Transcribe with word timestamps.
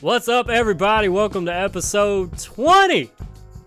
What's 0.00 0.28
up, 0.28 0.48
everybody? 0.48 1.08
Welcome 1.08 1.46
to 1.46 1.54
episode 1.54 2.36
20 2.38 3.10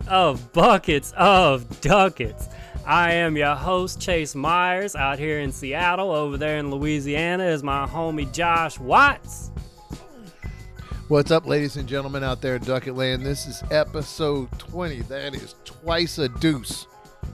of 0.08 0.54
Buckets 0.54 1.14
of 1.18 1.82
Duckets. 1.82 2.50
I 2.86 3.14
am 3.14 3.38
your 3.38 3.56
host, 3.56 4.00
Chase 4.00 4.34
Mayers, 4.34 4.96
out 4.96 5.20
here 5.20 5.40
in 5.40 5.52
Seattle. 5.52 6.12
Over 6.12 6.38
there 6.38 6.58
in 6.58 6.70
Louisiana 6.70 7.46
is 7.46 7.64
my 7.64 7.86
homie 7.86 8.32
Josh 8.32 8.80
Watts. 8.80 9.52
What's 11.08 11.32
up, 11.32 11.46
ladies 11.46 11.78
and 11.78 11.88
gentlemen 11.88 12.24
out 12.24 12.42
there 12.42 12.58
in 12.58 12.64
Ducket 12.64 12.96
Land? 12.96 13.26
This 13.26 13.48
is 13.48 13.64
episode 13.72 14.50
20. 14.60 15.02
That 15.04 15.34
is 15.34 15.56
twice 15.66 16.18
a 16.18 16.30
deuce 16.30 16.86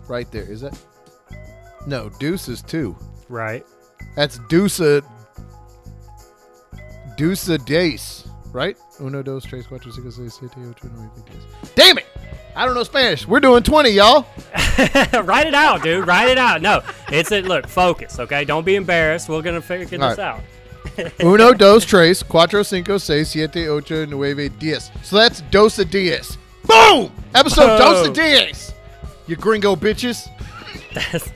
right 0.08 0.32
there. 0.32 0.50
Is 0.50 0.64
it? 0.64 0.78
No, 1.88 2.10
deuce 2.20 2.48
is 2.48 2.62
two. 2.62 2.96
Right. 3.28 3.66
That's 4.16 4.40
deuce 4.50 4.80
a 4.80 5.02
deuce 7.16 7.48
a 7.50 7.58
dace, 7.58 8.28
right? 8.54 8.78
Uno, 9.00 9.22
dos, 9.22 9.44
tres, 9.44 9.68
cuatro, 9.68 9.92
cinco, 9.92 10.10
seis, 10.12 10.34
siete, 10.36 10.56
ocho, 10.58 10.90
nueve, 10.96 11.12
diez. 11.26 11.74
Damn 11.76 11.98
it! 11.98 12.06
I 12.56 12.66
don't 12.66 12.76
know 12.76 12.84
Spanish. 12.84 13.28
We're 13.28 13.40
doing 13.40 13.64
20, 13.64 13.90
y'all. 13.90 14.22
Write 15.24 15.48
it 15.48 15.56
out, 15.56 15.82
dude. 15.82 16.08
Write 16.08 16.30
it 16.30 16.38
out. 16.38 16.62
No, 16.62 16.82
it's 17.10 17.32
a 17.32 17.42
look. 17.42 17.68
Focus, 17.68 18.20
okay? 18.20 18.46
Don't 18.46 18.64
be 18.64 18.76
embarrassed. 18.76 19.28
We're 19.28 19.42
gonna 19.42 19.62
figure 19.62 19.86
this 19.86 20.00
right. 20.00 20.20
out. 20.20 20.42
Uno, 21.24 21.54
dos, 21.54 21.84
tres, 21.86 22.24
cuatro, 22.24 22.64
cinco, 22.64 22.98
seis, 22.98 23.30
siete, 23.30 23.68
ocho, 23.68 24.06
nueve, 24.06 24.50
diez. 24.60 24.92
So 25.02 25.18
that's 25.18 25.42
dos 25.50 25.80
a 25.80 25.86
diez. 25.86 26.38
Boom! 26.66 27.12
Episode 27.34 27.78
dos 27.78 28.08
a 28.08 28.14
diez. 28.14 28.74
You 29.28 29.36
gringo 29.36 29.76
bitches. 29.76 30.30
That's, 30.94 31.32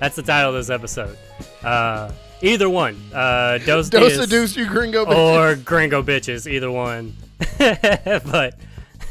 that's 0.00 0.16
the 0.16 0.22
title 0.22 0.50
of 0.50 0.56
this 0.56 0.70
episode. 0.70 1.18
Uh, 1.62 2.10
either 2.42 2.70
one. 2.70 3.00
Uh, 3.12 3.58
Dos, 3.58 3.90
Dos 3.90 4.12
Dias 4.12 4.18
a 4.18 4.26
deuce, 4.26 4.56
you 4.56 4.66
gringo 4.66 5.04
bitches. 5.04 5.16
or 5.16 5.56
Gringo 5.56 6.02
bitches. 6.02 6.50
Either 6.50 6.70
one. 6.70 7.14
but 7.58 8.54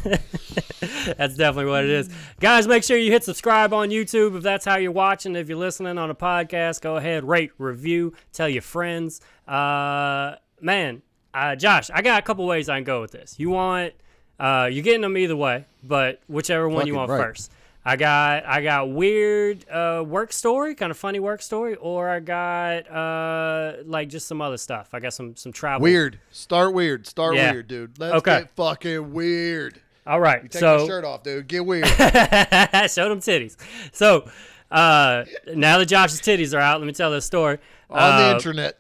that's 1.18 1.36
definitely 1.36 1.66
what 1.66 1.84
it 1.84 1.90
is. 1.90 2.10
Guys, 2.40 2.68
make 2.68 2.84
sure 2.84 2.98
you 2.98 3.12
hit 3.12 3.24
subscribe 3.24 3.74
on 3.74 3.90
YouTube 3.90 4.38
if 4.38 4.44
that's 4.44 4.66
how 4.66 4.78
you're 4.78 4.92
watching. 4.92 5.36
If 5.36 5.50
you're 5.50 5.58
listening 5.58 5.98
on 5.98 6.10
a 6.10 6.16
podcast, 6.16 6.82
go 6.82 6.98
ahead, 6.98 7.28
rate, 7.28 7.52
review, 7.58 8.14
tell 8.34 8.50
your 8.50 8.62
friends. 8.62 9.22
Uh, 9.48 10.36
man, 10.62 11.02
uh, 11.34 11.56
Josh, 11.56 11.90
I 11.94 12.02
got 12.02 12.20
a 12.20 12.26
couple 12.26 12.46
ways 12.46 12.70
I 12.70 12.78
can 12.78 12.84
go 12.84 13.02
with 13.02 13.12
this. 13.12 13.36
You 13.38 13.50
want, 13.50 13.94
uh, 14.40 14.70
you're 14.72 14.84
getting 14.84 15.02
them 15.02 15.18
either 15.18 15.36
way, 15.36 15.66
but 15.84 16.22
whichever 16.28 16.68
one 16.70 16.88
you 16.88 16.96
want 16.96 17.10
right. 17.10 17.22
first. 17.22 17.52
I 17.90 17.96
got 17.96 18.46
I 18.46 18.62
got 18.62 18.90
weird 18.92 19.64
uh, 19.70 20.04
work 20.06 20.34
story, 20.34 20.76
kind 20.76 20.92
of 20.92 20.98
funny 20.98 21.22
work 21.22 21.42
story, 21.42 21.76
or 21.76 22.10
I 22.10 22.20
got 22.20 22.92
uh, 22.92 23.78
like 23.86 24.10
just 24.10 24.28
some 24.28 24.42
other 24.42 24.58
stuff. 24.58 24.90
I 24.92 25.00
got 25.00 25.14
some 25.14 25.38
some 25.38 25.54
travel. 25.54 25.84
Weird. 25.84 26.20
Start 26.32 26.74
weird. 26.74 27.08
Start 27.08 27.36
Yeah. 27.36 27.54
weird, 27.54 27.68
dude. 27.70 27.98
Let's 27.98 28.16
Okay. 28.16 28.40
get 28.42 28.56
fucking 28.58 29.14
weird. 29.14 29.80
All 30.06 30.20
right, 30.20 30.42
Take 30.52 30.60
so 30.60 30.80
your 30.80 30.88
shirt 30.88 31.06
off, 31.06 31.24
dude. 31.24 31.48
Get 31.48 31.66
weird. 31.66 31.86
show 31.88 33.08
them 33.10 33.20
titties. 33.22 33.56
So 33.94 34.30
uh, 34.70 35.24
now 35.56 35.78
that 35.78 35.86
Josh's 35.86 36.20
titties 36.22 36.54
are 36.54 36.60
out, 36.62 36.80
let 36.82 36.88
me 36.88 36.94
tell 36.94 37.12
this 37.12 37.26
story. 37.26 37.58
On 37.90 37.98
Uh, 38.00 38.18
the 38.30 38.36
internet. 38.36 38.80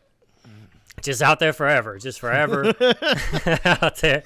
just 1.01 1.21
out 1.21 1.39
there 1.39 1.53
forever, 1.53 1.97
just 1.97 2.19
forever 2.19 2.67
out 3.65 3.95
there. 3.97 4.23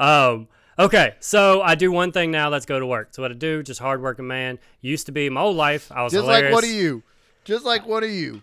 Um, 0.00 0.48
okay, 0.78 1.14
so 1.20 1.62
I 1.62 1.74
do 1.74 1.90
one 1.92 2.12
thing 2.12 2.30
now. 2.30 2.48
Let's 2.48 2.66
go 2.66 2.78
to 2.78 2.86
work. 2.86 3.08
So 3.12 3.22
what 3.22 3.30
I 3.30 3.34
do, 3.34 3.62
just 3.62 3.80
hardworking 3.80 4.26
man. 4.26 4.58
Used 4.80 5.06
to 5.06 5.12
be 5.12 5.28
my 5.30 5.40
whole 5.40 5.54
life. 5.54 5.90
I 5.92 6.02
was 6.02 6.12
Just 6.12 6.24
hilarious. 6.24 6.52
like 6.52 6.54
what 6.54 6.64
are 6.64 6.74
you. 6.74 7.02
Just 7.44 7.64
like 7.64 7.86
what 7.86 8.02
are 8.02 8.08
you. 8.08 8.42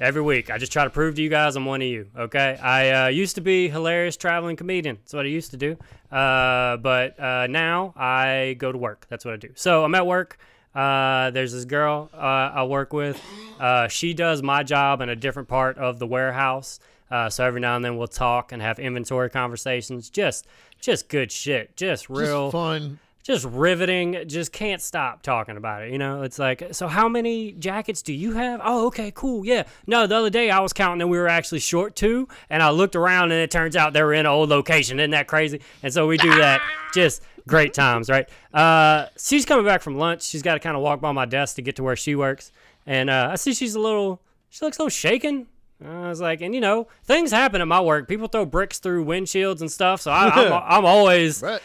every 0.00 0.22
week. 0.22 0.50
I 0.50 0.58
just 0.58 0.72
try 0.72 0.84
to 0.84 0.90
prove 0.90 1.14
to 1.16 1.22
you 1.22 1.28
guys 1.28 1.56
I'm 1.56 1.64
one 1.66 1.80
of 1.80 1.88
you. 1.88 2.08
Okay, 2.16 2.58
I 2.60 3.06
uh, 3.06 3.08
used 3.08 3.36
to 3.36 3.40
be 3.40 3.68
hilarious 3.68 4.16
traveling 4.16 4.56
comedian. 4.56 4.96
That's 4.96 5.14
what 5.14 5.24
I 5.24 5.28
used 5.28 5.50
to 5.52 5.56
do. 5.56 5.76
Uh, 6.10 6.76
but 6.78 7.18
uh, 7.18 7.46
now 7.46 7.94
I 7.96 8.56
go 8.58 8.72
to 8.72 8.78
work. 8.78 9.06
That's 9.08 9.24
what 9.24 9.34
I 9.34 9.36
do. 9.36 9.50
So 9.54 9.84
I'm 9.84 9.94
at 9.94 10.06
work. 10.06 10.38
Uh, 10.74 11.30
there's 11.30 11.52
this 11.52 11.64
girl 11.64 12.10
uh, 12.12 12.16
I 12.16 12.64
work 12.64 12.92
with. 12.92 13.20
Uh, 13.60 13.86
she 13.86 14.12
does 14.14 14.42
my 14.42 14.64
job 14.64 15.00
in 15.00 15.08
a 15.08 15.14
different 15.16 15.48
part 15.48 15.78
of 15.78 16.00
the 16.00 16.06
warehouse. 16.06 16.80
Uh, 17.10 17.30
so 17.30 17.44
every 17.44 17.60
now 17.60 17.76
and 17.76 17.84
then 17.84 17.96
we'll 17.96 18.08
talk 18.08 18.50
and 18.50 18.60
have 18.60 18.80
inventory 18.80 19.30
conversations. 19.30 20.10
Just, 20.10 20.48
just 20.84 21.08
good 21.08 21.32
shit. 21.32 21.76
Just 21.76 22.10
real 22.10 22.46
Just 22.46 22.52
fun. 22.52 22.98
just 23.22 23.46
riveting. 23.46 24.28
Just 24.28 24.52
can't 24.52 24.82
stop 24.82 25.22
talking 25.22 25.56
about 25.56 25.82
it 25.82 25.90
you 25.92 25.98
know? 25.98 26.22
It's 26.22 26.38
like 26.38 26.62
so 26.72 26.86
how 26.88 27.08
many 27.08 27.52
jackets 27.52 28.02
do 28.02 28.12
you 28.12 28.32
have? 28.32 28.60
Oh 28.62 28.86
okay 28.88 29.10
cool 29.14 29.46
yeah. 29.46 29.64
No 29.86 30.06
the 30.06 30.16
other 30.16 30.30
day 30.30 30.50
i 30.50 30.60
was 30.60 30.72
counting 30.74 31.00
and 31.00 31.10
we 31.10 31.16
were 31.18 31.28
actually 31.28 31.60
short 31.60 31.96
two 31.96 32.28
and 32.50 32.62
i 32.62 32.68
looked 32.70 32.96
around 32.96 33.32
and 33.32 33.40
it 33.40 33.50
turns 33.50 33.76
out 33.76 33.92
they 33.94 34.02
were 34.02 34.12
in 34.12 34.20
an 34.20 34.26
old 34.26 34.50
location. 34.50 35.00
Isn't 35.00 35.12
that 35.12 35.26
crazy? 35.26 35.62
And 35.82 35.92
so 35.92 36.06
we 36.06 36.18
do 36.18 36.30
that. 36.36 36.60
Just 36.94 37.22
great 37.48 37.72
times 37.74 38.10
right? 38.10 38.28
Uh, 38.52 39.06
she's 39.18 39.44
coming 39.44 39.64
back 39.64 39.80
from 39.82 39.96
lunch. 39.96 40.22
She's 40.22 40.42
got 40.42 40.54
to 40.54 40.60
kind 40.60 40.76
of 40.76 40.82
walk 40.82 41.00
by 41.00 41.12
my 41.12 41.24
desk 41.24 41.56
to 41.56 41.62
get 41.62 41.76
to 41.76 41.82
where 41.82 41.96
she 41.96 42.14
works. 42.14 42.52
And 42.86 43.08
uh, 43.08 43.30
i 43.32 43.36
see 43.36 43.54
she's 43.54 43.74
a 43.74 43.80
little 43.80 44.20
she 44.50 44.64
looks 44.64 44.78
a 44.78 44.82
little 44.82 44.90
shaken 44.90 45.46
I 45.86 46.08
was 46.08 46.20
like, 46.20 46.40
and 46.40 46.54
you 46.54 46.60
know, 46.60 46.88
things 47.04 47.30
happen 47.30 47.60
at 47.60 47.68
my 47.68 47.80
work. 47.80 48.08
People 48.08 48.28
throw 48.28 48.46
bricks 48.46 48.78
through 48.78 49.04
windshields 49.04 49.60
and 49.60 49.70
stuff. 49.70 50.00
So 50.00 50.10
I, 50.10 50.28
I'm, 50.46 50.52
I'm 50.52 50.84
always, 50.86 51.42
Right. 51.42 51.60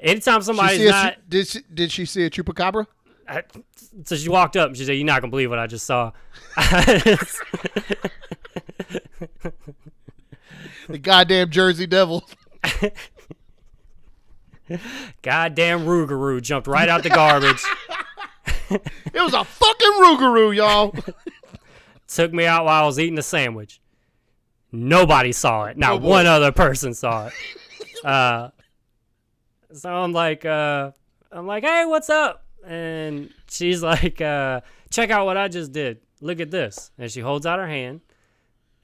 anytime 0.00 0.40
She 0.40 0.44
somebody's 0.46 0.78
see 0.78 0.86
a 0.88 0.90
not, 0.90 1.14
chu- 1.14 1.20
did, 1.28 1.46
she, 1.48 1.60
did 1.72 1.92
she 1.92 2.04
see 2.04 2.24
a 2.24 2.30
chupacabra? 2.30 2.86
I, 3.26 3.42
so 4.04 4.16
she 4.16 4.28
walked 4.28 4.56
up 4.56 4.68
and 4.68 4.76
she 4.76 4.84
said, 4.84 4.92
"You're 4.92 5.06
not 5.06 5.22
gonna 5.22 5.30
believe 5.30 5.48
what 5.48 5.58
I 5.58 5.66
just 5.66 5.86
saw." 5.86 6.12
The 10.88 10.98
goddamn 10.98 11.48
Jersey 11.50 11.86
Devil. 11.86 12.24
Goddamn 15.22 15.80
Rougarou 15.86 16.40
jumped 16.42 16.66
right 16.66 16.88
out 16.88 17.02
the 17.02 17.10
garbage, 17.10 17.62
It 18.70 19.20
was 19.22 19.34
a 19.34 19.44
fucking 19.44 19.92
Rougarou, 20.00 20.54
y'all. 20.54 20.94
Took 22.08 22.32
me 22.32 22.46
out 22.46 22.64
while 22.64 22.82
I 22.82 22.86
was 22.86 22.98
eating 22.98 23.18
a 23.18 23.22
sandwich. 23.22 23.80
Nobody 24.72 25.32
saw 25.32 25.64
it. 25.66 25.76
Not 25.76 25.92
Oh, 25.92 25.96
one 26.06 26.26
other 26.26 26.52
person 26.52 26.94
saw 26.94 27.28
it. 27.28 27.32
Uh, 28.04 28.50
so 29.72 29.90
I'm 29.90 30.12
like, 30.12 30.44
uh, 30.44 30.90
I'm 31.32 31.46
like, 31.46 31.64
hey, 31.64 31.86
what's 31.86 32.10
up? 32.10 32.44
And 32.66 33.32
she's 33.48 33.82
like, 33.82 34.20
uh, 34.20 34.60
check 34.90 35.08
out 35.08 35.24
what 35.24 35.38
I 35.38 35.48
just 35.48 35.72
did. 35.72 36.00
Look 36.20 36.38
at 36.40 36.50
this. 36.50 36.90
And 36.98 37.10
she 37.10 37.20
holds 37.20 37.46
out 37.46 37.58
her 37.58 37.66
hand, 37.66 38.02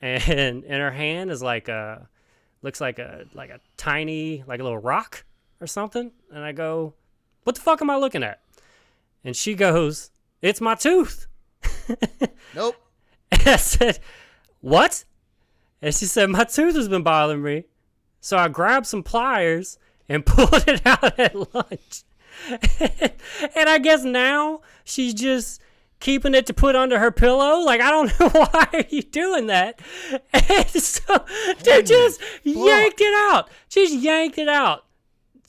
and 0.01 0.65
in 0.65 0.81
her 0.81 0.91
hand 0.91 1.31
is 1.31 1.43
like 1.43 1.69
a, 1.69 2.09
looks 2.63 2.81
like 2.81 2.99
a 2.99 3.25
like 3.35 3.51
a 3.51 3.61
tiny 3.77 4.43
like 4.47 4.61
a 4.61 4.63
little 4.63 4.79
rock 4.79 5.25
or 5.61 5.67
something. 5.67 6.13
And 6.33 6.43
I 6.43 6.53
go, 6.53 6.95
what 7.45 7.57
the 7.57 7.61
fuck 7.61 7.83
am 7.83 7.91
I 7.91 7.97
looking 7.97 8.23
at? 8.23 8.41
And 9.23 9.37
she 9.37 9.55
goes, 9.55 10.11
it's 10.41 10.63
my 10.63 10.77
tooth. 10.77 11.27
nope. 12.55 12.77
And 13.33 13.43
I 13.47 13.57
said, 13.57 13.99
What? 14.61 15.05
And 15.83 15.95
she 15.95 16.07
said, 16.07 16.31
My 16.31 16.45
tooth 16.45 16.77
has 16.77 16.89
been 16.89 17.03
bothering 17.03 17.43
me. 17.43 17.65
So 18.21 18.37
I 18.37 18.49
grabbed 18.49 18.87
some 18.87 19.03
pliers 19.03 19.79
and 20.09 20.27
pulled 20.27 20.65
it 20.67 20.87
out 20.87 21.19
at 21.19 21.55
lunch. 21.55 22.05
and 22.81 23.69
I 23.69 23.79
guess 23.79 24.05
now 24.05 24.61
she's 24.85 25.15
just 25.15 25.61
keeping 26.01 26.35
it 26.35 26.47
to 26.47 26.55
put 26.55 26.75
under 26.75 26.99
her 26.99 27.11
pillow. 27.11 27.61
Like, 27.61 27.81
I 27.81 27.91
don't 27.91 28.21
know 28.21 28.29
why 28.29 28.69
are 28.73 28.85
you 28.89 29.03
doing 29.03 29.47
that. 29.49 29.81
And 30.33 30.69
so 30.69 31.25
they 31.63 31.83
just 31.83 32.21
yanked 32.43 33.01
it 33.01 33.33
out. 33.33 33.51
She's 33.69 33.95
yanked 33.95 34.39
it 34.39 34.49
out. 34.49 34.85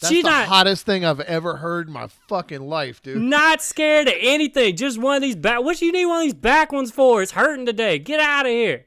That's 0.02 0.12
she's 0.14 0.24
the 0.24 0.30
not 0.32 0.48
hottest 0.48 0.86
thing 0.86 1.06
I've 1.06 1.20
ever 1.22 1.58
heard 1.58 1.88
in 1.88 1.94
my 1.94 2.08
fucking 2.28 2.62
life, 2.62 3.02
dude. 3.04 3.22
not 3.22 3.62
scared 3.62 4.08
of 4.08 4.16
anything. 4.20 4.76
Just 4.76 4.98
one 4.98 5.16
of 5.16 5.22
these 5.22 5.36
back. 5.36 5.62
What 5.64 5.80
you 5.82 5.92
need 5.92 6.06
one 6.08 6.18
of 6.18 6.24
these 6.24 6.34
back 6.34 6.72
ones 6.72 6.92
for? 6.92 7.22
It's 7.22 7.32
hurting 7.34 7.66
today. 7.68 8.00
Get 8.00 8.20
out 8.20 8.46
of 8.46 8.52
here. 8.52 8.86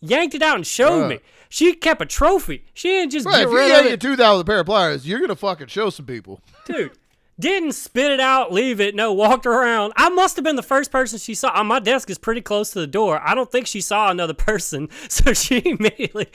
Yanked 0.00 0.34
it 0.34 0.42
out 0.42 0.56
and 0.56 0.66
showed 0.66 1.04
Bruh. 1.04 1.08
me. 1.10 1.18
She 1.50 1.74
kept 1.74 2.00
a 2.00 2.06
trophy. 2.06 2.64
She 2.72 2.88
didn't 2.88 3.12
just 3.12 3.26
Right, 3.26 3.36
get 3.38 3.42
if 3.44 3.50
you 3.50 3.56
rid 3.58 3.68
yank 3.68 3.78
of 3.80 3.84
your 3.86 3.94
it, 3.94 4.00
tooth 4.00 4.20
out 4.20 4.38
with 4.38 4.46
a 4.46 4.50
pair 4.50 4.60
of 4.60 4.66
pliers, 4.66 5.06
you're 5.06 5.20
gonna 5.20 5.36
fucking 5.36 5.66
show 5.66 5.90
some 5.90 6.06
people. 6.06 6.40
dude. 6.64 6.92
Didn't 7.40 7.72
spit 7.72 8.10
it 8.12 8.20
out, 8.20 8.52
leave 8.52 8.80
it. 8.80 8.94
No, 8.94 9.12
walked 9.12 9.46
around. 9.46 9.92
I 9.96 10.10
must 10.10 10.36
have 10.36 10.44
been 10.44 10.56
the 10.56 10.62
first 10.62 10.92
person 10.92 11.18
she 11.18 11.34
saw. 11.34 11.50
Uh, 11.58 11.64
My 11.64 11.78
desk 11.78 12.10
is 12.10 12.18
pretty 12.18 12.40
close 12.42 12.70
to 12.72 12.80
the 12.80 12.86
door. 12.86 13.20
I 13.24 13.34
don't 13.34 13.50
think 13.50 13.66
she 13.66 13.80
saw 13.80 14.10
another 14.10 14.34
person, 14.50 14.88
so 15.08 15.32
she 15.32 15.58
immediately 15.64 16.26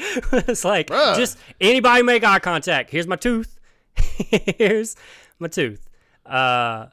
was 0.48 0.66
like, 0.66 0.88
Bruh. 0.88 1.16
"Just 1.16 1.38
anybody 1.62 2.02
make 2.04 2.24
eye 2.24 2.40
contact. 2.40 2.90
Here's 2.90 3.08
my 3.08 3.16
tooth. 3.18 3.60
Here's 4.58 4.96
my 5.40 5.48
tooth." 5.48 5.88
Uh, 6.26 6.88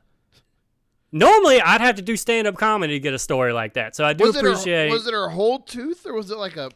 normally, 1.10 1.60
I'd 1.60 1.80
have 1.80 1.96
to 1.96 2.02
do 2.02 2.16
stand 2.16 2.46
up 2.46 2.56
comedy 2.56 2.94
to 2.94 3.00
get 3.00 3.14
a 3.14 3.18
story 3.18 3.52
like 3.52 3.74
that. 3.74 3.96
So 3.96 4.04
I 4.04 4.12
do 4.12 4.24
Was 4.26 4.36
it, 4.36 4.42
her, 4.44 4.50
appreciate. 4.50 4.90
was 4.90 5.06
it 5.06 5.14
her 5.14 5.28
whole 5.30 5.60
tooth 5.60 6.04
or 6.06 6.12
was 6.14 6.30
it 6.30 6.36
like 6.38 6.56
a 6.56 6.70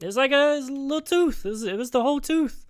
It 0.00 0.06
was 0.06 0.16
like 0.16 0.32
a, 0.32 0.56
was 0.56 0.68
a 0.68 0.72
little 0.72 1.00
tooth. 1.00 1.46
It 1.46 1.48
was, 1.50 1.62
it 1.62 1.76
was 1.76 1.90
the 1.90 2.02
whole 2.02 2.20
tooth. 2.20 2.66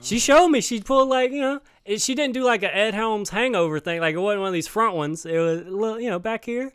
She 0.00 0.18
showed 0.18 0.48
me. 0.48 0.60
She 0.60 0.80
pulled 0.80 1.08
like 1.08 1.30
you 1.30 1.40
know. 1.40 1.60
It, 1.84 2.00
she 2.00 2.14
didn't 2.14 2.32
do 2.34 2.44
like 2.44 2.62
a 2.62 2.74
Ed 2.74 2.94
Helms 2.94 3.30
hangover 3.30 3.78
thing. 3.78 4.00
Like 4.00 4.14
it 4.14 4.18
wasn't 4.18 4.40
one 4.40 4.48
of 4.48 4.54
these 4.54 4.68
front 4.68 4.94
ones. 4.94 5.26
It 5.26 5.38
was 5.38 5.60
a 5.60 5.64
little, 5.70 6.00
you 6.00 6.08
know, 6.10 6.18
back 6.18 6.44
here. 6.44 6.72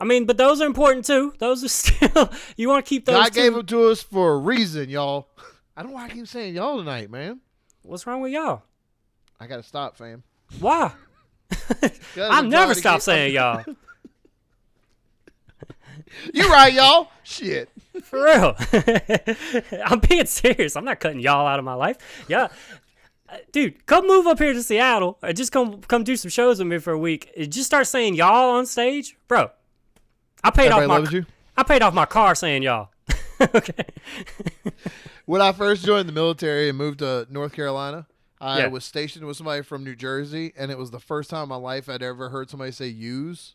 I 0.00 0.04
mean, 0.04 0.24
but 0.24 0.36
those 0.36 0.60
are 0.60 0.66
important 0.66 1.04
too. 1.04 1.34
Those 1.38 1.64
are 1.64 1.68
still 1.68 2.30
you 2.56 2.68
want 2.68 2.84
to 2.84 2.88
keep 2.88 3.06
those. 3.06 3.14
God 3.16 3.32
gave 3.32 3.54
them 3.54 3.66
to 3.66 3.84
us 3.88 4.02
for 4.02 4.34
a 4.34 4.38
reason, 4.38 4.88
y'all. 4.88 5.28
I 5.76 5.82
don't 5.82 5.90
know 5.90 5.96
why 5.96 6.04
I 6.04 6.08
keep 6.08 6.28
saying 6.28 6.54
y'all 6.54 6.78
tonight, 6.78 7.10
man. 7.10 7.40
What's 7.82 8.06
wrong 8.06 8.20
with 8.20 8.32
y'all? 8.32 8.62
I 9.40 9.46
gotta 9.46 9.62
stop, 9.62 9.96
fam. 9.96 10.22
Why? 10.60 10.92
I'm 12.16 12.48
never 12.48 12.66
trying 12.66 12.74
to 12.74 12.74
stop 12.80 12.94
keep- 12.96 13.02
saying 13.02 13.34
y'all. 13.34 13.64
You 16.32 16.48
right, 16.50 16.72
y'all. 16.72 17.08
Shit. 17.24 17.68
For 18.02 18.24
real. 18.24 18.56
I'm 19.84 20.00
being 20.00 20.26
serious. 20.26 20.76
I'm 20.76 20.84
not 20.84 21.00
cutting 21.00 21.20
y'all 21.20 21.46
out 21.46 21.58
of 21.58 21.64
my 21.64 21.74
life. 21.74 22.24
Yeah. 22.28 22.48
Dude, 23.52 23.86
come 23.86 24.06
move 24.06 24.26
up 24.26 24.38
here 24.38 24.52
to 24.52 24.62
Seattle. 24.62 25.18
Or 25.22 25.32
just 25.32 25.52
come 25.52 25.80
come 25.82 26.04
do 26.04 26.16
some 26.16 26.30
shows 26.30 26.58
with 26.58 26.68
me 26.68 26.78
for 26.78 26.92
a 26.92 26.98
week. 26.98 27.30
Just 27.48 27.66
start 27.66 27.86
saying 27.86 28.14
y'all 28.14 28.50
on 28.56 28.66
stage, 28.66 29.16
bro. 29.28 29.50
I 30.42 30.50
paid 30.50 30.70
Everybody 30.72 31.06
off 31.06 31.12
my. 31.12 31.26
I 31.56 31.62
paid 31.62 31.82
off 31.82 31.94
my 31.94 32.06
car 32.06 32.34
saying 32.34 32.62
y'all. 32.62 32.88
okay. 33.40 33.84
When 35.26 35.40
I 35.40 35.52
first 35.52 35.84
joined 35.84 36.08
the 36.08 36.12
military 36.12 36.68
and 36.68 36.76
moved 36.76 36.98
to 36.98 37.26
North 37.30 37.52
Carolina, 37.54 38.06
I 38.40 38.58
Yeah. 38.60 38.66
was 38.68 38.84
stationed 38.84 39.24
with 39.26 39.36
somebody 39.36 39.62
from 39.62 39.82
New 39.84 39.94
Jersey, 39.96 40.52
and 40.56 40.70
it 40.70 40.76
was 40.76 40.90
the 40.90 41.00
first 41.00 41.30
time 41.30 41.44
in 41.44 41.48
my 41.48 41.56
life 41.56 41.88
I'd 41.88 42.02
ever 42.02 42.28
heard 42.28 42.50
somebody 42.50 42.72
say 42.72 42.88
"use." 42.88 43.54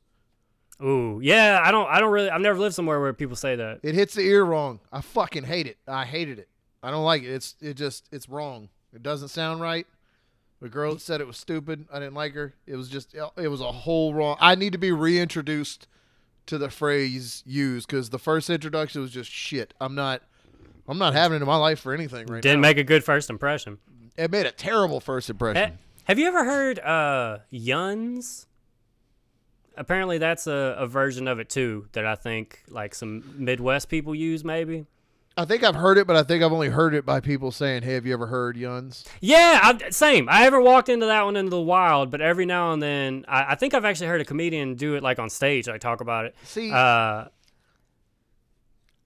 Ooh, 0.81 1.19
yeah. 1.21 1.61
I 1.63 1.71
don't. 1.71 1.87
I 1.89 1.99
don't 1.99 2.11
really. 2.11 2.29
I've 2.29 2.41
never 2.41 2.57
lived 2.57 2.73
somewhere 2.73 2.99
where 2.99 3.13
people 3.13 3.35
say 3.35 3.55
that. 3.57 3.81
It 3.83 3.93
hits 3.95 4.13
the 4.15 4.21
ear 4.21 4.43
wrong. 4.43 4.79
I 4.91 5.01
fucking 5.01 5.43
hate 5.43 5.67
it. 5.67 5.77
I 5.87 6.05
hated 6.05 6.39
it. 6.39 6.47
I 6.81 6.89
don't 6.89 7.03
like 7.03 7.21
it. 7.23 7.29
It's 7.29 7.55
it 7.61 7.73
just 7.75 8.07
it's 8.11 8.29
wrong. 8.29 8.69
It 8.94 9.03
doesn't 9.03 9.27
sound 9.30 9.62
right. 9.62 9.86
The 10.62 10.69
girl 10.69 10.94
that 10.94 11.01
said 11.01 11.21
it 11.21 11.27
was 11.27 11.38
stupid. 11.38 11.86
I 11.91 12.00
didn't 12.00 12.15
like 12.15 12.33
her. 12.33 12.53
It 12.68 12.75
was 12.75 12.89
just 12.89 13.15
it 13.38 13.47
was 13.47 13.62
a 13.62 13.71
whole 13.71 14.13
wrong. 14.13 14.36
I 14.41 14.56
need 14.56 14.74
to 14.74 14.77
be 14.80 14.91
reintroduced 14.91 15.88
to 16.47 16.57
the 16.57 16.69
phrase 16.69 17.44
used 17.45 17.88
because 17.88 18.09
the 18.09 18.19
first 18.19 18.50
introduction 18.50 19.01
was 19.01 19.12
just 19.12 19.31
shit. 19.31 19.74
I'm 19.80 19.95
not. 19.95 20.21
I'm 20.88 20.97
not 20.97 21.13
having 21.13 21.36
it 21.38 21.41
in 21.41 21.47
my 21.47 21.56
life 21.56 21.80
for 21.80 21.94
anything 21.94 22.25
right 22.25 22.41
Didn't 22.41 22.62
now. 22.62 22.68
make 22.68 22.77
a 22.80 22.83
good 22.83 23.03
first 23.03 23.30
impression. 23.30 23.77
it 24.18 24.31
made 24.31 24.47
a 24.47 24.51
terrible 24.51 25.00
first 25.00 25.30
impression. 25.30 25.71
Ha- 25.74 25.77
have 26.06 26.18
you 26.19 26.25
ever 26.27 26.44
heard 26.44 26.80
uh 26.80 27.38
yuns? 27.51 28.47
Apparently, 29.77 30.18
that's 30.18 30.45
a, 30.47 30.75
a 30.80 30.88
version 30.88 31.27
of 31.27 31.39
it 31.39 31.47
too 31.50 31.88
that 31.94 32.06
I 32.06 32.15
think 32.15 32.63
like 32.68 32.94
some 32.95 33.24
Midwest 33.38 33.88
people 33.88 34.13
use. 34.13 34.44
Maybe. 34.44 34.85
I 35.37 35.45
think 35.45 35.63
I've 35.63 35.75
heard 35.75 35.97
it, 35.97 36.05
but 36.05 36.15
I 36.17 36.23
think 36.23 36.43
I've 36.43 36.51
only 36.51 36.67
heard 36.69 36.93
it 36.93 37.05
by 37.05 37.19
people 37.21 37.51
saying, 37.51 37.83
"Hey, 37.83 37.93
have 37.93 38.05
you 38.05 38.11
ever 38.13 38.27
heard 38.27 38.57
Yuns?" 38.57 39.05
Yeah, 39.21 39.59
I, 39.63 39.89
same. 39.89 40.27
I 40.27 40.41
haven't 40.41 40.63
walked 40.63 40.89
into 40.89 41.05
that 41.05 41.23
one 41.23 41.37
into 41.37 41.49
the 41.49 41.61
wild, 41.61 42.11
but 42.11 42.19
every 42.19 42.45
now 42.45 42.73
and 42.73 42.81
then, 42.83 43.23
I, 43.27 43.51
I 43.53 43.55
think 43.55 43.73
I've 43.73 43.85
actually 43.85 44.07
heard 44.07 44.19
a 44.19 44.25
comedian 44.25 44.75
do 44.75 44.95
it 44.95 45.03
like 45.03 45.17
on 45.17 45.29
stage, 45.29 45.67
like 45.67 45.79
talk 45.81 46.01
about 46.01 46.25
it. 46.25 46.35
See, 46.43 46.71
Uh, 46.71 47.25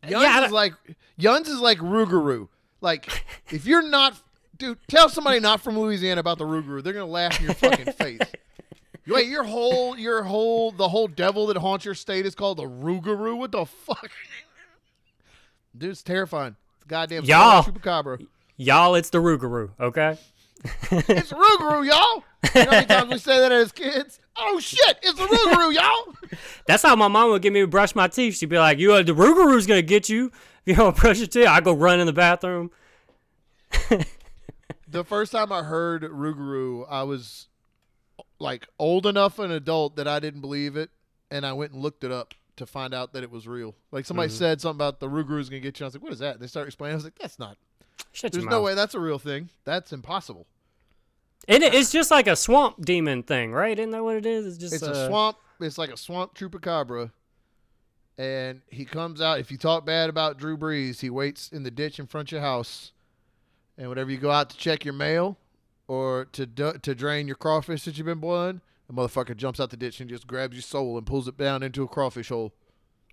Yuns 0.07 0.23
yeah, 0.23 0.45
is 0.45 0.51
like 0.51 0.73
Yuns 1.17 1.47
is 1.47 1.59
like 1.59 1.77
Rougarou. 1.77 2.47
Like 2.81 3.23
if 3.51 3.65
you're 3.67 3.87
not, 3.87 4.19
dude, 4.57 4.79
tell 4.87 5.09
somebody 5.09 5.39
not 5.39 5.61
from 5.61 5.77
Louisiana 5.79 6.19
about 6.19 6.39
the 6.39 6.45
Rougarou. 6.45 6.81
They're 6.83 6.93
gonna 6.93 7.05
laugh 7.05 7.39
in 7.39 7.45
your 7.45 7.53
fucking 7.53 7.93
face. 7.93 8.19
Wait, 9.07 9.27
your 9.27 9.43
whole, 9.43 9.97
your 9.97 10.23
whole, 10.23 10.71
the 10.71 10.87
whole 10.89 11.07
devil 11.07 11.47
that 11.47 11.57
haunts 11.57 11.83
your 11.85 11.93
state 11.93 12.25
is 12.25 12.33
called 12.35 12.57
the 12.57 12.63
Rougarou. 12.63 13.37
What 13.37 13.51
the 13.51 13.65
fuck? 13.65 14.09
Dude, 15.77 15.89
it's 15.91 16.03
terrifying. 16.03 16.55
It's 16.77 16.85
goddamn 16.85 17.23
Y'all. 17.25 17.63
chupacabra. 17.63 18.25
y'all, 18.57 18.95
it's 18.95 19.09
the 19.09 19.17
Rougarou, 19.19 19.71
okay? 19.79 20.17
It's 20.91 21.31
Rougarou, 21.33 21.85
y'all. 21.85 22.23
You 22.55 22.65
know 22.65 22.71
how 22.71 22.71
many 22.71 22.85
times 22.85 23.11
we 23.11 23.17
say 23.17 23.37
that 23.39 23.51
as 23.51 23.71
kids? 23.73 24.19
Oh 24.37 24.59
shit, 24.59 24.97
it's 25.01 25.17
the 25.19 25.25
Rougarou, 25.25 25.73
y'all. 25.73 26.15
That's 26.67 26.83
how 26.83 26.95
my 26.95 27.07
mom 27.09 27.31
would 27.31 27.41
get 27.41 27.51
me 27.51 27.61
to 27.61 27.67
brush 27.67 27.95
my 27.95 28.07
teeth. 28.07 28.37
She'd 28.37 28.47
be 28.49 28.57
like, 28.57 28.79
"You, 28.79 28.93
uh, 28.93 29.03
the 29.03 29.13
Rougarou's 29.13 29.67
gonna 29.67 29.81
get 29.81 30.07
you 30.09 30.27
if 30.27 30.31
you 30.65 30.75
don't 30.75 30.95
brush 30.95 31.17
your 31.17 31.27
teeth." 31.27 31.47
I 31.47 31.59
go 31.59 31.73
run 31.73 31.99
in 31.99 32.05
the 32.05 32.13
bathroom. 32.13 32.71
The 34.87 35.03
first 35.03 35.31
time 35.31 35.51
I 35.51 35.63
heard 35.63 36.03
Rougarou, 36.03 36.85
I 36.87 37.01
was 37.01 37.47
like 38.39 38.67
old 38.77 39.07
enough 39.07 39.39
an 39.39 39.49
adult 39.49 39.95
that 39.95 40.07
I 40.07 40.19
didn't 40.19 40.41
believe 40.41 40.75
it, 40.75 40.91
and 41.31 41.45
I 41.47 41.53
went 41.53 41.71
and 41.71 41.81
looked 41.81 42.03
it 42.03 42.11
up 42.11 42.35
to 42.57 42.65
find 42.65 42.93
out 42.93 43.13
that 43.13 43.23
it 43.23 43.31
was 43.31 43.47
real. 43.47 43.75
Like 43.91 44.05
somebody 44.05 44.29
Mm-hmm. 44.29 44.37
said 44.37 44.61
something 44.61 44.77
about 44.77 44.99
the 44.99 45.07
Ruger 45.07 45.39
is 45.39 45.49
gonna 45.49 45.59
get 45.59 45.79
you. 45.79 45.85
I 45.85 45.87
was 45.87 45.95
like, 45.95 46.03
"What 46.03 46.13
is 46.13 46.19
that?" 46.19 46.35
And 46.35 46.41
they 46.41 46.47
started 46.47 46.67
explaining. 46.67 46.93
I 46.93 46.97
was 46.97 47.03
like, 47.03 47.17
"That's 47.19 47.39
not. 47.39 47.57
Shut 48.11 48.31
There's 48.31 48.45
no 48.45 48.51
mouth. 48.51 48.63
way 48.65 48.75
that's 48.75 48.93
a 48.95 48.99
real 48.99 49.19
thing. 49.19 49.49
That's 49.65 49.91
impossible. 49.93 50.45
And 51.47 51.61
it's 51.63 51.91
just 51.91 52.09
like 52.09 52.27
a 52.27 52.35
swamp 52.35 52.83
demon 52.85 53.21
thing, 53.23 53.51
right? 53.51 53.77
Isn't 53.77 53.91
that 53.91 54.03
what 54.03 54.15
it 54.15 54.25
is? 54.25 54.45
It's 54.45 54.57
just 54.57 54.73
It's 54.75 54.83
uh, 54.83 54.91
a 54.91 55.07
swamp. 55.07 55.37
It's 55.59 55.77
like 55.77 55.89
a 55.91 55.97
swamp 55.97 56.35
chupacabra." 56.35 57.11
And 58.17 58.61
he 58.69 58.85
comes 58.85 59.21
out. 59.21 59.39
If 59.39 59.51
you 59.51 59.57
talk 59.57 59.85
bad 59.85 60.09
about 60.09 60.37
Drew 60.37 60.55
Brees, 60.55 60.99
he 60.99 61.09
waits 61.09 61.49
in 61.51 61.63
the 61.63 61.71
ditch 61.71 61.97
in 61.99 62.05
front 62.05 62.29
of 62.29 62.33
your 62.33 62.41
house. 62.41 62.91
And 63.77 63.89
whenever 63.89 64.11
you 64.11 64.17
go 64.17 64.29
out 64.29 64.51
to 64.51 64.57
check 64.57 64.85
your 64.85 64.93
mail 64.93 65.37
or 65.87 66.25
to 66.33 66.45
to 66.45 66.93
drain 66.95 67.25
your 67.27 67.35
crawfish 67.35 67.85
that 67.85 67.97
you've 67.97 68.05
been 68.05 68.19
boiling, 68.19 68.61
the 68.87 68.93
motherfucker 68.93 69.35
jumps 69.35 69.59
out 69.59 69.69
the 69.69 69.77
ditch 69.77 69.99
and 69.99 70.09
just 70.09 70.27
grabs 70.27 70.55
your 70.55 70.61
soul 70.61 70.97
and 70.97 71.05
pulls 71.05 71.27
it 71.27 71.37
down 71.37 71.63
into 71.63 71.83
a 71.83 71.87
crawfish 71.87 72.29
hole. 72.29 72.53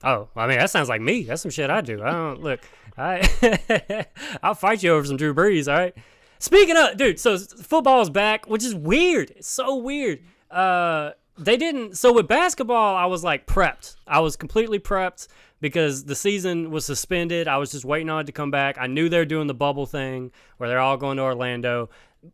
Oh, 0.03 0.29
I 0.35 0.47
mean 0.47 0.59
that 0.59 0.71
sounds 0.71 0.89
like 0.89 1.01
me. 1.01 1.25
That's 1.25 1.43
some 1.43 1.51
shit 1.51 1.71
I 1.71 1.81
do. 1.81 2.03
I 2.03 2.11
don't 2.11 2.43
look. 2.43 2.61
I 2.97 4.07
I'll 4.43 4.55
fight 4.55 4.83
you 4.83 4.93
over 4.93 5.07
some 5.07 5.17
Drew 5.17 5.35
Brees. 5.35 5.71
All 5.71 5.79
right. 5.79 5.95
Speaking 6.39 6.77
of, 6.77 6.97
dude, 6.97 7.21
so 7.21 7.37
football's 7.37 8.09
back, 8.09 8.47
which 8.47 8.65
is 8.65 8.75
weird. 8.75 9.31
It's 9.33 9.49
so 9.49 9.77
weird. 9.77 10.21
Uh, 10.51 11.11
they 11.37 11.59
didn't. 11.59 11.99
So 11.99 12.15
with 12.15 12.29
basketball, 12.29 12.97
I 12.97 13.05
was 13.05 13.23
like 13.23 13.47
prepped. 13.47 13.97
I 14.07 14.21
was 14.21 14.37
completely 14.37 14.79
prepped 14.79 15.29
because 15.61 16.05
the 16.05 16.15
season 16.15 16.71
was 16.71 16.87
suspended. 16.87 17.47
I 17.47 17.59
was 17.59 17.73
just 17.73 17.85
waiting 17.85 18.09
on 18.09 18.21
it 18.21 18.25
to 18.25 18.33
come 18.33 18.51
back. 18.51 18.79
I 18.79 18.87
knew 18.87 19.09
they're 19.11 19.27
doing 19.27 19.47
the 19.47 19.55
bubble 19.55 19.85
thing 19.87 20.33
where 20.57 20.69
they're 20.69 20.79
all 20.79 20.97
going 20.97 21.19
to 21.19 21.23
Orlando. 21.23 21.91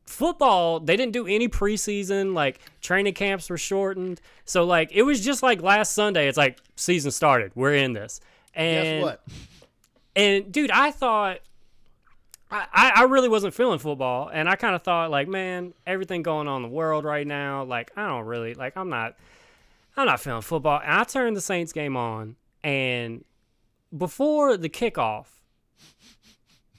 Football, 0.07 0.81
they 0.81 0.97
didn't 0.97 1.13
do 1.13 1.27
any 1.27 1.49
preseason. 1.49 2.35
Like 2.35 2.61
training 2.81 3.15
camps 3.15 3.49
were 3.49 3.59
shortened. 3.59 4.21
So 4.45 4.65
like 4.65 4.91
it 4.93 5.03
was 5.03 5.25
just 5.25 5.43
like 5.43 5.63
last 5.63 5.95
Sunday. 5.95 6.29
It's 6.29 6.39
like 6.39 6.59
season 6.77 7.11
started. 7.11 7.53
We're 7.55 7.75
in 7.75 7.93
this. 7.93 8.21
And 8.55 9.03
Guess 9.03 9.03
what? 9.05 9.23
and 10.17 10.53
dude, 10.53 10.71
I 10.71 10.91
thought 10.91 11.41
I, 12.51 12.93
I 12.95 13.03
really 13.05 13.29
wasn't 13.29 13.55
feeling 13.55 13.79
football, 13.79 14.31
and 14.33 14.49
I 14.49 14.55
kind 14.55 14.77
of 14.77 14.83
thought 14.83 15.11
like, 15.11 15.27
man, 15.27 15.75
everything 15.87 16.23
going 16.23 16.47
on 16.47 16.63
in 16.65 16.71
the 16.71 16.75
world 16.75 17.05
right 17.05 17.27
now, 17.27 17.65
like 17.65 17.91
I 17.97 18.07
don't 18.07 18.25
really 18.25 18.55
like 18.55 18.77
I'm 18.77 18.89
not 18.89 19.17
I'm 19.97 20.07
not 20.07 20.21
feeling 20.21 20.43
football. 20.43 20.81
And 20.83 20.93
I 20.93 21.05
turned 21.05 21.37
the 21.37 21.41
Saints 21.41 21.73
game 21.73 21.97
on, 21.97 22.37
and 22.63 23.25
before 23.97 24.57
the 24.57 24.69
kickoff, 24.69 25.27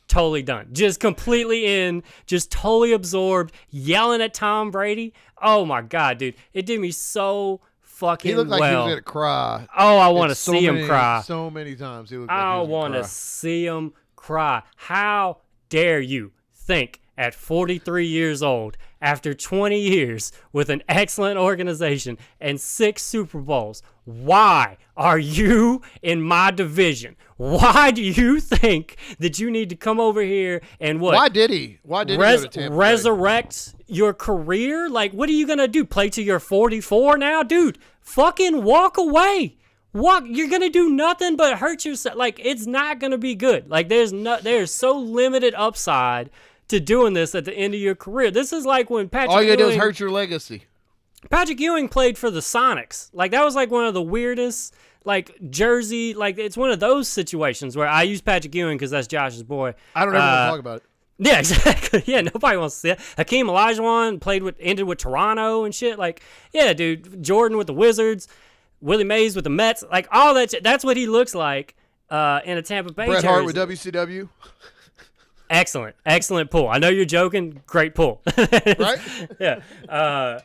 totally 0.07 0.41
done, 0.41 0.69
just 0.71 0.99
completely 0.99 1.65
in, 1.65 2.03
just 2.25 2.51
totally 2.51 2.93
absorbed, 2.93 3.53
yelling 3.69 4.21
at 4.21 4.33
Tom 4.33 4.71
Brady. 4.71 5.13
Oh 5.41 5.65
my 5.65 5.81
god, 5.81 6.17
dude, 6.17 6.35
it 6.53 6.65
did 6.65 6.79
me 6.79 6.91
so 6.91 7.61
fucking 7.81 8.29
He 8.29 8.35
looked 8.35 8.49
like 8.49 8.59
well. 8.61 8.71
he 8.71 8.85
was 8.87 8.91
gonna 8.93 9.01
cry. 9.01 9.67
oh, 9.77 9.97
I 9.97 10.07
want 10.09 10.29
to 10.29 10.35
so 10.35 10.51
see 10.51 10.65
him 10.65 10.85
cry. 10.85 11.21
so 11.25 11.49
many 11.49 11.75
times. 11.75 12.09
He 12.09 12.17
looked 12.17 12.29
like 12.29 12.37
he 12.37 12.43
I 12.43 12.59
want 12.61 12.93
to 12.93 13.03
see 13.03 13.65
him 13.65 13.93
cry. 14.15 14.61
How 14.75 15.37
dare 15.69 15.99
you 15.99 16.31
think 16.53 17.01
at 17.17 17.33
43 17.33 18.05
years 18.05 18.43
old, 18.43 18.77
after 19.01 19.33
20 19.33 19.79
years 19.79 20.31
with 20.51 20.69
an 20.69 20.83
excellent 20.87 21.37
organization 21.37 22.17
and 22.39 22.59
six 22.59 23.03
Super 23.03 23.39
Bowls, 23.39 23.81
why 24.05 24.77
are 24.95 25.19
you 25.19 25.81
in 26.01 26.21
my 26.21 26.51
division? 26.51 27.15
Why 27.37 27.91
do 27.91 28.01
you 28.01 28.39
think 28.39 28.97
that 29.19 29.37
you 29.39 29.51
need 29.51 29.69
to 29.69 29.75
come 29.75 29.99
over 29.99 30.21
here 30.21 30.61
and 30.79 30.99
what? 30.99 31.15
Why 31.15 31.29
did 31.29 31.49
he? 31.49 31.79
Why 31.83 32.03
did 32.03 32.19
res- 32.19 32.41
he 32.41 32.45
go 32.47 32.51
to 32.51 32.59
Tampa 32.59 32.71
Bay? 32.71 32.77
resurrect 32.77 33.75
your 33.87 34.13
career? 34.13 34.89
Like, 34.89 35.11
what 35.11 35.29
are 35.29 35.33
you 35.33 35.45
gonna 35.45 35.67
do? 35.67 35.85
Play 35.85 36.09
to 36.11 36.23
you're 36.23 36.39
44 36.39 37.17
now, 37.17 37.43
dude? 37.43 37.77
Fucking 38.01 38.63
walk 38.63 38.97
away. 38.97 39.57
Walk. 39.93 40.23
You're 40.25 40.49
gonna 40.49 40.69
do 40.69 40.89
nothing 40.89 41.35
but 41.35 41.59
hurt 41.59 41.85
yourself. 41.85 42.15
Like, 42.15 42.39
it's 42.43 42.65
not 42.65 42.99
gonna 42.99 43.17
be 43.17 43.35
good. 43.35 43.69
Like, 43.69 43.87
there's 43.89 44.11
no, 44.11 44.39
there's 44.41 44.73
so 44.73 44.97
limited 44.97 45.53
upside 45.55 46.29
to 46.69 46.79
doing 46.79 47.13
this 47.13 47.33
at 47.35 47.45
the 47.45 47.53
end 47.53 47.73
of 47.73 47.79
your 47.79 47.95
career. 47.95 48.31
This 48.31 48.51
is 48.53 48.65
like 48.65 48.89
when 48.89 49.09
Patrick. 49.09 49.31
All 49.31 49.41
you 49.41 49.49
gotta 49.49 49.63
do 49.63 49.69
is 49.69 49.75
hurt 49.75 49.99
your 49.99 50.11
legacy. 50.11 50.63
Patrick 51.29 51.59
Ewing 51.59 51.89
played 51.89 52.17
for 52.17 52.29
the 52.29 52.39
Sonics. 52.41 53.09
Like 53.13 53.31
that 53.31 53.43
was 53.43 53.55
like 53.55 53.71
one 53.71 53.85
of 53.85 53.93
the 53.93 54.01
weirdest 54.01 54.73
like 55.03 55.31
jersey 55.49 56.13
like 56.13 56.37
it's 56.37 56.57
one 56.57 56.69
of 56.69 56.79
those 56.81 57.07
situations 57.07 57.77
where 57.77 57.87
I 57.87 58.03
use 58.03 58.19
Patrick 58.21 58.53
Ewing 58.53 58.77
because 58.77 58.91
that's 58.91 59.07
Josh's 59.07 59.43
boy. 59.43 59.73
I 59.95 60.05
don't 60.05 60.15
ever 60.15 60.19
want 60.23 60.31
Uh, 60.35 60.45
to 60.45 60.51
talk 60.51 60.59
about 60.59 60.77
it. 60.77 60.83
Yeah, 61.19 61.39
exactly. 61.39 62.03
Yeah, 62.05 62.21
nobody 62.21 62.57
wants 62.57 62.75
to 62.75 62.79
see 62.79 62.89
it. 62.91 62.99
Hakeem 63.17 63.47
Olajuwon 63.47 64.21
played 64.21 64.43
with 64.43 64.55
ended 64.59 64.85
with 64.85 64.99
Toronto 64.99 65.63
and 65.63 65.73
shit. 65.73 65.97
Like, 65.97 66.21
yeah, 66.53 66.73
dude, 66.73 67.23
Jordan 67.23 67.57
with 67.57 67.65
the 67.65 67.73
Wizards, 67.73 68.27
Willie 68.81 69.03
Mays 69.03 69.35
with 69.35 69.43
the 69.43 69.49
Mets, 69.49 69.83
like 69.91 70.07
all 70.11 70.35
that. 70.35 70.51
Shit, 70.51 70.61
that's 70.63 70.83
what 70.85 70.95
he 70.95 71.07
looks 71.07 71.33
like 71.33 71.75
uh, 72.11 72.41
in 72.45 72.59
a 72.59 72.61
Tampa 72.61 72.93
Bay 72.93 73.07
Bret 73.07 73.15
jersey. 73.23 73.27
Hart 73.27 73.45
with 73.45 73.55
WCW, 73.55 74.29
Excellent, 75.49 75.95
excellent 76.05 76.51
pull. 76.51 76.67
I 76.67 76.77
know 76.77 76.89
you're 76.89 77.05
joking. 77.05 77.61
Great 77.67 77.95
pull. 77.95 78.21
right? 78.37 78.99
yeah. 79.39 79.61
Uh, 79.87 80.39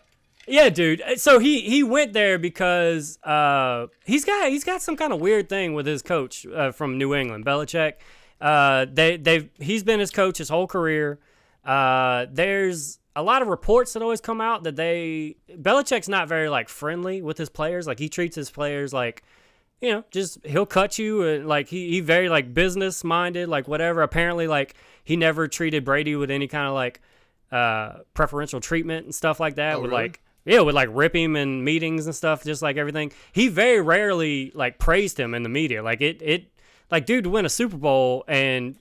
yeah, 0.47 0.69
dude. 0.69 1.03
So 1.17 1.39
he 1.39 1.61
he 1.61 1.83
went 1.83 2.13
there 2.13 2.39
because 2.39 3.19
uh, 3.23 3.87
he's 4.05 4.25
got 4.25 4.49
he's 4.49 4.65
got 4.65 4.83
some 4.83 4.97
kind 4.97 5.13
of 5.13 5.21
weird 5.21 5.49
thing 5.49 5.75
with 5.75 5.87
his 5.87 6.03
coach 6.03 6.47
uh, 6.47 6.73
from 6.73 6.99
New 6.99 7.15
England, 7.15 7.45
Belichick. 7.45 7.95
Uh, 8.41 8.87
they 8.93 9.17
they 9.17 9.51
he's 9.59 9.85
been 9.85 10.01
his 10.01 10.11
coach 10.11 10.39
his 10.39 10.49
whole 10.49 10.67
career. 10.67 11.21
Uh, 11.65 12.27
there's 12.31 12.99
a 13.15 13.23
lot 13.23 13.43
of 13.43 13.49
reports 13.49 13.93
that 13.93 14.03
always 14.03 14.21
come 14.21 14.41
out 14.41 14.65
that 14.65 14.75
they 14.75 15.37
Belichick's 15.49 16.09
not 16.09 16.29
very 16.29 16.49
like 16.49 16.69
friendly 16.69 17.23
with 17.23 17.39
his 17.39 17.49
players. 17.49 17.87
Like 17.87 17.99
he 17.99 18.09
treats 18.09 18.35
his 18.35 18.51
players 18.51 18.93
like 18.93 19.23
you 19.83 19.91
know, 19.91 20.05
just 20.13 20.39
he'll 20.47 20.65
cut 20.65 20.97
you 20.97 21.25
and 21.25 21.49
like 21.49 21.69
he 21.69 21.91
he 21.91 22.01
very 22.01 22.29
like 22.29 22.55
business 22.55 23.03
minded, 23.03 23.49
like 23.49 23.67
whatever. 23.67 24.03
Apparently, 24.03 24.47
like 24.47 24.75
he 25.03 25.17
never 25.17 25.49
treated 25.49 25.85
Brady 25.85 26.15
with 26.15 26.31
any 26.31 26.47
kind 26.47 26.69
of 26.69 26.75
like 26.75 27.01
uh 27.51 27.99
preferential 28.15 28.61
treatment 28.61 29.05
and 29.05 29.15
stuff 29.15 29.41
like 29.41 29.57
that. 29.57 29.75
Oh, 29.75 29.81
with 29.81 29.91
really? 29.91 30.05
like 30.05 30.23
yeah, 30.45 30.61
would 30.61 30.75
like 30.75 30.89
rip 30.93 31.15
him 31.15 31.35
in 31.35 31.65
meetings 31.65 32.07
and 32.07 32.15
stuff, 32.15 32.45
just 32.45 32.63
like 32.63 32.77
everything. 32.77 33.13
He 33.33 33.49
very 33.49 33.81
rarely 33.81 34.53
like 34.55 34.79
praised 34.79 35.19
him 35.19 35.35
in 35.35 35.43
the 35.43 35.49
media. 35.49 35.83
Like 35.83 36.01
it 36.01 36.23
it 36.23 36.52
like 36.93 37.07
dude 37.07 37.25
to 37.25 37.31
win 37.31 37.47
a 37.47 37.49
Super 37.49 37.79
Bowl 37.79 38.23
and 38.29 38.77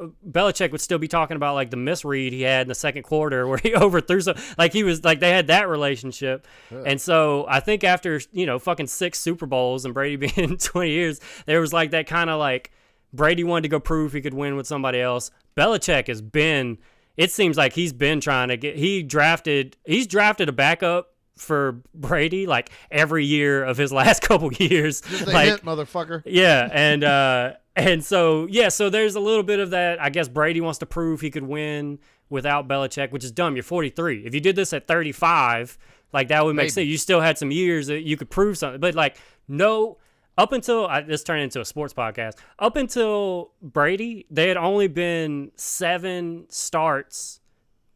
uh, 0.00 0.06
Belichick 0.28 0.72
would 0.72 0.80
still 0.80 0.98
be 0.98 1.06
talking 1.06 1.36
about 1.36 1.54
like 1.54 1.70
the 1.70 1.76
misread 1.76 2.32
he 2.32 2.40
had 2.40 2.62
in 2.62 2.68
the 2.68 2.74
second 2.74 3.02
quarter 3.02 3.46
where 3.46 3.58
he 3.58 3.74
overthrew 3.74 4.22
some 4.22 4.34
like 4.56 4.72
he 4.72 4.82
was 4.82 5.04
like 5.04 5.20
they 5.20 5.30
had 5.30 5.48
that 5.48 5.68
relationship. 5.68 6.46
And 6.86 6.98
so 6.98 7.44
I 7.48 7.60
think 7.60 7.84
after, 7.84 8.18
you 8.32 8.46
know, 8.46 8.58
fucking 8.58 8.86
six 8.86 9.20
Super 9.20 9.44
Bowls 9.44 9.84
and 9.84 9.92
Brady 9.92 10.16
being 10.34 10.56
20 10.56 10.90
years, 10.90 11.20
there 11.44 11.60
was 11.60 11.72
like 11.72 11.90
that 11.90 12.06
kind 12.06 12.30
of 12.30 12.40
like 12.40 12.72
Brady 13.12 13.44
wanted 13.44 13.62
to 13.62 13.68
go 13.68 13.78
prove 13.78 14.14
he 14.14 14.22
could 14.22 14.34
win 14.34 14.56
with 14.56 14.66
somebody 14.66 15.00
else. 15.00 15.30
Belichick 15.54 16.08
has 16.08 16.22
been 16.22 16.78
it 17.18 17.30
seems 17.30 17.58
like 17.58 17.74
he's 17.74 17.92
been 17.92 18.22
trying 18.22 18.48
to 18.48 18.56
get 18.56 18.76
he 18.76 19.02
drafted 19.02 19.76
he's 19.84 20.06
drafted 20.06 20.48
a 20.48 20.52
backup 20.52 21.14
for 21.40 21.80
Brady 21.94 22.46
like 22.46 22.70
every 22.90 23.24
year 23.24 23.64
of 23.64 23.76
his 23.76 23.92
last 24.00 24.22
couple 24.22 24.52
years. 24.52 25.02
Like 25.26 25.48
hint, 25.48 25.64
motherfucker. 25.64 26.22
yeah, 26.26 26.68
and 26.72 27.02
uh 27.02 27.52
and 27.76 28.04
so 28.04 28.46
yeah, 28.50 28.68
so 28.68 28.90
there's 28.90 29.14
a 29.14 29.20
little 29.20 29.42
bit 29.42 29.58
of 29.58 29.70
that. 29.70 30.00
I 30.00 30.10
guess 30.10 30.28
Brady 30.28 30.60
wants 30.60 30.78
to 30.80 30.86
prove 30.86 31.20
he 31.20 31.30
could 31.30 31.44
win 31.44 31.98
without 32.28 32.68
Belichick, 32.68 33.10
which 33.10 33.24
is 33.24 33.32
dumb. 33.32 33.56
You're 33.56 33.62
43. 33.62 34.24
If 34.26 34.34
you 34.34 34.40
did 34.40 34.54
this 34.54 34.72
at 34.72 34.86
35, 34.86 35.78
like 36.12 36.28
that 36.28 36.44
would 36.44 36.54
make 36.54 36.64
Maybe. 36.64 36.70
sense. 36.70 36.86
You 36.86 36.98
still 36.98 37.20
had 37.20 37.38
some 37.38 37.50
years 37.50 37.86
that 37.88 38.02
you 38.02 38.16
could 38.16 38.30
prove 38.30 38.58
something, 38.58 38.80
but 38.80 38.94
like 38.94 39.16
no. 39.48 39.98
Up 40.38 40.52
until 40.52 40.86
I, 40.86 41.02
this 41.02 41.22
turned 41.22 41.42
into 41.42 41.60
a 41.60 41.64
sports 41.66 41.92
podcast. 41.92 42.34
Up 42.58 42.76
until 42.76 43.50
Brady, 43.60 44.24
they 44.30 44.48
had 44.48 44.56
only 44.56 44.88
been 44.88 45.50
seven 45.56 46.46
starts 46.48 47.40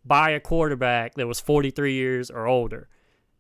by 0.05 0.31
a 0.31 0.41
quarterback 0.41 1.15
that 1.15 1.27
was 1.27 1.41
43 1.41 1.95
years 1.95 2.31
or 2.31 2.47
older. 2.47 2.89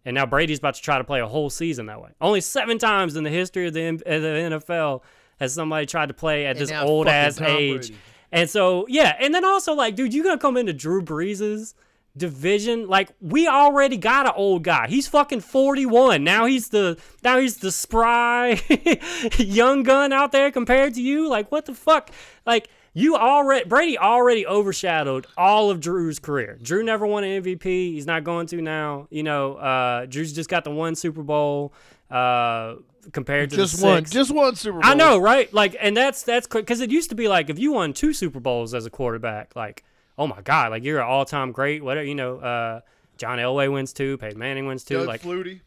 And 0.05 0.15
now 0.15 0.27
Brady's 0.27 0.59
about 0.59 0.75
to 0.75 0.83
try 0.83 0.99
to 0.99 1.05
play 1.05 1.21
a 1.21 1.27
whole 1.27 1.51
season 1.51 1.87
that 1.87 2.01
way. 2.01 2.11
Only 2.21 2.41
seven 2.41 2.79
times 2.79 3.17
in 3.17 3.25
the 3.25 3.31
history 3.31 3.67
of 3.67 3.75
the, 3.75 3.89
of 3.89 4.01
the 4.01 4.61
NFL 4.61 5.03
has 5.41 5.55
somebody 5.55 5.87
tried 5.87 6.09
to 6.09 6.15
play 6.15 6.47
at 6.47 6.57
And 6.57 6.59
this 6.59 6.73
old 6.73 7.09
ass 7.09 7.37
Tom 7.37 7.47
age. 7.47 7.89
Brady. 7.89 7.97
And 8.31 8.51
so, 8.51 8.87
yeah. 8.89 9.17
And 9.21 9.35
then 9.35 9.45
also, 9.45 9.75
like, 9.75 9.95
dude, 9.95 10.13
you're 10.13 10.25
gonna 10.25 10.39
come 10.39 10.57
into 10.57 10.73
Drew 10.73 11.03
Brees' 11.03 11.75
division? 12.17 12.89
Like, 12.89 13.11
we 13.21 13.47
already 13.47 13.97
got 13.97 14.27
an 14.27 14.33
old 14.37 14.65
guy. 14.65 14.89
He's 14.89 15.07
fucking 15.07 15.41
41. 15.41 16.23
Now 16.23 16.47
he's 16.47 16.69
the 16.69 16.99
now 17.23 17.39
he's 17.39 17.59
the 17.59 17.73
spry 17.73 18.61
young 19.39 19.83
gun 19.83 20.13
out 20.13 20.33
there 20.33 20.51
compared 20.51 20.95
to 20.95 21.03
you. 21.03 21.29
Like, 21.29 21.51
what 21.51 21.67
the 21.67 21.75
fuck? 21.75 22.11
Like, 22.45 22.69
you 22.95 23.17
already 23.17 23.69
Brady 23.69 23.99
already 23.99 24.47
overshadowed 24.47 25.27
all 25.37 25.71
of 25.71 25.81
Drew's 25.81 26.21
career. 26.21 26.59
Drew 26.63 26.83
never 26.85 27.07
won 27.07 27.25
an 27.25 27.43
MVP. 27.43 27.65
He's 27.65 28.07
not 28.07 28.23
going 28.23 28.47
to 28.47 28.63
now. 28.63 29.09
You 29.11 29.25
know, 29.25 29.57
uh, 29.57 30.07
Drew's 30.07 30.33
just 30.33 30.49
got 30.49 30.65
the 30.65 30.71
one 30.71 30.95
Super 30.95 31.23
Bowl. 31.23 31.75
Uh, 32.09 32.77
compared 33.13 33.51
to 33.51 33.57
Just 33.57 33.81
the 33.81 33.87
one, 33.87 34.05
just 34.05 34.31
one 34.31 34.55
Super 34.55 34.81
Bowl. 34.81 34.89
I 34.89 34.95
know, 34.95 35.19
right? 35.19 35.53
Like, 35.53 35.77
and 35.81 35.97
that's 35.97 36.23
that's 36.23 36.47
because 36.47 36.81
it 36.81 36.91
used 36.91 37.11
to 37.11 37.17
be 37.17 37.27
like 37.27 37.51
if 37.51 37.59
you 37.59 37.73
won 37.73 37.93
two 37.93 38.13
Super 38.13 38.39
Bowls 38.39 38.75
as 38.75 38.87
a 38.87 38.91
quarterback, 38.91 39.57
like, 39.57 39.85
oh 40.17 40.29
my 40.29 40.41
god, 40.43 40.71
like 40.71 40.85
you're 40.85 41.01
an 41.01 41.07
all 41.07 41.25
time 41.25 41.53
great. 41.53 41.83
Whatever, 41.83 42.07
you 42.07 42.15
know. 42.15 42.39
Uh, 42.39 42.81
John 43.17 43.39
Elway 43.39 43.73
wins 43.73 43.93
two. 43.93 44.19
Peyton 44.19 44.39
Manning 44.39 44.67
wins 44.67 44.85
two. 44.85 44.99
Doug 44.99 45.07
like, 45.07 45.23
Flutie. 45.23 45.61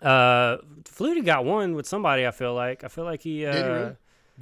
uh, 0.00 0.58
Flutie 0.84 1.24
got 1.24 1.44
one 1.44 1.74
with 1.74 1.86
somebody. 1.86 2.26
I 2.26 2.32
feel 2.32 2.54
like. 2.54 2.84
I 2.84 2.88
feel 2.88 3.04
like 3.04 3.22
he. 3.22 3.46
Uh, 3.46 3.92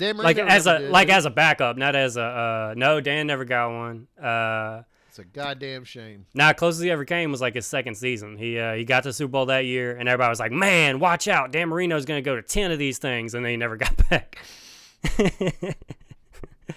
Did 0.00 0.16
he 0.16 0.22
really? 0.22 0.34
Dan 0.34 0.46
Like 0.46 0.52
as 0.56 0.66
a 0.66 0.78
did, 0.78 0.90
like 0.90 1.08
as 1.08 1.24
a 1.26 1.30
backup, 1.30 1.76
not 1.76 1.94
as 1.94 2.16
a 2.16 2.22
uh, 2.22 2.74
no. 2.76 3.00
Dan 3.00 3.26
never 3.26 3.44
got 3.44 3.70
one. 3.70 4.06
Uh, 4.20 4.82
It's 5.08 5.18
a 5.18 5.24
goddamn 5.24 5.84
shame. 5.84 6.26
Nah, 6.34 6.52
closest 6.52 6.82
he 6.84 6.90
ever 6.90 7.04
came 7.04 7.30
was 7.30 7.40
like 7.40 7.54
his 7.54 7.66
second 7.66 7.96
season. 7.96 8.36
He 8.36 8.58
uh, 8.58 8.74
he 8.74 8.84
got 8.84 9.02
to 9.02 9.10
the 9.10 9.12
Super 9.12 9.32
Bowl 9.32 9.46
that 9.46 9.64
year, 9.66 9.96
and 9.96 10.08
everybody 10.08 10.30
was 10.30 10.40
like, 10.40 10.52
"Man, 10.52 11.00
watch 11.00 11.28
out! 11.28 11.52
Dan 11.52 11.68
Marino's 11.68 12.04
gonna 12.04 12.22
go 12.22 12.36
to 12.36 12.42
ten 12.42 12.70
of 12.70 12.78
these 12.78 12.98
things," 12.98 13.34
and 13.34 13.44
then 13.44 13.50
he 13.50 13.56
never 13.56 13.76
got 13.76 13.96
back. 14.10 14.38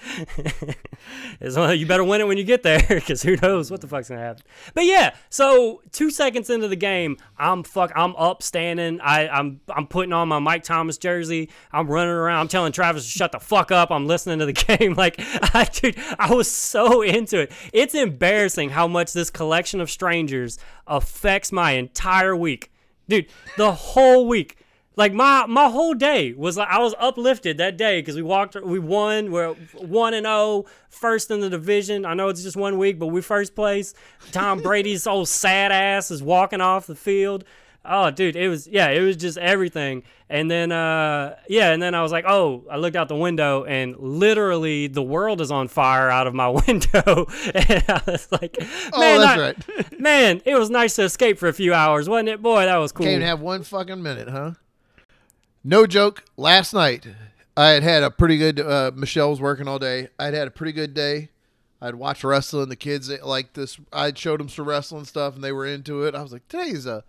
It's 1.41 1.57
one- 1.57 1.77
you 1.77 1.85
better 1.85 2.03
win 2.03 2.21
it 2.21 2.27
when 2.27 2.37
you 2.37 2.43
get 2.43 2.63
there, 2.63 2.81
because 2.89 3.21
who 3.23 3.35
knows 3.37 3.69
what 3.69 3.81
the 3.81 3.87
fuck's 3.87 4.09
gonna 4.09 4.21
happen. 4.21 4.43
But 4.73 4.85
yeah, 4.85 5.15
so 5.29 5.81
two 5.91 6.09
seconds 6.09 6.49
into 6.49 6.67
the 6.67 6.75
game, 6.75 7.17
I'm 7.37 7.63
fuck, 7.63 7.91
I'm 7.95 8.15
up 8.15 8.41
standing. 8.43 9.01
I, 9.01 9.27
I'm 9.27 9.59
I'm 9.69 9.87
putting 9.87 10.13
on 10.13 10.27
my 10.29 10.39
Mike 10.39 10.63
Thomas 10.63 10.97
jersey. 10.97 11.49
I'm 11.71 11.87
running 11.87 12.13
around. 12.13 12.39
I'm 12.41 12.47
telling 12.47 12.71
Travis 12.71 13.03
to 13.03 13.09
shut 13.09 13.31
the 13.31 13.39
fuck 13.39 13.71
up. 13.71 13.91
I'm 13.91 14.07
listening 14.07 14.39
to 14.39 14.45
the 14.45 14.53
game. 14.77 14.93
Like, 14.93 15.15
I, 15.53 15.65
dude, 15.71 15.97
I 16.19 16.33
was 16.33 16.49
so 16.49 17.01
into 17.01 17.39
it. 17.41 17.51
It's 17.73 17.95
embarrassing 17.95 18.69
how 18.69 18.87
much 18.87 19.13
this 19.13 19.29
collection 19.29 19.81
of 19.81 19.89
strangers 19.91 20.57
affects 20.87 21.51
my 21.51 21.71
entire 21.71 22.35
week, 22.35 22.71
dude. 23.09 23.27
The 23.57 23.71
whole 23.73 24.27
week. 24.27 24.57
Like 24.95 25.11
my 25.13 25.45
my 25.47 25.69
whole 25.69 25.93
day 25.95 26.33
was 26.33 26.55
like 26.57 26.69
I 26.69 26.79
was 26.79 26.93
uplifted 26.99 27.57
that 27.57 27.77
day 27.77 27.99
because 27.99 28.15
we 28.15 28.21
walked 28.21 28.55
we 28.61 28.77
won 28.77 29.31
we're 29.31 29.53
one 29.73 30.13
and 30.13 30.65
first 30.89 31.31
in 31.31 31.39
the 31.39 31.49
division. 31.49 32.05
I 32.05 32.13
know 32.13 32.29
it's 32.29 32.43
just 32.43 32.55
one 32.57 32.77
week 32.77 32.99
but 32.99 33.07
we 33.07 33.21
first 33.21 33.55
place. 33.55 33.93
Tom 34.31 34.61
Brady's 34.63 35.07
old 35.07 35.27
sad 35.27 35.71
ass 35.71 36.11
is 36.11 36.21
walking 36.21 36.61
off 36.61 36.85
the 36.85 36.95
field. 36.95 37.43
Oh 37.85 38.11
dude 38.11 38.35
it 38.35 38.47
was 38.49 38.67
yeah 38.67 38.89
it 38.89 39.01
was 39.01 39.17
just 39.17 39.37
everything. 39.39 40.03
And 40.29 40.49
then 40.49 40.71
uh 40.71 41.37
yeah 41.49 41.71
and 41.73 41.81
then 41.81 41.95
I 41.95 42.03
was 42.03 42.11
like 42.11 42.25
oh 42.27 42.63
I 42.71 42.77
looked 42.77 42.95
out 42.95 43.07
the 43.07 43.15
window 43.15 43.63
and 43.65 43.95
literally 43.97 44.85
the 44.87 45.01
world 45.03 45.41
is 45.41 45.49
on 45.49 45.67
fire 45.69 46.11
out 46.11 46.27
of 46.27 46.35
my 46.35 46.47
window. 46.67 47.25
And 47.55 47.83
I 47.89 48.01
was 48.05 48.31
like 48.31 48.55
Oh, 48.93 48.99
man 48.99 49.19
that's 49.19 49.39
I- 49.71 49.77
right. 49.79 49.99
man 49.99 50.41
it 50.45 50.53
was 50.53 50.69
nice 50.69 50.95
to 50.97 51.03
escape 51.03 51.39
for 51.39 51.47
a 51.47 51.53
few 51.53 51.73
hours 51.73 52.07
wasn't 52.07 52.29
it? 52.29 52.43
Boy 52.43 52.65
that 52.65 52.77
was 52.77 52.91
cool. 52.91 53.07
Can't 53.07 53.23
have 53.23 53.41
one 53.41 53.63
fucking 53.63 54.01
minute, 54.03 54.29
huh? 54.29 54.51
No 55.63 55.85
joke. 55.87 56.23
Last 56.37 56.73
night, 56.73 57.07
I 57.55 57.69
had 57.69 57.83
had 57.83 58.03
a 58.03 58.11
pretty 58.11 58.37
good. 58.37 58.59
Uh, 58.59 58.91
Michelle 58.93 59.29
was 59.29 59.39
working 59.39 59.67
all 59.67 59.79
day. 59.79 60.09
I'd 60.19 60.33
had 60.33 60.47
a 60.47 60.51
pretty 60.51 60.73
good 60.73 60.93
day. 60.93 61.29
I'd 61.81 61.95
watched 61.95 62.23
wrestling. 62.23 62.69
The 62.69 62.75
kids 62.75 63.09
like 63.23 63.53
this. 63.53 63.77
I'd 63.91 64.17
showed 64.17 64.39
them 64.39 64.49
some 64.49 64.65
wrestling 64.65 65.05
stuff, 65.05 65.35
and 65.35 65.43
they 65.43 65.51
were 65.51 65.65
into 65.65 66.03
it. 66.03 66.15
I 66.15 66.21
was 66.21 66.31
like, 66.33 66.47
today's 66.47 66.85
a 66.85 67.03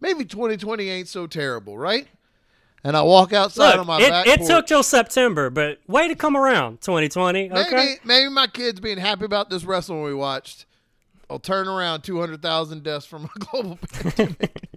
maybe 0.00 0.24
2020 0.24 0.88
ain't 0.88 1.08
so 1.08 1.26
terrible, 1.26 1.76
right? 1.78 2.08
And 2.84 2.96
I 2.96 3.02
walk 3.02 3.32
outside 3.32 3.70
Look, 3.72 3.80
on 3.80 3.86
my 3.88 3.98
it, 4.00 4.08
back 4.10 4.26
it 4.28 4.38
porch. 4.38 4.48
took 4.48 4.66
till 4.68 4.82
September, 4.84 5.50
but 5.50 5.80
way 5.88 6.06
to 6.06 6.14
come 6.14 6.36
around, 6.36 6.80
2020. 6.80 7.50
Okay. 7.50 7.70
Maybe, 7.74 7.92
maybe 8.04 8.30
my 8.30 8.46
kids 8.46 8.78
being 8.78 8.98
happy 8.98 9.24
about 9.24 9.50
this 9.50 9.64
wrestling 9.64 10.02
we 10.04 10.14
watched. 10.14 10.64
I'll 11.28 11.40
turn 11.40 11.66
around 11.66 12.02
200,000 12.02 12.82
deaths 12.84 13.04
from 13.04 13.24
a 13.24 13.38
global 13.40 13.78
pandemic. 13.92 14.68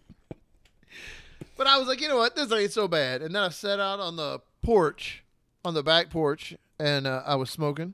But 1.61 1.67
I 1.67 1.77
was 1.77 1.87
like, 1.87 2.01
you 2.01 2.07
know 2.07 2.17
what? 2.17 2.35
This 2.35 2.51
ain't 2.51 2.71
so 2.71 2.87
bad. 2.87 3.21
And 3.21 3.35
then 3.35 3.43
I 3.43 3.49
sat 3.49 3.79
out 3.79 3.99
on 3.99 4.15
the 4.15 4.39
porch, 4.63 5.23
on 5.63 5.75
the 5.75 5.83
back 5.83 6.09
porch, 6.09 6.55
and 6.79 7.05
uh, 7.05 7.21
I 7.23 7.35
was 7.35 7.51
smoking. 7.51 7.93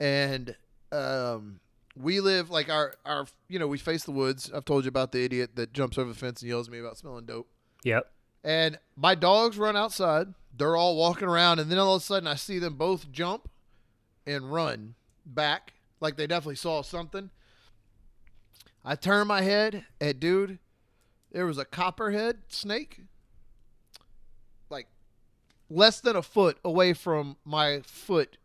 And 0.00 0.56
um, 0.90 1.60
we 1.96 2.18
live 2.18 2.50
like 2.50 2.68
our, 2.68 2.94
our, 3.06 3.26
you 3.46 3.60
know, 3.60 3.68
we 3.68 3.78
face 3.78 4.02
the 4.02 4.10
woods. 4.10 4.50
I've 4.52 4.64
told 4.64 4.82
you 4.82 4.88
about 4.88 5.12
the 5.12 5.24
idiot 5.24 5.50
that 5.54 5.72
jumps 5.72 5.98
over 5.98 6.08
the 6.08 6.18
fence 6.18 6.42
and 6.42 6.48
yells 6.48 6.66
at 6.66 6.72
me 6.72 6.80
about 6.80 6.98
smelling 6.98 7.26
dope. 7.26 7.46
Yep. 7.84 8.10
And 8.42 8.76
my 8.96 9.14
dogs 9.14 9.56
run 9.56 9.76
outside. 9.76 10.34
They're 10.58 10.74
all 10.74 10.96
walking 10.96 11.28
around, 11.28 11.60
and 11.60 11.70
then 11.70 11.78
all 11.78 11.94
of 11.94 12.02
a 12.02 12.04
sudden 12.04 12.26
I 12.26 12.34
see 12.34 12.58
them 12.58 12.74
both 12.74 13.12
jump 13.12 13.48
and 14.26 14.52
run 14.52 14.96
back, 15.24 15.74
like 16.00 16.16
they 16.16 16.26
definitely 16.26 16.56
saw 16.56 16.82
something. 16.82 17.30
I 18.84 18.96
turn 18.96 19.28
my 19.28 19.42
head, 19.42 19.84
and 20.00 20.18
dude, 20.18 20.58
there 21.32 21.46
was 21.46 21.58
a 21.58 21.64
copperhead 21.64 22.38
snake, 22.48 23.00
like 24.68 24.86
less 25.68 26.00
than 26.00 26.16
a 26.16 26.22
foot 26.22 26.58
away 26.64 26.92
from 26.92 27.36
my 27.44 27.80
foot 27.84 28.36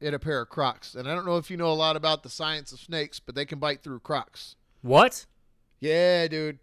in 0.00 0.14
a 0.14 0.18
pair 0.18 0.40
of 0.40 0.48
Crocs. 0.48 0.94
And 0.94 1.08
I 1.08 1.14
don't 1.14 1.26
know 1.26 1.36
if 1.36 1.50
you 1.50 1.56
know 1.56 1.70
a 1.70 1.74
lot 1.74 1.96
about 1.96 2.22
the 2.22 2.30
science 2.30 2.72
of 2.72 2.80
snakes, 2.80 3.20
but 3.20 3.34
they 3.34 3.44
can 3.44 3.58
bite 3.58 3.82
through 3.82 4.00
Crocs. 4.00 4.56
What? 4.82 5.26
Yeah, 5.80 6.26
dude. 6.28 6.58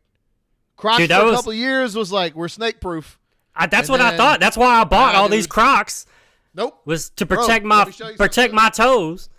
Crocs 0.75 0.97
Dude, 0.99 1.11
for 1.11 1.15
a 1.21 1.25
was- 1.25 1.35
couple 1.37 1.53
years 1.53 1.95
was 1.95 2.11
like 2.11 2.35
we're 2.35 2.47
snake 2.47 2.79
proof. 2.81 3.19
I, 3.55 3.65
that's 3.65 3.89
And 3.89 3.93
what 3.99 4.01
I 4.01 4.15
thought. 4.15 4.39
That's 4.39 4.55
why 4.55 4.79
I 4.79 4.83
bought 4.83 5.13
Nah, 5.13 5.21
all 5.21 5.29
these. 5.29 5.47
Crocs 5.47 6.05
Nope. 6.53 6.79
was 6.85 7.09
to 7.11 7.25
protect 7.25 7.65
let 7.65 7.65
my 7.65 7.85
me 7.85 7.91
show 7.91 8.09
you 8.09 8.15
protect 8.15 8.51
something. 8.51 8.55
my 8.55 8.69
toes. 8.69 9.29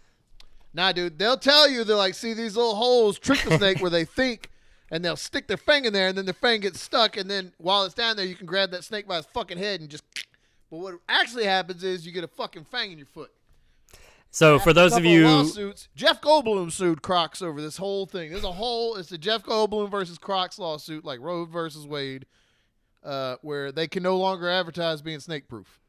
Nah, 0.74 0.90
dude, 0.92 1.18
they'll 1.18 1.36
tell 1.38 1.68
you 1.70 1.84
they're 1.84 1.96
like, 1.96 2.14
see 2.14 2.34
these 2.34 2.56
little 2.56 2.74
holes, 2.74 3.18
trick 3.18 3.40
the 3.42 3.56
snake 3.56 3.80
where 3.80 3.90
they 3.90 4.04
think, 4.04 4.50
and 4.90 5.04
they'll 5.04 5.16
stick 5.16 5.46
their 5.48 5.56
fang 5.56 5.84
in 5.84 5.92
there, 5.92 6.08
and 6.08 6.16
then 6.16 6.24
their 6.24 6.34
fang 6.34 6.60
gets 6.60 6.80
stuck, 6.80 7.16
and 7.16 7.30
then 7.30 7.52
while 7.58 7.84
it's 7.84 7.94
down 7.94 8.16
there, 8.16 8.26
you 8.26 8.34
can 8.34 8.46
grab 8.46 8.70
that 8.70 8.84
snake 8.84 9.06
by 9.06 9.18
its 9.18 9.26
fucking 9.32 9.58
head 9.58 9.80
and 9.80 9.88
just. 9.90 10.04
But 10.70 10.80
what 10.80 10.94
actually 11.08 11.44
happens 11.46 11.82
is 11.82 12.04
you 12.04 12.12
get 12.12 12.24
a 12.24 12.28
fucking 12.28 12.66
fang 12.70 12.92
in 12.92 12.98
your 12.98 13.06
foot, 13.06 13.30
So 14.30 14.58
for 14.58 14.74
those 14.74 14.94
of 14.94 15.02
you, 15.06 15.26
lawsuits, 15.26 15.88
Jeff 15.96 16.20
Goldblum 16.20 16.70
sued 16.70 17.00
Crocs 17.00 17.40
over 17.40 17.62
this 17.62 17.78
whole 17.78 18.04
thing. 18.04 18.30
There's 18.30 18.44
a 18.44 18.52
whole 18.52 18.96
it's 18.96 19.10
a 19.10 19.16
Jeff 19.16 19.42
Goldblum 19.44 19.90
versus 19.90 20.18
Crocs 20.18 20.58
lawsuit, 20.58 21.06
like 21.06 21.20
Roe 21.20 21.46
versus 21.46 21.86
Wade, 21.86 22.26
uh, 23.02 23.36
where 23.40 23.72
they 23.72 23.86
can 23.88 24.02
no 24.02 24.18
longer 24.18 24.46
advertise 24.50 25.00
being 25.00 25.20
snake 25.20 25.48
proof. 25.48 25.80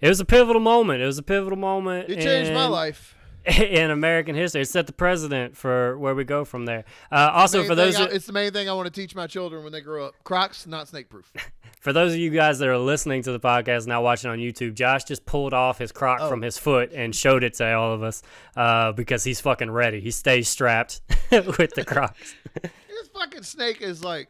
it 0.00 0.08
was 0.08 0.18
a 0.18 0.24
pivotal 0.24 0.60
moment. 0.60 1.00
It 1.00 1.06
was 1.06 1.18
a 1.18 1.22
pivotal 1.22 1.56
moment. 1.56 2.10
It 2.10 2.20
changed 2.20 2.52
my 2.52 2.66
life. 2.66 3.13
in 3.58 3.90
American 3.90 4.34
history. 4.34 4.62
It 4.62 4.68
set 4.68 4.86
the 4.86 4.92
precedent 4.92 5.56
for 5.56 5.98
where 5.98 6.14
we 6.14 6.24
go 6.24 6.44
from 6.44 6.64
there. 6.64 6.84
Uh, 7.12 7.30
also, 7.32 7.58
Main 7.58 7.66
for 7.68 7.74
those 7.74 7.96
I- 7.96 8.04
it's 8.06 8.26
the 8.26 8.32
main 8.32 8.52
thing 8.52 8.68
I 8.68 8.72
want 8.72 8.86
to 8.86 8.92
teach 9.00 9.14
my 9.14 9.26
children 9.26 9.62
when 9.64 9.72
they 9.72 9.80
grow 9.80 10.06
up. 10.06 10.14
Crocs 10.24 10.66
not 10.66 10.88
snake 10.88 11.08
proof. 11.10 11.30
for 11.80 11.92
those 11.92 12.12
of 12.12 12.18
you 12.18 12.30
guys 12.30 12.58
that 12.60 12.68
are 12.68 12.78
listening 12.78 13.22
to 13.24 13.32
the 13.32 13.40
podcast 13.40 13.86
now 13.86 14.02
watching 14.02 14.30
on 14.30 14.38
YouTube, 14.38 14.74
Josh 14.74 15.04
just 15.04 15.26
pulled 15.26 15.52
off 15.52 15.78
his 15.78 15.92
croc 15.92 16.20
Oh. 16.22 16.28
from 16.30 16.40
his 16.42 16.56
foot 16.56 16.92
and 16.92 17.14
showed 17.14 17.44
it 17.44 17.54
to 17.54 17.74
all 17.74 17.92
of 17.92 18.02
us 18.02 18.22
uh, 18.56 18.92
because 18.92 19.24
he's 19.24 19.40
fucking 19.40 19.70
ready. 19.70 20.00
He 20.00 20.10
stays 20.10 20.48
strapped 20.48 21.00
with 21.30 21.74
the 21.74 21.84
Crocs. 21.84 22.34
this 22.62 23.08
fucking 23.14 23.42
snake 23.42 23.82
is 23.82 24.02
like 24.02 24.28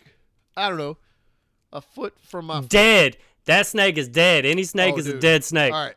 I 0.56 0.68
don't 0.68 0.78
know, 0.78 0.96
a 1.72 1.80
foot 1.80 2.14
from 2.20 2.46
my 2.46 2.60
dead. 2.62 3.16
That 3.46 3.66
snake 3.66 3.98
is 3.98 4.08
dead. 4.08 4.46
Any 4.46 4.64
snake 4.64 4.94
Oh, 4.94 4.98
is 4.98 5.06
a 5.06 5.18
dead 5.20 5.44
snake. 5.44 5.72
All 5.72 5.84
right. 5.86 5.94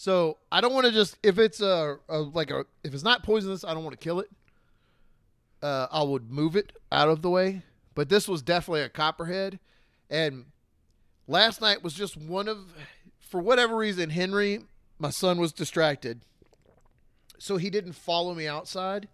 So 0.00 0.38
I 0.50 0.62
don't 0.62 0.72
want 0.72 0.86
to 0.86 0.92
just 0.92 1.18
if 1.22 1.38
it's 1.38 1.60
a, 1.60 1.98
a 2.08 2.20
like 2.20 2.50
a 2.50 2.64
if 2.82 2.94
it's 2.94 3.02
not 3.02 3.22
poisonous, 3.22 3.64
I 3.64 3.74
don't 3.74 3.84
want 3.84 4.00
to 4.00 4.02
kill 4.02 4.20
it. 4.20 4.30
Uh, 5.62 5.88
I 5.92 6.02
would 6.02 6.30
move 6.30 6.56
it 6.56 6.72
out 6.90 7.10
of 7.10 7.20
the 7.20 7.28
way. 7.28 7.64
But 7.94 8.08
this 8.08 8.26
was 8.26 8.40
definitely 8.40 8.80
a 8.80 8.88
copperhead, 8.88 9.58
and 10.08 10.46
last 11.26 11.60
night 11.60 11.84
was 11.84 11.92
just 11.92 12.16
one 12.16 12.48
of, 12.48 12.72
for 13.18 13.42
whatever 13.42 13.76
reason, 13.76 14.08
Henry, 14.08 14.60
my 14.98 15.10
son 15.10 15.38
was 15.38 15.52
distracted, 15.52 16.22
so 17.36 17.58
he 17.58 17.68
didn't 17.68 17.92
follow 17.92 18.32
me 18.32 18.46
outside. 18.46 19.06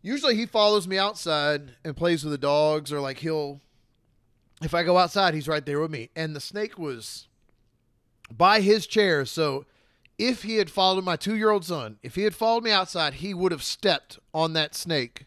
Usually 0.00 0.36
he 0.36 0.46
follows 0.46 0.86
me 0.86 0.96
outside 0.96 1.74
and 1.84 1.96
plays 1.96 2.22
with 2.22 2.30
the 2.30 2.38
dogs, 2.38 2.92
or 2.92 3.00
like 3.00 3.18
he'll, 3.18 3.60
if 4.62 4.74
I 4.74 4.84
go 4.84 4.96
outside, 4.96 5.34
he's 5.34 5.48
right 5.48 5.66
there 5.66 5.80
with 5.80 5.90
me. 5.90 6.10
And 6.14 6.36
the 6.36 6.40
snake 6.40 6.78
was 6.78 7.26
by 8.30 8.60
his 8.60 8.86
chair. 8.86 9.24
So 9.24 9.64
if 10.22 10.44
he 10.44 10.56
had 10.58 10.70
followed 10.70 11.04
my 11.04 11.16
two 11.16 11.34
year 11.34 11.50
old 11.50 11.64
son, 11.64 11.98
if 12.00 12.14
he 12.14 12.22
had 12.22 12.34
followed 12.34 12.62
me 12.62 12.70
outside, 12.70 13.14
he 13.14 13.34
would 13.34 13.50
have 13.50 13.62
stepped 13.62 14.20
on 14.32 14.52
that 14.52 14.76
snake 14.76 15.26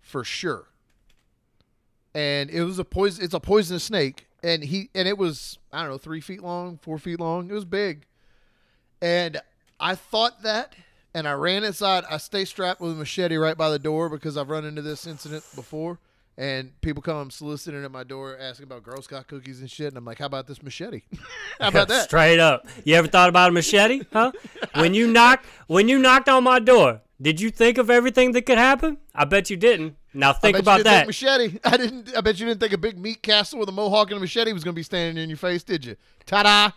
for 0.00 0.22
sure. 0.22 0.68
And 2.14 2.48
it 2.48 2.62
was 2.62 2.78
a 2.78 2.84
poison 2.84 3.24
it's 3.24 3.34
a 3.34 3.40
poisonous 3.40 3.82
snake. 3.82 4.26
And 4.40 4.62
he 4.62 4.90
and 4.94 5.08
it 5.08 5.18
was, 5.18 5.58
I 5.72 5.82
don't 5.82 5.90
know, 5.90 5.98
three 5.98 6.20
feet 6.20 6.40
long, 6.40 6.78
four 6.78 6.98
feet 6.98 7.18
long. 7.18 7.50
It 7.50 7.52
was 7.52 7.64
big. 7.64 8.06
And 9.02 9.40
I 9.80 9.96
thought 9.96 10.42
that 10.44 10.76
and 11.12 11.26
I 11.26 11.32
ran 11.32 11.64
inside. 11.64 12.04
I 12.08 12.18
stay 12.18 12.44
strapped 12.44 12.80
with 12.80 12.92
a 12.92 12.94
machete 12.94 13.36
right 13.36 13.56
by 13.56 13.70
the 13.70 13.78
door 13.80 14.08
because 14.08 14.36
I've 14.36 14.50
run 14.50 14.64
into 14.64 14.82
this 14.82 15.04
incident 15.04 15.44
before. 15.56 15.98
And 16.38 16.80
people 16.82 17.02
come 17.02 17.32
soliciting 17.32 17.84
at 17.84 17.90
my 17.90 18.04
door 18.04 18.38
asking 18.38 18.62
about 18.62 18.84
Girl 18.84 19.02
Scout 19.02 19.26
cookies 19.26 19.60
and 19.60 19.68
shit. 19.68 19.88
And 19.88 19.96
I'm 19.96 20.04
like, 20.04 20.18
how 20.18 20.26
about 20.26 20.46
this 20.46 20.62
machete? 20.62 21.02
how 21.60 21.68
about 21.68 21.88
that? 21.88 22.04
Straight 22.04 22.38
up. 22.38 22.64
You 22.84 22.94
ever 22.94 23.08
thought 23.08 23.28
about 23.28 23.48
a 23.48 23.52
machete? 23.52 24.02
Huh? 24.12 24.30
When 24.76 24.94
you 24.94 25.08
knocked 25.08 25.46
when 25.66 25.88
you 25.88 25.98
knocked 25.98 26.28
on 26.28 26.44
my 26.44 26.60
door, 26.60 27.00
did 27.20 27.40
you 27.40 27.50
think 27.50 27.76
of 27.76 27.90
everything 27.90 28.30
that 28.32 28.42
could 28.42 28.56
happen? 28.56 28.98
I 29.12 29.24
bet 29.24 29.50
you 29.50 29.56
didn't. 29.56 29.96
Now 30.14 30.32
think 30.32 30.56
about 30.56 30.84
that. 30.84 31.08
Machete. 31.08 31.58
I 31.64 31.76
didn't. 31.76 32.16
I 32.16 32.20
bet 32.20 32.38
you 32.38 32.46
didn't 32.46 32.60
think 32.60 32.72
a 32.72 32.78
big 32.78 32.96
meat 32.96 33.20
castle 33.20 33.58
with 33.58 33.68
a 33.68 33.72
mohawk 33.72 34.10
and 34.10 34.18
a 34.18 34.20
machete 34.20 34.52
was 34.52 34.62
going 34.62 34.74
to 34.74 34.78
be 34.78 34.84
standing 34.84 35.20
in 35.20 35.28
your 35.28 35.36
face, 35.36 35.64
did 35.64 35.84
you? 35.84 35.96
Ta-da! 36.24 36.70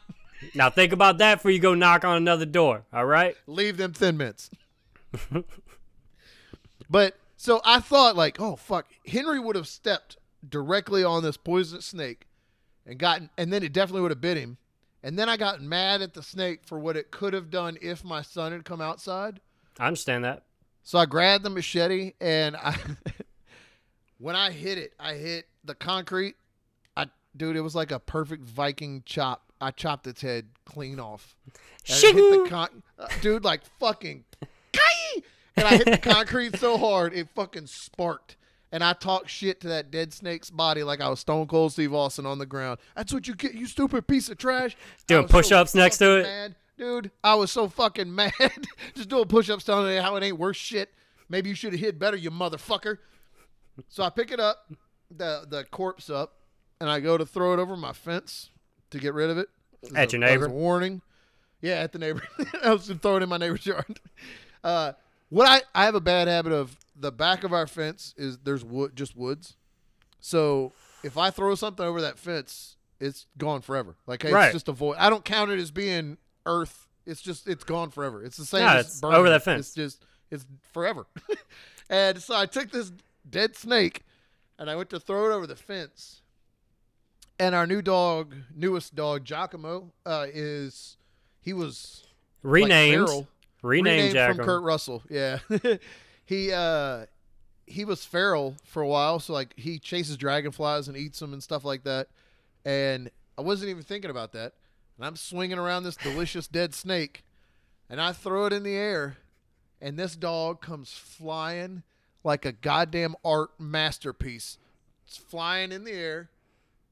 now 0.56 0.72
think 0.72 0.92
about 0.92 1.20
that 1.20 1.36
before 1.36 1.52
you 1.52 1.60
go 1.60 1.76
knock 1.76 2.04
on 2.04 2.18
another 2.18 2.48
door. 2.48 2.84
All 2.92 3.06
right? 3.06 3.36
Leave 3.46 3.78
them 3.78 3.94
thin 3.94 4.18
mints. 4.18 4.50
but 6.90 7.16
so 7.42 7.60
I 7.66 7.80
thought, 7.80 8.16
like, 8.16 8.40
oh 8.40 8.56
fuck, 8.56 8.86
Henry 9.04 9.40
would 9.40 9.56
have 9.56 9.68
stepped 9.68 10.18
directly 10.48 11.04
on 11.04 11.24
this 11.24 11.38
poisonous 11.38 11.88
snake 11.88 12.28
and 12.86 13.00
gotten, 13.00 13.32
and 13.36 13.52
then 13.52 13.64
it 13.64 13.74
definitely 13.74 14.04
would 14.04 14.12
have 14.12 14.22
bit 14.22 14.38
him. 14.38 14.60
And 15.02 15.18
then 15.18 15.28
I 15.28 15.38
got 15.38 15.60
mad 15.60 16.04
at 16.04 16.14
the 16.14 16.22
snake 16.22 16.60
for 16.68 16.78
what 16.78 16.96
it 16.96 17.10
could 17.10 17.34
have 17.34 17.50
done 17.50 17.80
if 17.82 18.04
my 18.04 18.22
son 18.22 18.52
had 18.52 18.64
come 18.64 18.80
outside. 18.80 19.42
I 19.80 19.88
understand 19.88 20.24
that. 20.24 20.44
So 20.84 21.00
I 21.00 21.08
grabbed 21.08 21.44
the 21.44 21.50
machete 21.50 22.14
and 22.22 22.56
I 22.56 22.76
when 24.20 24.36
I 24.36 24.52
hit 24.52 24.78
it, 24.78 24.94
I 25.00 25.16
hit 25.16 25.48
the 25.64 25.74
concrete. 25.74 26.36
I 26.96 27.08
dude, 27.36 27.56
it 27.56 27.62
was 27.62 27.74
like 27.74 27.92
a 27.92 27.98
perfect 27.98 28.44
Viking 28.44 29.02
chop. 29.04 29.52
I 29.60 29.72
chopped 29.72 30.06
its 30.06 30.22
head 30.22 30.46
clean 30.66 31.00
off. 31.00 31.36
Hit 31.86 32.14
the 32.44 32.46
con- 32.48 32.84
uh, 33.00 33.08
dude 33.22 33.44
like 33.44 33.62
fucking! 33.80 34.26
And 35.58 35.68
I 35.68 35.78
hit 35.78 35.86
the 35.86 35.98
concrete 36.12 36.58
so 36.58 36.78
hard 36.78 37.14
it 37.14 37.28
fucking 37.36 37.68
sparked. 37.68 38.38
And 38.74 38.84
I 38.86 38.94
talked 38.94 39.30
shit 39.30 39.60
to 39.62 39.68
that 39.68 39.92
dead 39.92 40.14
snake's 40.14 40.50
body 40.50 40.82
like 40.84 41.02
I 41.02 41.10
was 41.10 41.20
Stone 41.20 41.48
Cold 41.48 41.74
Steve 41.74 41.94
Austin 41.94 42.26
on 42.26 42.40
the 42.40 42.46
ground. 42.46 42.80
That's 42.96 43.14
what 43.14 43.28
you 43.28 43.36
get, 43.36 43.54
you 43.54 43.66
stupid 43.66 44.08
piece 44.08 44.30
of 44.30 44.38
trash. 44.38 44.78
Doing 45.08 45.24
was 45.24 45.32
so 45.32 45.38
push-ups 45.38 45.76
next 45.76 45.98
to 45.98 46.20
it? 46.20 46.24
mad. 46.24 46.56
Dude, 46.78 47.12
I 47.24 47.36
was 47.36 47.52
so 47.52 47.68
fucking 47.68 48.14
mad. 48.16 48.32
Just 48.96 49.10
doing 49.10 49.26
push-ups 49.26 49.66
telling 49.66 49.94
you 49.94 50.02
how 50.02 50.16
it 50.16 50.24
ain't 50.24 50.40
worth 50.40 50.56
shit. 50.56 50.90
Maybe 51.28 51.50
you 51.50 51.56
should 51.56 51.74
have 51.74 51.82
hit 51.82 52.00
better, 52.00 52.16
you 52.16 52.32
motherfucker. 52.32 52.98
So 53.90 54.04
I 54.04 54.10
pick 54.10 54.32
it 54.32 54.40
up, 54.40 54.72
the 55.10 55.46
the 55.50 55.64
corpse 55.66 56.10
up, 56.10 56.34
and 56.80 56.90
I 56.90 57.00
go 57.02 57.18
to 57.18 57.26
throw 57.26 57.54
it 57.54 57.60
over 57.60 57.76
my 57.76 57.94
fence 57.94 58.50
to 58.92 59.00
get 59.00 59.14
rid 59.14 59.30
of 59.30 59.38
it. 59.38 59.50
At 59.96 60.10
a- 60.14 60.18
your 60.18 60.22
neighbor? 60.22 60.48
warning. 60.50 61.02
Yeah, 61.62 61.76
at 61.76 61.92
the 61.92 62.00
neighbor. 62.00 62.24
I 62.64 62.72
was 62.74 62.88
throwing 63.02 63.22
it 63.22 63.24
in 63.24 63.30
my 63.30 63.38
neighbor's 63.38 63.66
yard. 63.66 64.00
Uh, 64.64 64.94
what 65.32 65.48
I 65.48 65.62
I 65.74 65.86
have 65.86 65.96
a 65.96 66.02
bad 66.02 66.28
habit 66.28 66.52
of 66.54 66.78
the 66.96 67.12
back 67.12 67.44
of 67.44 67.52
our 67.54 67.66
fence 67.66 68.14
is 68.18 68.38
there's 68.40 68.64
wood, 68.64 68.96
just 68.96 69.16
woods. 69.18 69.56
So 70.20 70.74
if 71.04 71.18
I 71.18 71.32
throw 71.32 71.56
something 71.56 71.84
over 71.84 72.02
that 72.02 72.20
fence, 72.20 72.76
it's 73.00 73.26
gone 73.38 73.62
forever. 73.62 73.96
Like 74.06 74.22
hey, 74.22 74.32
Right. 74.32 74.46
it's 74.46 74.54
just 74.54 74.68
a 74.68 74.74
void. 74.74 74.98
I 75.00 75.10
don't 75.10 75.26
count 75.26 75.50
it 75.50 75.60
as 75.60 75.72
being 75.72 76.18
earth. 76.46 76.88
It's 77.06 77.22
just 77.22 77.48
it's 77.48 77.64
gone 77.64 77.90
forever. 77.90 78.24
It's 78.24 78.38
the 78.38 78.46
same. 78.46 78.62
Yeah, 78.62 78.76
as 78.76 78.88
it's 78.88 79.04
over 79.04 79.30
that 79.30 79.44
fence. 79.44 79.68
It's 79.68 79.76
just 79.76 80.06
it's 80.30 80.46
forever. 80.74 81.08
and 81.90 82.22
so 82.22 82.36
I 82.36 82.46
took 82.46 82.70
this 82.72 82.92
dead 83.28 83.56
snake, 83.56 84.04
and 84.60 84.70
I 84.70 84.76
went 84.76 84.90
to 84.92 85.00
throw 85.00 85.32
it 85.32 85.34
over 85.34 85.48
the 85.48 85.56
fence. 85.56 86.22
And 87.40 87.56
our 87.56 87.66
new 87.66 87.82
dog, 87.82 88.36
newest 88.56 88.94
dog, 88.94 89.26
Giacomo, 89.26 89.92
uh, 90.06 90.28
is 90.32 90.98
he 91.40 91.54
was 91.54 92.06
like 92.44 92.70
Renamed. 93.62 94.14
from 94.14 94.46
Kurt 94.46 94.64
Russell. 94.64 95.04
Yeah, 95.10 95.40
he 96.26 96.52
uh, 96.52 97.06
he 97.66 97.86
was 97.86 98.06
feral 98.06 98.56
for 98.64 98.82
a 98.82 98.88
while, 98.88 99.20
so 99.20 99.34
like 99.34 99.54
he 99.58 99.80
chases 99.80 100.18
dragonflies 100.18 100.88
and 100.88 100.98
eats 100.98 101.20
them 101.20 101.34
and 101.34 101.42
stuff 101.42 101.64
like 101.64 101.84
that. 101.84 102.08
And 102.66 103.10
I 103.38 103.42
wasn't 103.42 103.70
even 103.70 103.84
thinking 103.84 104.12
about 104.12 104.34
that. 104.34 104.54
And 104.98 105.06
I'm 105.06 105.16
swinging 105.16 105.58
around 105.58 105.84
this 105.84 105.96
delicious 105.96 106.48
dead 106.48 106.74
snake, 106.74 107.24
and 107.90 108.02
I 108.02 108.12
throw 108.12 108.46
it 108.46 108.54
in 108.54 108.64
the 108.64 108.76
air, 108.76 109.18
and 109.82 109.98
this 109.98 110.16
dog 110.16 110.62
comes 110.62 110.92
flying 110.92 111.84
like 112.24 112.46
a 112.46 112.52
goddamn 112.52 113.16
art 113.24 113.52
masterpiece. 113.60 114.58
It's 115.06 115.18
flying 115.18 115.72
in 115.72 115.84
the 115.84 115.94
air, 115.94 116.30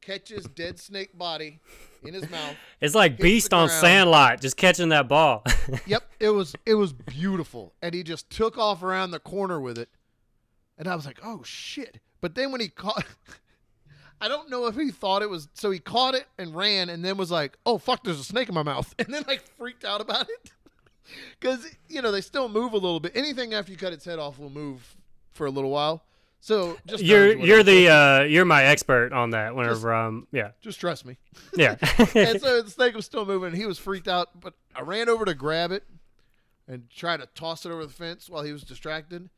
catches 0.01 0.45
dead 0.45 0.79
snake 0.79 1.17
body 1.17 1.59
in 2.03 2.13
his 2.13 2.29
mouth. 2.29 2.55
It's 2.81 2.95
like 2.95 3.17
Beast 3.17 3.53
on. 3.53 3.69
Sandlot, 3.69 4.41
just 4.41 4.57
catching 4.57 4.89
that 4.89 5.07
ball. 5.07 5.43
Yep, 5.85 6.03
it 6.19 6.29
was 6.29 6.55
it 6.65 6.73
was 6.73 6.93
beautiful, 6.93 7.73
and 7.81 7.93
he 7.93 8.01
just 8.01 8.29
took 8.31 8.57
off 8.57 8.81
around 8.81 9.11
the 9.11 9.19
corner 9.19 9.59
with 9.59 9.77
it, 9.77 9.89
and 10.79 10.87
I 10.87 10.95
was 10.95 11.05
like, 11.05 11.19
"Oh 11.23 11.43
shit!" 11.43 11.99
But 12.21 12.33
then 12.33 12.51
when 12.51 12.59
he 12.59 12.69
caught, 12.69 13.05
I 14.21 14.27
don't 14.27 14.49
know 14.49 14.65
if 14.65 14.75
he 14.75 14.89
thought 14.89 15.21
it 15.21 15.29
was 15.29 15.47
so 15.53 15.69
he 15.69 15.77
caught 15.77 16.15
it 16.15 16.25
and 16.39 16.55
ran, 16.55 16.89
and 16.89 17.05
then 17.05 17.17
was 17.17 17.29
like, 17.29 17.57
"Oh 17.67 17.77
fuck, 17.77 18.03
there's 18.03 18.19
a 18.19 18.23
snake 18.23 18.49
in 18.49 18.55
my 18.55 18.63
mouth," 18.63 18.93
and 18.99 19.13
then 19.13 19.23
like 19.27 19.41
freaked 19.57 19.85
out 19.85 20.01
about 20.01 20.27
it 20.27 20.51
because 21.39 21.67
you 21.87 22.01
know 22.01 22.11
they 22.11 22.21
still 22.21 22.49
move 22.49 22.73
a 22.73 22.77
little 22.77 22.99
bit. 22.99 23.11
Anything 23.15 23.53
after 23.53 23.71
you 23.71 23.77
cut 23.77 23.93
its 23.93 24.05
head 24.05 24.17
off 24.17 24.39
will 24.39 24.49
move 24.49 24.95
for 25.31 25.45
a 25.45 25.51
little 25.51 25.69
while. 25.69 26.03
So 26.41 26.77
just 26.85 27.03
you're 27.03 27.37
you're 27.37 27.59
I'm 27.59 27.65
the 27.65 27.89
uh 27.89 28.23
you're 28.23 28.45
my 28.45 28.63
expert 28.63 29.11
on 29.11 29.31
that. 29.31 29.55
Whenever 29.55 29.93
um 29.93 30.27
yeah 30.31 30.51
just 30.61 30.79
trust 30.79 31.05
me. 31.05 31.17
yeah. 31.55 31.75
and 32.15 32.39
so 32.39 32.61
the 32.61 32.69
snake 32.69 32.95
was 32.95 33.05
still 33.05 33.25
moving. 33.25 33.49
And 33.49 33.57
he 33.57 33.65
was 33.65 33.77
freaked 33.77 34.07
out, 34.07 34.39
but 34.39 34.53
I 34.75 34.81
ran 34.81 35.09
over 35.09 35.25
to 35.25 35.33
grab 35.33 35.71
it 35.71 35.83
and 36.67 36.89
try 36.89 37.17
to 37.17 37.25
toss 37.35 37.65
it 37.65 37.71
over 37.71 37.85
the 37.85 37.91
fence 37.91 38.29
while 38.29 38.43
he 38.43 38.53
was 38.53 38.63
distracted. 38.63 39.29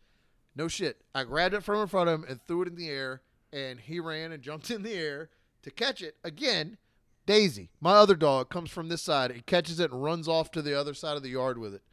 No 0.55 0.67
shit. 0.67 1.01
I 1.15 1.23
grabbed 1.23 1.55
it 1.55 1.63
from 1.63 1.81
in 1.81 1.87
front 1.87 2.09
of 2.09 2.19
him 2.19 2.25
and 2.29 2.39
threw 2.45 2.63
it 2.63 2.67
in 2.67 2.75
the 2.75 2.89
air, 2.89 3.21
and 3.53 3.79
he 3.79 3.99
ran 3.99 4.31
and 4.31 4.43
jumped 4.43 4.69
in 4.69 4.83
the 4.83 4.93
air 4.93 5.29
to 5.63 5.71
catch 5.71 6.01
it 6.01 6.17
again. 6.23 6.77
Daisy, 7.25 7.69
my 7.79 7.93
other 7.93 8.15
dog, 8.15 8.49
comes 8.49 8.69
from 8.69 8.89
this 8.89 9.01
side 9.01 9.31
and 9.31 9.45
catches 9.45 9.79
it 9.79 9.91
and 9.91 10.03
runs 10.03 10.27
off 10.27 10.51
to 10.51 10.61
the 10.61 10.77
other 10.77 10.93
side 10.93 11.15
of 11.15 11.23
the 11.23 11.29
yard 11.29 11.57
with 11.57 11.73
it. 11.73 11.83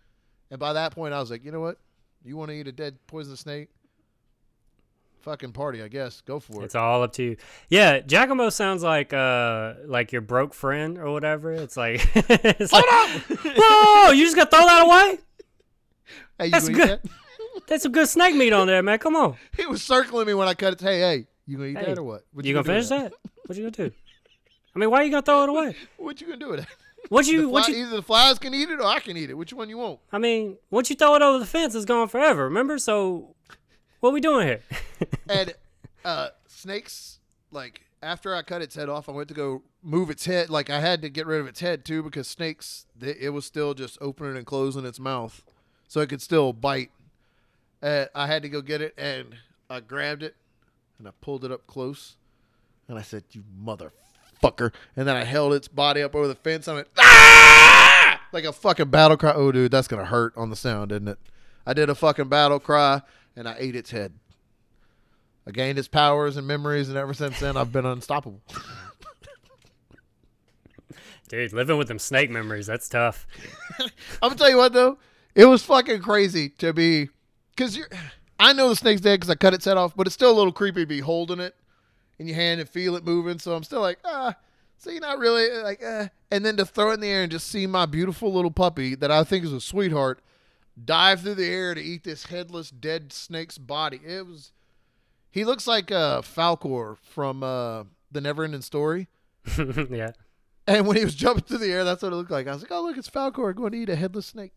And 0.51 0.59
by 0.59 0.73
that 0.73 0.93
point, 0.93 1.15
I 1.15 1.21
was 1.21 1.31
like, 1.31 1.45
you 1.45 1.53
know 1.53 1.61
what? 1.61 1.79
You 2.25 2.37
want 2.37 2.51
to 2.51 2.57
eat 2.57 2.67
a 2.67 2.73
dead 2.73 2.99
poisonous 3.07 3.41
snake? 3.41 3.69
Fucking 5.23 5.53
party, 5.53 5.83
I 5.83 5.89
guess. 5.89 6.21
Go 6.23 6.39
for 6.41 6.63
it. 6.63 6.67
It's 6.67 6.75
all 6.75 7.03
up 7.03 7.13
to 7.15 7.23
you. 7.23 7.37
Yeah, 7.69 8.01
Giacomo 8.01 8.51
sounds 8.51 8.83
like 8.83 9.13
uh 9.13 9.75
like 9.85 10.13
your 10.13 10.21
broke 10.23 10.55
friend 10.55 10.97
or 10.99 11.11
whatever. 11.13 11.53
It's 11.53 11.77
like, 11.77 12.01
it's 12.15 12.73
like 12.73 12.85
Whoa! 13.45 14.11
You 14.13 14.25
just 14.25 14.37
gonna 14.37 14.49
throw 14.51 14.65
that 14.65 14.85
away? 14.87 15.19
Hey, 16.39 16.45
you 16.47 16.51
That's 16.53 16.69
good. 16.69 16.89
that? 16.89 17.05
That's 17.67 17.83
some 17.83 17.93
good 17.93 18.09
snake 18.09 18.35
meat 18.37 18.53
on 18.53 18.67
there, 18.67 18.83
man. 18.83 18.99
Come 18.99 19.17
on. 19.17 19.37
He 19.57 19.67
was 19.67 19.83
circling 19.83 20.27
me 20.27 20.35
when 20.35 20.49
I 20.49 20.55
cut 20.55 20.75
it. 20.75 20.81
Hey, 20.81 21.01
hey, 21.01 21.27
you 21.47 21.57
gonna 21.57 21.69
eat 21.71 21.79
Hey, 21.79 21.87
that 21.87 21.99
or 21.99 22.03
what? 22.05 22.25
what 22.33 22.45
You 22.45 22.55
gonna 22.55 22.65
do 22.65 22.73
with 22.73 22.89
finish 22.89 23.03
that? 23.03 23.13
What 23.47 23.59
you 23.59 23.65
gonna 23.71 23.89
do? 23.91 23.95
I 24.75 24.79
mean, 24.79 24.91
why 24.91 25.03
you 25.03 25.11
gonna 25.11 25.23
throw 25.23 25.43
it 25.43 25.49
away? 25.49 25.75
What 25.97 26.21
you 26.21 26.29
gonna 26.29 26.39
do 26.39 26.51
with 26.51 26.61
it? 26.61 26.67
What 27.09 27.27
you? 27.27 27.49
What 27.49 27.69
you? 27.69 27.77
either 27.77 27.97
the 27.97 28.03
flies 28.03 28.39
can 28.39 28.53
eat 28.55 28.69
it 28.71 28.81
or 28.81 28.85
I 28.85 29.01
can 29.01 29.17
eat 29.17 29.31
it. 29.31 29.35
Which 29.35 29.53
one 29.53 29.69
you 29.69 29.79
want? 29.79 30.01
I 30.13 30.19
mean, 30.19 30.59
once 30.71 30.91
you 30.91 30.97
throw 30.97 31.15
it 31.15 31.23
over 31.23 31.39
the 31.39 31.47
fence, 31.47 31.75
it's 31.75 31.85
gone 31.87 32.09
forever. 32.09 32.45
Remember? 32.45 32.77
So, 32.79 33.35
what 34.01 34.13
we 34.13 34.21
doing 34.21 34.47
here? 34.47 34.61
And 35.29 35.55
uh, 36.05 36.29
snakes, 36.47 37.19
like 37.51 37.83
after 38.03 38.35
I 38.35 38.43
cut 38.43 38.63
its 38.63 38.75
head 38.75 38.89
off, 38.89 39.09
I 39.09 39.13
went 39.13 39.29
to 39.29 39.35
go 39.35 39.63
move 39.83 40.09
its 40.11 40.25
head. 40.25 40.49
Like 40.51 40.71
I 40.71 40.81
had 40.81 41.03
to 41.03 41.11
get 41.11 41.27
rid 41.27 41.41
of 41.41 41.47
its 41.47 41.61
head 41.61 41.85
too 41.85 42.03
because 42.03 42.27
snakes, 42.27 42.87
they, 42.97 43.15
it 43.21 43.31
was 43.31 43.45
still 43.45 43.75
just 43.75 43.99
opening 44.01 44.37
and 44.37 44.47
closing 44.47 44.85
its 44.87 44.99
mouth, 44.99 45.45
so 45.87 46.01
it 46.01 46.09
could 46.09 46.23
still 46.23 46.53
bite. 46.53 46.91
Uh, 47.83 48.07
I 48.15 48.27
had 48.27 48.43
to 48.43 48.49
go 48.49 48.61
get 48.61 48.81
it, 48.81 48.95
and 48.97 49.37
I 49.71 49.81
grabbed 49.81 50.23
it, 50.23 50.35
and 50.99 51.07
I 51.07 51.11
pulled 51.21 51.45
it 51.45 51.53
up 51.53 51.67
close, 51.67 52.17
and 52.89 52.99
I 52.99 53.03
said, 53.03 53.25
"You 53.33 53.45
motherfucker!" 53.63 54.73
And 54.97 55.07
then 55.07 55.17
I 55.17 55.25
held 55.25 55.53
its 55.53 55.69
body 55.69 56.03
up 56.03 56.15
over 56.15 56.27
the 56.27 56.35
fence. 56.35 56.69
I 56.69 56.75
went, 56.75 56.89
"Ah!" 56.99 58.21
like 58.33 58.45
a 58.45 58.53
fucking 58.53 58.89
battle 58.91 59.17
cry. 59.17 59.33
Oh, 59.35 59.53
dude, 59.53 59.71
that's 59.71 59.89
gonna 59.89 60.07
hurt 60.07 60.33
on 60.37 60.51
the 60.51 60.57
sound, 60.57 60.91
isn't 60.93 61.09
it? 61.09 61.19
I 61.67 61.75
did 61.75 61.91
a 61.91 61.95
fucking 61.95 62.29
battle 62.29 62.59
cry, 62.59 63.03
and 63.37 63.49
I 63.49 63.57
ate 63.59 63.77
its 63.77 63.91
head. 63.91 64.13
I 65.47 65.51
gained 65.51 65.79
its 65.79 65.89
powers 65.89 66.37
and 66.37 66.47
memories, 66.47 66.89
and 66.89 66.99
ever 66.99 67.15
since 67.15 67.41
then, 67.41 67.57
I've 67.57 67.73
been 67.73 67.87
unstoppable. 67.87 68.43
Dude, 71.29 71.53
living 71.53 71.77
with 71.79 71.89
them 71.89 71.99
snake 71.99 72.31
memories, 72.31 72.67
that's 72.67 72.89
tough. 72.89 73.27
I'm 73.81 73.89
gonna 74.23 74.35
tell 74.37 74.51
you 74.51 74.57
what 74.57 74.73
though, 74.73 74.99
it 75.35 75.45
was 75.45 75.63
fucking 75.63 76.01
crazy 76.01 76.49
to 76.59 76.73
be, 76.73 77.09
cause 77.57 77.77
you're. 77.77 77.89
I 78.41 78.53
know 78.53 78.69
the 78.69 78.77
snake's 78.77 79.01
dead 79.01 79.17
because 79.17 79.31
I 79.31 79.35
cut 79.35 79.55
its 79.55 79.65
head 79.65 79.77
off, 79.77 79.97
but 79.97 80.07
it's 80.07 80.15
still 80.15 80.31
a 80.31 80.37
little 80.37 80.53
creepy 80.53 80.83
to 80.83 80.87
be 80.87 81.01
holding 81.01 81.41
it 81.41 81.57
in 82.19 82.29
your 82.29 82.37
hand 82.37 82.61
and 82.61 82.69
feel 82.69 82.95
it 82.95 83.05
moving. 83.05 83.39
So 83.39 83.55
I'm 83.55 83.65
still 83.65 83.81
like, 83.81 83.99
ah, 84.05 84.37
so 84.77 84.91
you're 84.91 85.01
not 85.01 85.19
really 85.19 85.51
like, 85.63 85.83
uh, 85.83 86.09
and 86.31 86.45
then 86.45 86.57
to 86.59 86.65
throw 86.65 86.91
it 86.91 86.95
in 86.95 87.01
the 87.01 87.09
air 87.09 87.23
and 87.23 87.33
just 87.33 87.49
see 87.49 87.67
my 87.67 87.85
beautiful 87.85 88.33
little 88.33 88.51
puppy 88.53 88.95
that 88.95 89.11
I 89.11 89.25
think 89.25 89.45
is 89.45 89.53
a 89.53 89.61
sweetheart 89.61 90.21
dive 90.85 91.23
through 91.23 91.35
the 91.35 91.47
air 91.47 91.75
to 91.75 91.81
eat 91.81 92.05
this 92.05 92.27
headless 92.27 92.71
dead 92.71 93.13
snake's 93.13 93.59
body. 93.59 94.01
It 94.05 94.27
was. 94.27 94.53
He 95.31 95.45
looks 95.45 95.67
like 95.67 95.93
uh, 95.93 96.23
Falcor 96.23 96.97
from 97.03 97.43
uh, 97.43 97.85
the 98.11 98.21
Neverending 98.21 98.63
Story. 98.63 99.09
yeah. 99.91 100.13
And 100.67 100.87
when 100.87 100.97
he 100.97 101.05
was 101.05 101.15
jumping 101.15 101.45
through 101.45 101.59
the 101.59 101.71
air, 101.71 101.85
that's 101.85 102.03
what 102.03 102.13
it 102.13 102.17
looked 102.17 102.31
like. 102.31 102.47
I 102.47 102.53
was 102.53 102.63
like, 102.63 102.73
"Oh, 102.73 102.83
look, 102.83 102.97
it's 102.97 103.11
Falcor 103.11 103.55
going 103.55 103.73
to 103.73 103.79
eat 103.79 103.89
a 103.89 103.97
headless 103.97 104.27
snake." 104.27 104.53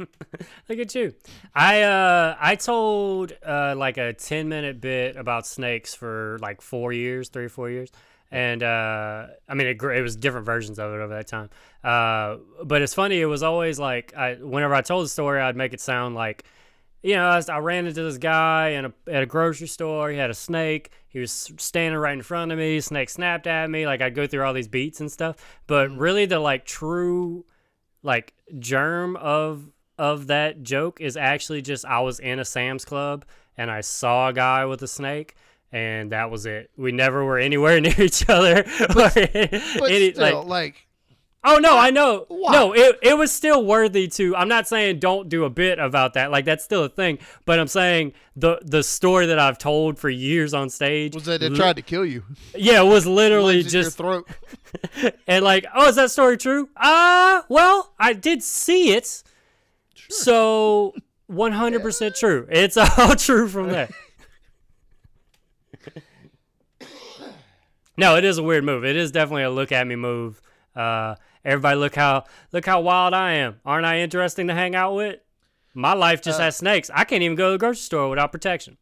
Look 0.68 0.78
at 0.78 0.94
you. 0.94 1.14
I 1.54 1.82
uh 1.82 2.36
I 2.40 2.54
told 2.54 3.32
uh 3.46 3.74
like 3.76 3.98
a 3.98 4.12
10 4.12 4.48
minute 4.48 4.80
bit 4.80 5.16
about 5.16 5.46
snakes 5.46 5.94
for 5.94 6.38
like 6.40 6.62
4 6.62 6.92
years, 6.92 7.28
3 7.28 7.44
or 7.44 7.48
4 7.48 7.70
years. 7.70 7.90
And 8.30 8.62
uh 8.62 9.26
I 9.48 9.54
mean 9.54 9.66
it, 9.66 9.82
it 9.82 10.02
was 10.02 10.16
different 10.16 10.46
versions 10.46 10.78
of 10.78 10.92
it 10.92 10.96
over 10.96 11.14
that 11.14 11.26
time. 11.26 11.50
Uh 11.82 12.36
but 12.64 12.82
it's 12.82 12.94
funny 12.94 13.20
it 13.20 13.26
was 13.26 13.42
always 13.42 13.78
like 13.78 14.14
I 14.16 14.34
whenever 14.34 14.74
I 14.74 14.82
told 14.82 15.04
the 15.04 15.08
story 15.08 15.40
I'd 15.40 15.56
make 15.56 15.72
it 15.72 15.80
sound 15.80 16.14
like 16.14 16.44
you 17.02 17.14
know, 17.14 17.28
I, 17.28 17.42
I 17.50 17.58
ran 17.58 17.86
into 17.86 18.02
this 18.02 18.18
guy 18.18 18.70
in 18.70 18.84
a, 18.86 18.92
at 19.10 19.22
a 19.22 19.26
grocery 19.26 19.68
store. 19.68 20.10
He 20.10 20.18
had 20.18 20.30
a 20.30 20.34
snake. 20.34 20.90
He 21.08 21.18
was 21.18 21.50
standing 21.56 21.98
right 21.98 22.12
in 22.12 22.22
front 22.22 22.52
of 22.52 22.58
me. 22.58 22.80
Snake 22.80 23.08
snapped 23.08 23.46
at 23.46 23.70
me. 23.70 23.86
Like 23.86 24.00
I'd 24.02 24.14
go 24.14 24.26
through 24.26 24.44
all 24.44 24.52
these 24.52 24.68
beats 24.68 25.00
and 25.00 25.10
stuff. 25.10 25.36
But 25.66 25.90
really, 25.90 26.26
the 26.26 26.38
like 26.38 26.64
true, 26.64 27.46
like 28.02 28.34
germ 28.58 29.16
of 29.16 29.70
of 29.98 30.26
that 30.28 30.62
joke 30.62 31.00
is 31.00 31.16
actually 31.16 31.62
just 31.62 31.84
I 31.84 32.00
was 32.00 32.20
in 32.20 32.38
a 32.38 32.44
Sam's 32.44 32.84
Club 32.84 33.24
and 33.56 33.70
I 33.70 33.80
saw 33.80 34.28
a 34.28 34.32
guy 34.32 34.64
with 34.64 34.82
a 34.82 34.88
snake. 34.88 35.36
And 35.72 36.12
that 36.12 36.30
was 36.30 36.46
it. 36.46 36.70
We 36.76 36.92
never 36.92 37.24
were 37.24 37.38
anywhere 37.38 37.80
near 37.80 37.94
each 38.00 38.28
other. 38.28 38.60
or 38.80 38.86
But 38.94 39.16
any- 39.16 40.12
still, 40.12 40.42
like, 40.42 40.46
like 40.46 40.86
Oh 41.42 41.56
no, 41.56 41.78
I 41.78 41.88
know. 41.90 42.26
Why? 42.28 42.52
No, 42.52 42.74
it 42.74 42.98
it 43.02 43.16
was 43.16 43.32
still 43.32 43.64
worthy 43.64 44.08
to. 44.08 44.36
I'm 44.36 44.48
not 44.48 44.68
saying 44.68 44.98
don't 44.98 45.30
do 45.30 45.44
a 45.44 45.50
bit 45.50 45.78
about 45.78 46.12
that. 46.14 46.30
Like 46.30 46.44
that's 46.44 46.62
still 46.62 46.84
a 46.84 46.88
thing. 46.90 47.18
But 47.46 47.58
I'm 47.58 47.66
saying 47.66 48.12
the 48.36 48.58
the 48.62 48.82
story 48.82 49.24
that 49.26 49.38
I've 49.38 49.56
told 49.56 49.98
for 49.98 50.10
years 50.10 50.52
on 50.52 50.68
stage. 50.68 51.14
was 51.14 51.24
that 51.24 51.40
li- 51.40 51.56
tried 51.56 51.76
to 51.76 51.82
kill 51.82 52.04
you? 52.04 52.24
Yeah, 52.54 52.82
it 52.82 52.86
was 52.86 53.06
literally 53.06 53.62
just 53.62 53.96
throat. 53.96 54.28
and 55.26 55.42
like, 55.42 55.64
oh, 55.74 55.88
is 55.88 55.96
that 55.96 56.10
story 56.10 56.36
true? 56.36 56.68
Uh 56.76 57.40
well, 57.48 57.94
I 57.98 58.12
did 58.12 58.42
see 58.42 58.92
it. 58.92 59.22
So 60.10 60.94
100% 61.30 62.18
true. 62.18 62.46
It's 62.50 62.76
all 62.76 63.14
true 63.14 63.48
from 63.48 63.68
there. 63.68 63.88
No, 68.00 68.16
it 68.16 68.24
is 68.24 68.38
a 68.38 68.42
weird 68.42 68.64
move. 68.64 68.84
It 68.84 68.96
is 68.96 69.12
definitely 69.12 69.42
a 69.42 69.50
look 69.50 69.72
at 69.72 69.86
me 69.86 69.94
move. 69.94 70.40
Uh, 70.74 71.16
everybody, 71.44 71.76
look 71.78 71.94
how 71.94 72.24
look 72.50 72.64
how 72.64 72.80
wild 72.80 73.12
I 73.12 73.32
am. 73.32 73.60
Aren't 73.64 73.84
I 73.84 73.98
interesting 74.00 74.48
to 74.48 74.54
hang 74.54 74.74
out 74.74 74.94
with? 74.94 75.20
My 75.74 75.92
life 75.92 76.22
just 76.22 76.40
Uh, 76.40 76.44
has 76.44 76.56
snakes. 76.56 76.90
I 76.94 77.04
can't 77.04 77.22
even 77.22 77.36
go 77.36 77.48
to 77.48 77.52
the 77.52 77.58
grocery 77.58 77.82
store 77.82 78.08
without 78.08 78.32
protection. 78.32 78.78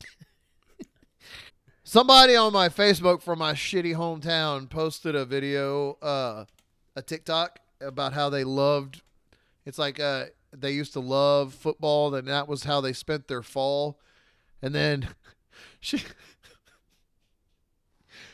Somebody 1.84 2.34
on 2.34 2.52
my 2.52 2.68
Facebook 2.68 3.22
from 3.22 3.38
my 3.40 3.52
shitty 3.52 3.94
hometown 3.94 4.68
posted 4.70 5.14
a 5.14 5.24
video, 5.24 5.98
uh, 6.02 6.46
a 6.96 7.02
TikTok 7.02 7.58
about 7.80 8.14
how 8.14 8.30
they 8.30 8.44
loved. 8.44 9.02
It's 9.66 9.78
like 9.78 10.00
uh, 10.00 10.26
they 10.52 10.72
used 10.72 10.94
to 10.94 11.00
love 11.00 11.52
football, 11.54 12.14
and 12.14 12.26
that 12.26 12.48
was 12.48 12.64
how 12.64 12.80
they 12.80 12.92
spent 12.92 13.28
their 13.28 13.42
fall. 13.42 14.00
And 14.62 14.74
then 14.74 15.08
she 15.80 16.02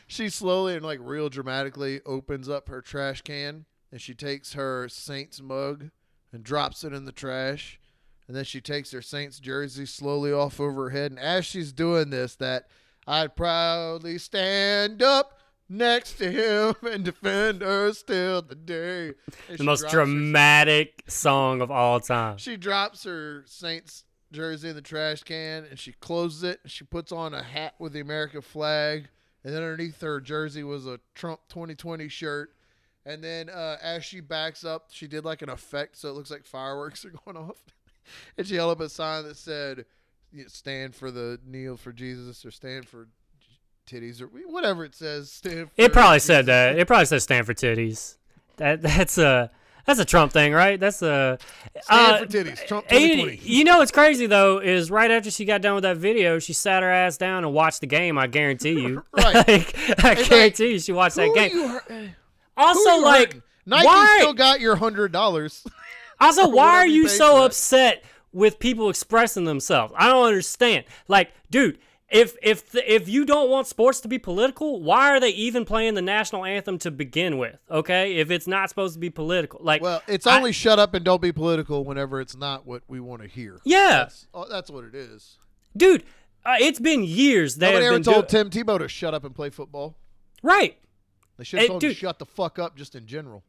she 0.09 0.27
slowly 0.29 0.75
and 0.75 0.83
like 0.83 0.99
real 1.01 1.29
dramatically 1.29 2.01
opens 2.05 2.49
up 2.49 2.67
her 2.67 2.81
trash 2.81 3.21
can, 3.21 3.65
and 3.91 4.01
she 4.01 4.13
takes 4.13 4.53
her 4.53 4.89
Saints 4.89 5.41
mug 5.41 5.91
and 6.33 6.43
drops 6.43 6.83
it 6.83 6.93
in 6.93 7.05
the 7.05 7.11
trash. 7.11 7.79
And 8.27 8.35
then 8.35 8.43
she 8.43 8.59
takes 8.61 8.91
her 8.91 9.01
Saints 9.01 9.39
jersey 9.39 9.85
slowly 9.85 10.31
off 10.33 10.59
over 10.59 10.85
her 10.85 10.89
head. 10.89 11.11
And 11.11 11.19
as 11.19 11.45
she's 11.45 11.71
doing 11.71 12.09
this, 12.09 12.35
that 12.35 12.67
I'd 13.07 13.35
proudly 13.35 14.17
stand 14.19 15.01
up 15.01 15.39
next 15.67 16.17
to 16.19 16.29
him 16.31 16.75
and 16.91 17.03
defend 17.05 17.61
her 17.61 17.91
still 17.93 18.41
the 18.43 18.53
day. 18.55 19.13
And 19.47 19.57
The 19.57 19.63
most 19.63 19.79
drops 19.81 19.93
her- 19.93 19.97
dramatic 20.05 21.03
song 21.07 21.61
of 21.61 21.71
all 21.71 21.99
time. 21.99 22.37
she 22.37 22.57
drops 22.57 23.03
her 23.05 23.43
Saints 23.47 24.03
jersey 24.31 24.69
in 24.69 24.75
the 24.75 24.81
trash 24.83 25.23
can 25.23 25.65
and 25.69 25.79
she 25.79 25.93
closes 25.93 26.43
it. 26.43 26.59
And 26.63 26.71
she 26.71 26.83
puts 26.83 27.11
on 27.11 27.33
a 27.33 27.41
hat 27.41 27.73
with 27.79 27.93
the 27.93 27.99
American 27.99 28.41
flag. 28.41 29.07
And 29.43 29.53
then 29.53 29.63
underneath 29.63 30.01
her 30.01 30.19
jersey 30.19 30.63
was 30.63 30.85
a 30.85 30.99
Trump 31.15 31.41
2020 31.49 32.07
shirt. 32.09 32.53
And 33.05 33.23
then 33.23 33.49
uh, 33.49 33.77
as 33.81 34.03
she 34.03 34.19
backs 34.19 34.65
up, 34.65 34.87
she 34.91 35.07
did 35.07 35.25
like 35.25 35.41
an 35.41 35.49
effect 35.49 35.97
so 35.97 36.09
it 36.09 36.13
looks 36.13 36.29
like 36.29 36.45
fireworks 36.45 37.05
are 37.05 37.13
going 37.25 37.37
off. 37.37 37.63
and 38.37 38.45
she 38.45 38.55
held 38.55 38.71
up 38.71 38.81
a 38.81 38.89
sign 38.89 39.23
that 39.23 39.37
said, 39.37 39.85
"Stand 40.47 40.95
for 40.95 41.09
the 41.09 41.39
kneel 41.45 41.77
for 41.77 41.93
Jesus" 41.93 42.45
or 42.45 42.51
"Stand 42.51 42.87
for 42.87 43.07
titties" 43.87 44.21
or 44.21 44.27
whatever 44.27 44.83
it 44.83 44.95
says. 44.95 45.31
Stand 45.31 45.71
for 45.71 45.81
It 45.81 45.93
probably 45.93 46.19
said 46.19 46.45
that. 46.47 46.77
It 46.77 46.87
probably 46.87 47.05
said 47.05 47.21
stand 47.21 47.45
for 47.45 47.53
titties. 47.53 48.17
That 48.57 48.81
that's 48.83 49.17
a 49.17 49.49
that's 49.89 49.99
a 49.99 50.05
Trump 50.05 50.31
thing, 50.31 50.53
right? 50.53 50.79
That's 50.79 51.01
a 51.01 51.39
Stand 51.81 52.13
uh, 52.13 52.17
for 52.19 52.25
titties. 52.27 52.67
Trump 52.67 52.85
And 52.91 52.99
2020. 52.99 53.39
you 53.41 53.63
know 53.63 53.79
what's 53.79 53.91
crazy 53.91 54.27
though 54.27 54.59
is 54.59 54.91
right 54.91 55.09
after 55.09 55.31
she 55.31 55.45
got 55.45 55.63
done 55.63 55.73
with 55.73 55.81
that 55.81 55.97
video, 55.97 56.37
she 56.37 56.53
sat 56.53 56.83
her 56.83 56.91
ass 56.91 57.17
down 57.17 57.43
and 57.43 57.53
watched 57.53 57.81
the 57.81 57.87
game. 57.87 58.17
I 58.17 58.27
guarantee 58.27 58.81
you. 58.81 59.03
Right. 59.13 59.35
like, 59.47 60.03
I 60.03 60.13
like, 60.15 60.29
guarantee 60.29 60.73
you, 60.73 60.79
she 60.79 60.91
watched 60.91 61.15
that 61.15 61.33
game. 61.33 61.51
you 61.53 61.67
hurt- 61.67 61.83
who 61.87 62.07
also, 62.55 62.99
like, 62.99 63.27
hurting? 63.29 63.43
Nike 63.65 63.85
why? 63.87 64.17
still 64.19 64.33
got 64.33 64.59
your 64.59 64.75
hundred 64.75 65.11
dollars. 65.11 65.65
Also, 66.21 66.49
why 66.49 66.71
are 66.75 66.85
you 66.85 67.07
so 67.07 67.45
upset 67.45 68.03
with 68.33 68.59
people 68.59 68.89
expressing 68.89 69.45
themselves? 69.45 69.93
I 69.95 70.09
don't 70.09 70.27
understand. 70.27 70.83
Like, 71.07 71.31
dude, 71.49 71.79
if 72.11 72.35
if 72.41 72.71
the, 72.71 72.93
if 72.93 73.07
you 73.07 73.25
don't 73.25 73.49
want 73.49 73.67
sports 73.67 73.99
to 74.01 74.07
be 74.07 74.17
political, 74.17 74.81
why 74.81 75.09
are 75.11 75.19
they 75.19 75.29
even 75.29 75.65
playing 75.65 75.93
the 75.93 76.01
national 76.01 76.43
anthem 76.45 76.77
to 76.79 76.91
begin 76.91 77.37
with? 77.37 77.57
Okay, 77.69 78.15
if 78.15 78.31
it's 78.31 78.47
not 78.47 78.69
supposed 78.69 78.95
to 78.95 78.99
be 78.99 79.09
political, 79.09 79.59
like, 79.63 79.81
Well, 79.81 80.01
it's 80.07 80.25
I- 80.27 80.37
only 80.37 80.51
shut 80.51 80.79
up 80.79 80.93
and 80.93 81.05
don't 81.05 81.21
be 81.21 81.31
political 81.31 81.83
whenever 81.85 82.19
it's 82.21 82.35
not 82.35 82.65
what 82.65 82.83
we 82.87 82.99
want 82.99 83.21
to 83.21 83.27
hear. 83.27 83.59
yeah, 83.63 83.89
That's, 83.99 84.27
oh, 84.33 84.47
that's 84.49 84.69
what 84.71 84.83
it 84.85 84.95
is. 84.95 85.37
dude, 85.77 86.03
uh, 86.45 86.55
it's 86.59 86.79
been 86.79 87.03
years. 87.03 87.55
They 87.57 87.67
Nobody 87.67 87.85
ever 87.85 87.99
told 87.99 88.27
doing- 88.27 88.49
Tim 88.49 88.65
Tebow 88.65 88.79
to 88.79 88.87
shut 88.87 89.13
up 89.13 89.23
and 89.23 89.35
play 89.35 89.49
football. 89.49 89.95
right. 90.43 90.77
They 91.37 91.45
should 91.45 91.59
have 91.59 91.67
told 91.69 91.83
him 91.83 91.91
to 91.91 91.95
shut 91.95 92.19
the 92.19 92.25
fuck 92.25 92.59
up 92.59 92.75
just 92.75 92.95
in 92.95 93.05
general. 93.07 93.43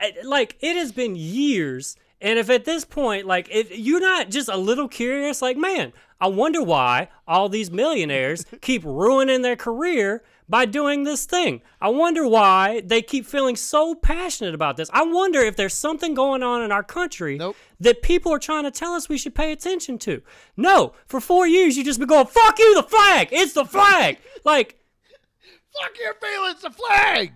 Uh, 0.00 0.06
like 0.24 0.56
it 0.60 0.74
has 0.76 0.90
been 0.92 1.16
years 1.16 1.96
and 2.20 2.38
if 2.38 2.48
at 2.50 2.64
this 2.64 2.84
point 2.84 3.26
like 3.26 3.48
if 3.50 3.76
you're 3.76 4.00
not 4.00 4.30
just 4.30 4.48
a 4.48 4.56
little 4.56 4.88
curious 4.88 5.42
like 5.42 5.56
man 5.56 5.92
i 6.20 6.26
wonder 6.26 6.62
why 6.62 7.08
all 7.26 7.48
these 7.48 7.70
millionaires 7.70 8.44
keep 8.60 8.82
ruining 8.84 9.42
their 9.42 9.56
career 9.56 10.22
by 10.48 10.64
doing 10.64 11.02
this 11.02 11.24
thing. 11.26 11.60
I 11.80 11.88
wonder 11.88 12.26
why 12.26 12.80
they 12.84 13.02
keep 13.02 13.26
feeling 13.26 13.56
so 13.56 13.94
passionate 13.94 14.54
about 14.54 14.76
this. 14.76 14.88
I 14.92 15.02
wonder 15.02 15.40
if 15.40 15.56
there's 15.56 15.74
something 15.74 16.14
going 16.14 16.42
on 16.42 16.62
in 16.62 16.70
our 16.70 16.84
country 16.84 17.36
Nope. 17.36 17.56
that 17.80 18.02
people 18.02 18.32
are 18.32 18.38
trying 18.38 18.64
to 18.64 18.70
tell 18.70 18.92
us 18.92 19.08
we 19.08 19.18
should 19.18 19.34
pay 19.34 19.50
attention 19.52 19.98
to. 19.98 20.22
No, 20.56 20.92
for 21.06 21.20
four 21.20 21.46
years 21.46 21.76
you 21.76 21.84
just 21.84 21.98
been 21.98 22.08
going, 22.08 22.26
fuck 22.26 22.58
you, 22.58 22.74
the 22.76 22.84
flag! 22.84 23.28
It's 23.32 23.54
the 23.54 23.64
flag! 23.64 24.18
like, 24.44 24.78
Fuck 25.82 25.98
your 26.00 26.14
feelings, 26.14 26.62
the 26.62 26.70
flag. 26.70 27.32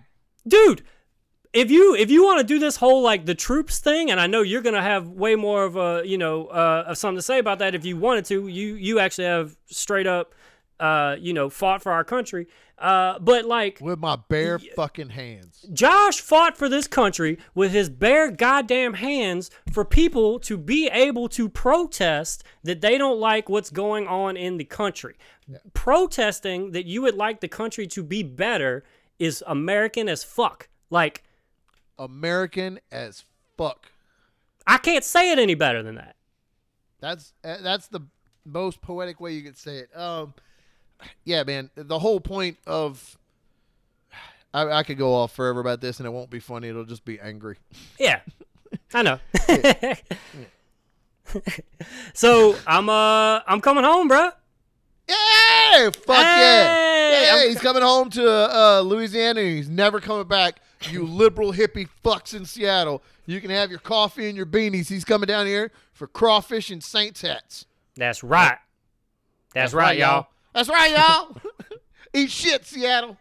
dude 0.47 0.83
if 1.53 1.69
you 1.69 1.95
if 1.95 2.09
you 2.09 2.23
want 2.23 2.39
to 2.39 2.45
do 2.45 2.59
this 2.59 2.77
whole 2.77 3.01
like 3.01 3.25
the 3.25 3.35
troops 3.35 3.79
thing 3.79 4.09
and 4.09 4.19
i 4.19 4.27
know 4.27 4.41
you're 4.41 4.61
gonna 4.61 4.81
have 4.81 5.09
way 5.09 5.35
more 5.35 5.63
of 5.63 5.75
a 5.75 6.01
you 6.05 6.17
know 6.17 6.47
uh, 6.47 6.85
of 6.87 6.97
something 6.97 7.17
to 7.17 7.21
say 7.21 7.39
about 7.39 7.59
that 7.59 7.75
if 7.75 7.85
you 7.85 7.97
wanted 7.97 8.25
to 8.25 8.47
you 8.47 8.75
you 8.75 8.99
actually 8.99 9.25
have 9.25 9.55
straight 9.65 10.07
up 10.07 10.33
uh 10.79 11.15
you 11.19 11.33
know 11.33 11.49
fought 11.49 11.81
for 11.81 11.91
our 11.91 12.03
country 12.03 12.47
uh 12.77 13.19
but 13.19 13.45
like 13.45 13.79
With 13.81 13.99
my 13.99 14.15
bare 14.15 14.57
fucking 14.57 15.09
hands. 15.09 15.65
Josh 15.71 16.19
fought 16.19 16.57
for 16.57 16.67
this 16.67 16.87
country 16.87 17.37
with 17.53 17.71
his 17.71 17.89
bare 17.89 18.31
goddamn 18.31 18.95
hands 18.95 19.51
for 19.71 19.85
people 19.85 20.39
to 20.39 20.57
be 20.57 20.87
able 20.87 21.29
to 21.29 21.47
protest 21.47 22.43
that 22.63 22.81
they 22.81 22.97
don't 22.97 23.19
like 23.19 23.49
what's 23.49 23.69
going 23.69 24.07
on 24.07 24.35
in 24.35 24.57
the 24.57 24.63
country. 24.63 25.15
Protesting 25.75 26.71
that 26.71 26.85
you 26.85 27.03
would 27.03 27.15
like 27.15 27.39
the 27.41 27.47
country 27.47 27.85
to 27.87 28.01
be 28.01 28.23
better 28.23 28.83
is 29.19 29.43
American 29.45 30.09
as 30.09 30.23
fuck. 30.23 30.67
Like, 30.89 31.23
American 32.01 32.79
as 32.91 33.23
fuck. 33.57 33.91
I 34.67 34.77
can't 34.77 35.03
say 35.03 35.31
it 35.31 35.39
any 35.39 35.55
better 35.55 35.81
than 35.83 35.95
that. 35.95 36.15
That's 36.99 37.33
uh, 37.43 37.57
that's 37.61 37.87
the 37.87 38.01
most 38.45 38.81
poetic 38.81 39.19
way 39.19 39.33
you 39.33 39.41
could 39.43 39.57
say 39.57 39.77
it. 39.79 39.97
Um, 39.97 40.33
yeah, 41.23 41.43
man. 41.43 41.69
The 41.75 41.99
whole 41.99 42.19
point 42.19 42.57
of 42.67 43.17
I, 44.53 44.67
I 44.69 44.83
could 44.83 44.97
go 44.97 45.13
off 45.13 45.33
forever 45.33 45.59
about 45.59 45.81
this, 45.81 45.99
and 45.99 46.05
it 46.07 46.11
won't 46.11 46.29
be 46.29 46.39
funny. 46.39 46.67
It'll 46.67 46.85
just 46.85 47.05
be 47.05 47.19
angry. 47.19 47.57
Yeah, 47.99 48.19
I 48.93 49.01
know. 49.03 49.19
so 52.13 52.55
I'm 52.67 52.89
uh 52.89 53.39
I'm 53.47 53.61
coming 53.61 53.83
home, 53.83 54.09
bruh. 54.09 54.31
Yeah, 55.07 55.89
fuck 55.89 56.07
yeah. 56.09 56.73
Hey, 56.73 57.23
Yeah, 57.27 57.35
I'm- 57.35 57.49
he's 57.49 57.59
coming 57.59 57.81
home 57.83 58.09
to 58.11 58.27
uh, 58.29 58.81
Louisiana, 58.81 59.39
and 59.41 59.49
he's 59.57 59.69
never 59.69 59.99
coming 59.99 60.27
back. 60.27 60.61
You 60.89 61.05
liberal 61.05 61.53
hippie 61.53 61.87
fucks 62.03 62.33
in 62.33 62.45
Seattle. 62.45 63.03
You 63.25 63.39
can 63.41 63.49
have 63.49 63.69
your 63.69 63.79
coffee 63.79 64.27
and 64.27 64.35
your 64.35 64.45
beanies. 64.45 64.89
He's 64.89 65.05
coming 65.05 65.27
down 65.27 65.45
here 65.45 65.71
for 65.93 66.07
crawfish 66.07 66.69
and 66.69 66.83
Saints 66.83 67.21
hats. 67.21 67.65
That's 67.95 68.23
right. 68.23 68.57
That's, 69.53 69.73
right, 69.73 69.97
y'all. 69.97 70.27
That's 70.53 70.69
right, 70.69 70.91
y'all. 70.91 71.37
Eat 72.13 72.31
shit, 72.31 72.65
Seattle. 72.65 73.17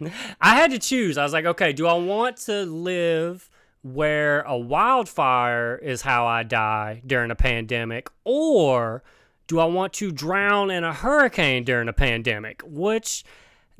I 0.40 0.56
had 0.56 0.70
to 0.70 0.78
choose. 0.78 1.18
I 1.18 1.24
was 1.24 1.32
like, 1.32 1.44
okay, 1.44 1.72
do 1.72 1.86
I 1.86 1.94
want 1.94 2.36
to 2.38 2.64
live 2.64 3.50
where 3.82 4.42
a 4.42 4.56
wildfire 4.56 5.76
is 5.76 6.02
how 6.02 6.26
I 6.26 6.42
die 6.42 7.02
during 7.06 7.30
a 7.30 7.34
pandemic, 7.34 8.08
or 8.24 9.02
do 9.46 9.58
I 9.58 9.64
want 9.64 9.92
to 9.94 10.12
drown 10.12 10.70
in 10.70 10.84
a 10.84 10.92
hurricane 10.92 11.64
during 11.64 11.88
a 11.88 11.92
pandemic? 11.92 12.62
Which 12.64 13.24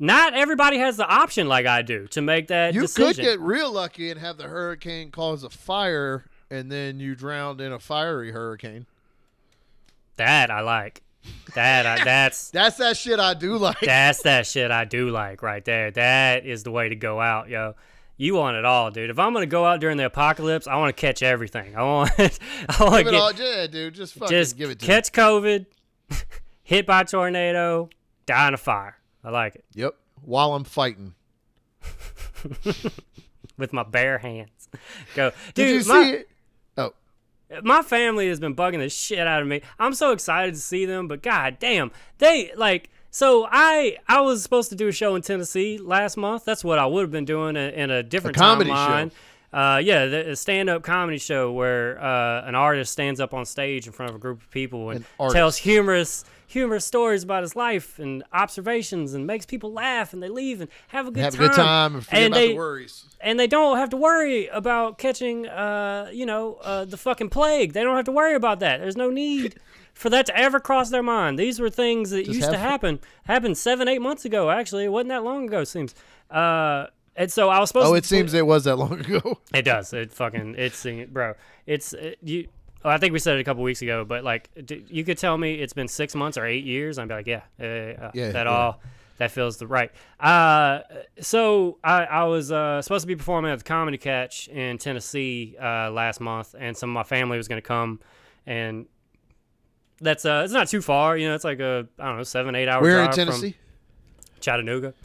not 0.01 0.33
everybody 0.33 0.79
has 0.79 0.97
the 0.97 1.07
option 1.07 1.47
like 1.47 1.65
I 1.67 1.83
do 1.83 2.07
to 2.07 2.21
make 2.21 2.47
that 2.47 2.73
You 2.73 2.81
decision. 2.81 3.13
could 3.13 3.21
get 3.21 3.39
real 3.39 3.71
lucky 3.71 4.09
and 4.09 4.19
have 4.19 4.37
the 4.37 4.47
hurricane 4.47 5.11
cause 5.11 5.43
a 5.43 5.49
fire, 5.49 6.25
and 6.49 6.71
then 6.71 6.99
you 6.99 7.13
drowned 7.15 7.61
in 7.61 7.71
a 7.71 7.79
fiery 7.79 8.31
hurricane. 8.31 8.87
that 10.17 10.49
I 10.51 10.61
like. 10.61 11.03
That 11.53 11.85
I, 11.85 12.03
that's 12.03 12.49
That's 12.51 12.77
that 12.77 12.97
shit 12.97 13.19
I 13.19 13.35
do 13.35 13.55
like. 13.57 13.79
That's 13.79 14.23
that 14.23 14.47
shit 14.47 14.71
I 14.71 14.85
do 14.85 15.09
like 15.11 15.43
right 15.43 15.63
there. 15.63 15.91
That 15.91 16.47
is 16.47 16.63
the 16.63 16.71
way 16.71 16.89
to 16.89 16.95
go 16.95 17.21
out, 17.21 17.47
yo. 17.47 17.75
You 18.17 18.33
want 18.35 18.57
it 18.57 18.65
all, 18.65 18.89
dude. 18.91 19.09
If 19.11 19.19
I'm 19.19 19.31
gonna 19.33 19.45
go 19.45 19.63
out 19.65 19.79
during 19.81 19.97
the 19.97 20.05
apocalypse, 20.05 20.65
I 20.67 20.77
want 20.77 20.95
to 20.95 20.99
catch 20.99 21.21
everything. 21.21 21.75
I 21.75 21.83
want, 21.83 22.11
I 22.19 22.27
want 22.83 22.93
to 22.93 22.99
it 22.99 23.03
get, 23.03 23.13
all, 23.13 23.33
yeah, 23.33 23.67
dude. 23.67 23.93
Just 23.93 24.15
fucking 24.15 24.29
just 24.29 24.57
give 24.57 24.69
it 24.71 24.79
to 24.79 24.85
me. 24.85 24.87
catch 24.87 25.11
COVID, 25.11 25.65
hit 26.63 26.85
by 26.87 27.03
tornado, 27.03 27.89
die 28.25 28.47
in 28.47 28.53
a 28.55 28.57
fire. 28.57 28.97
I 29.23 29.29
like 29.29 29.55
it 29.55 29.65
Yep. 29.73 29.95
While 30.23 30.53
I'm 30.53 30.63
fighting. 30.63 31.15
with 33.57 33.73
my 33.73 33.83
bare 33.83 34.17
hands. 34.17 34.69
Go, 35.15 35.31
Did 35.53 35.65
dude. 35.65 35.85
you 35.85 35.93
my, 35.93 36.03
see 36.03 36.09
it? 36.11 36.29
Oh, 36.77 36.93
my 37.63 37.81
family 37.81 38.27
has 38.27 38.39
been 38.39 38.55
bugging 38.55 38.79
the 38.79 38.89
shit 38.89 39.25
out 39.25 39.41
of 39.41 39.47
me. 39.47 39.61
I'm 39.79 39.93
so 39.93 40.11
excited 40.11 40.53
to 40.55 40.59
see 40.59 40.85
them, 40.85 41.07
but 41.07 41.21
god 41.21 41.57
damn, 41.59 41.91
they 42.17 42.51
like. 42.55 42.89
So 43.13 43.45
I 43.51 43.97
I 44.07 44.21
was 44.21 44.41
supposed 44.41 44.69
to 44.69 44.75
do 44.75 44.87
a 44.87 44.91
show 44.91 45.15
in 45.15 45.21
Tennessee 45.21 45.77
last 45.77 46.15
month. 46.15 46.45
That's 46.45 46.63
what 46.63 46.79
I 46.79 46.85
would 46.85 47.01
have 47.01 47.11
been 47.11 47.25
doing 47.25 47.57
in, 47.57 47.69
in 47.73 47.91
a 47.91 48.03
different 48.03 48.37
comedy 48.37 48.69
show. 48.69 49.09
Uh, 49.53 49.81
yeah, 49.83 50.05
the, 50.05 50.31
a 50.31 50.35
stand-up 50.35 50.81
comedy 50.81 51.17
show 51.17 51.51
where 51.51 52.01
uh, 52.01 52.45
an 52.47 52.55
artist 52.55 52.91
stands 52.93 53.19
up 53.19 53.33
on 53.33 53.43
stage 53.45 53.85
in 53.85 53.91
front 53.91 54.09
of 54.09 54.15
a 54.15 54.19
group 54.19 54.41
of 54.41 54.49
people 54.49 54.89
and 54.91 55.03
An 55.19 55.31
tells 55.31 55.57
humorous 55.57 56.23
humorous 56.47 56.83
stories 56.85 57.23
about 57.23 57.43
his 57.43 57.55
life 57.55 57.97
and 57.97 58.23
observations 58.33 59.13
and 59.13 59.25
makes 59.25 59.45
people 59.45 59.71
laugh 59.71 60.11
and 60.11 60.21
they 60.21 60.27
leave 60.27 60.59
and 60.59 60.69
have 60.89 61.07
a 61.07 61.11
good 61.11 61.23
have 61.23 61.33
time. 61.35 61.43
a 61.43 61.47
good 61.47 61.55
time 61.55 61.95
and 61.95 62.05
forget 62.05 62.21
And 62.23 62.33
about 62.33 62.39
they- 62.39 62.47
the 62.49 62.55
worries. 62.55 63.05
and 63.21 63.39
they 63.39 63.47
don't 63.47 63.77
have 63.77 63.89
to 63.91 63.95
worry 63.97 64.47
about 64.47 64.97
catching, 64.97 65.47
uh, 65.47 66.09
you 66.11 66.25
know, 66.25 66.57
uh, 66.61 66.83
the 66.83 66.97
fucking 66.97 67.29
plague. 67.29 67.71
They 67.71 67.83
don't 67.83 67.95
have 67.95 68.03
to 68.05 68.11
worry 68.11 68.35
about 68.35 68.59
that. 68.59 68.81
There's 68.81 68.97
no 68.97 69.09
need 69.09 69.55
for 69.93 70.09
that 70.09 70.25
to 70.25 70.37
ever 70.37 70.59
cross 70.59 70.89
their 70.89 71.03
mind. 71.03 71.39
These 71.39 71.59
were 71.61 71.69
things 71.69 72.09
that 72.09 72.25
Just 72.25 72.35
used 72.35 72.51
to 72.51 72.57
have 72.57 72.81
fun. 72.81 72.95
happen. 72.95 72.99
Happened 73.25 73.57
seven, 73.57 73.87
eight 73.87 74.01
months 74.01 74.25
ago. 74.25 74.49
Actually, 74.49 74.83
it 74.83 74.89
wasn't 74.91 75.09
that 75.09 75.23
long 75.23 75.45
ago. 75.47 75.61
It 75.61 75.67
seems. 75.67 75.95
Uh, 76.29 76.87
and 77.15 77.31
so 77.31 77.49
I 77.49 77.59
was 77.59 77.69
supposed. 77.69 77.87
Oh, 77.87 77.91
to 77.91 77.97
it 77.97 78.05
seems 78.05 78.33
it 78.33 78.45
was 78.45 78.63
that 78.65 78.75
long 78.77 78.99
ago. 79.05 79.39
it 79.53 79.63
does. 79.63 79.93
It 79.93 80.13
fucking. 80.13 80.55
It's 80.57 80.85
bro. 81.09 81.33
It's 81.65 81.93
it, 81.93 82.17
you. 82.23 82.47
oh, 82.85 82.89
I 82.89 82.97
think 82.97 83.13
we 83.13 83.19
said 83.19 83.37
it 83.37 83.41
a 83.41 83.43
couple 83.43 83.63
weeks 83.63 83.81
ago, 83.81 84.05
but 84.05 84.23
like 84.23 84.49
d- 84.65 84.85
you 84.89 85.03
could 85.03 85.17
tell 85.17 85.37
me 85.37 85.55
it's 85.55 85.73
been 85.73 85.87
six 85.87 86.15
months 86.15 86.37
or 86.37 86.45
eight 86.45 86.63
years. 86.65 86.97
I'd 86.97 87.07
be 87.07 87.13
like, 87.13 87.27
yeah, 87.27 87.41
uh, 87.59 87.63
uh, 87.65 88.11
Yeah, 88.13 88.31
that 88.31 88.45
yeah. 88.45 88.51
all 88.51 88.81
that 89.17 89.29
feels 89.31 89.57
the 89.57 89.67
right. 89.67 89.91
Uh, 90.19 90.79
so 91.19 91.77
I, 91.83 92.05
I 92.05 92.23
was 92.23 92.51
uh, 92.51 92.81
supposed 92.81 93.03
to 93.03 93.07
be 93.07 93.15
performing 93.15 93.51
at 93.51 93.59
the 93.59 93.63
Comedy 93.65 93.97
Catch 93.99 94.47
in 94.47 94.77
Tennessee 94.79 95.55
uh, 95.61 95.91
last 95.91 96.19
month, 96.21 96.55
and 96.57 96.75
some 96.75 96.89
of 96.89 96.93
my 96.95 97.03
family 97.03 97.37
was 97.37 97.47
going 97.47 97.61
to 97.61 97.67
come, 97.67 97.99
and 98.47 98.87
that's 99.99 100.25
uh, 100.25 100.41
it's 100.43 100.53
not 100.53 100.67
too 100.69 100.81
far. 100.81 101.17
You 101.17 101.27
know, 101.29 101.35
it's 101.35 101.43
like 101.43 101.59
a 101.59 101.87
I 101.99 102.05
don't 102.07 102.17
know 102.17 102.23
seven 102.23 102.55
eight 102.55 102.67
hour 102.67 102.81
We're 102.81 103.03
in 103.03 103.11
Tennessee. 103.11 103.55
Chattanooga, 104.39 104.95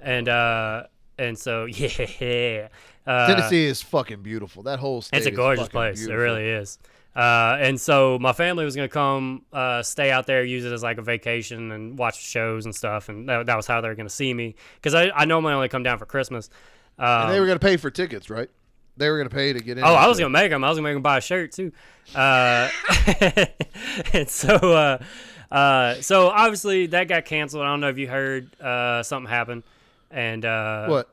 and 0.00 0.28
uh, 0.28 0.84
and 1.18 1.38
so 1.38 1.64
yeah, 1.66 2.68
uh, 3.06 3.26
Tennessee 3.26 3.66
is 3.66 3.82
fucking 3.82 4.22
beautiful. 4.22 4.62
That 4.64 4.78
whole 4.78 5.02
state. 5.02 5.18
it's 5.18 5.26
a 5.26 5.30
gorgeous 5.30 5.68
place. 5.68 5.98
Beautiful. 6.00 6.20
It 6.20 6.22
really 6.22 6.48
is. 6.48 6.78
Uh, 7.14 7.58
and 7.60 7.78
so 7.78 8.18
my 8.18 8.32
family 8.32 8.64
was 8.64 8.74
gonna 8.74 8.88
come, 8.88 9.42
uh, 9.52 9.82
stay 9.82 10.10
out 10.10 10.26
there, 10.26 10.42
use 10.44 10.64
it 10.64 10.72
as 10.72 10.82
like 10.82 10.96
a 10.96 11.02
vacation, 11.02 11.70
and 11.72 11.98
watch 11.98 12.18
shows 12.22 12.64
and 12.64 12.74
stuff. 12.74 13.10
And 13.10 13.28
that, 13.28 13.46
that 13.46 13.56
was 13.56 13.66
how 13.66 13.80
they 13.82 13.88
were 13.88 13.94
gonna 13.94 14.08
see 14.08 14.32
me 14.32 14.54
because 14.76 14.94
I, 14.94 15.10
I 15.10 15.26
normally 15.26 15.52
only 15.52 15.68
come 15.68 15.82
down 15.82 15.98
for 15.98 16.06
Christmas. 16.06 16.48
Um, 16.98 17.06
And 17.22 17.32
they 17.32 17.40
were 17.40 17.46
gonna 17.46 17.58
pay 17.58 17.76
for 17.76 17.90
tickets, 17.90 18.30
right? 18.30 18.48
They 18.96 19.10
were 19.10 19.18
gonna 19.18 19.30
pay 19.30 19.52
to 19.52 19.60
get 19.60 19.76
in. 19.78 19.84
Oh, 19.84 19.94
I 19.94 20.06
was 20.06 20.18
gonna 20.18 20.30
make 20.30 20.50
them. 20.50 20.64
I 20.64 20.68
was 20.70 20.78
gonna 20.78 20.88
make 20.88 20.94
them 20.96 21.02
buy 21.02 21.18
a 21.18 21.20
shirt 21.20 21.52
too. 21.52 21.72
Uh, 22.14 22.68
and 24.14 24.28
so, 24.28 24.54
uh, 24.54 24.98
uh, 25.54 25.94
so 26.00 26.28
obviously 26.28 26.86
that 26.86 27.08
got 27.08 27.24
canceled. 27.26 27.62
I 27.62 27.66
don't 27.66 27.80
know 27.80 27.88
if 27.88 27.98
you 27.98 28.08
heard 28.08 28.58
uh, 28.60 29.02
something 29.02 29.30
happened. 29.30 29.64
And 30.12 30.44
uh, 30.44 30.86
What? 30.88 31.08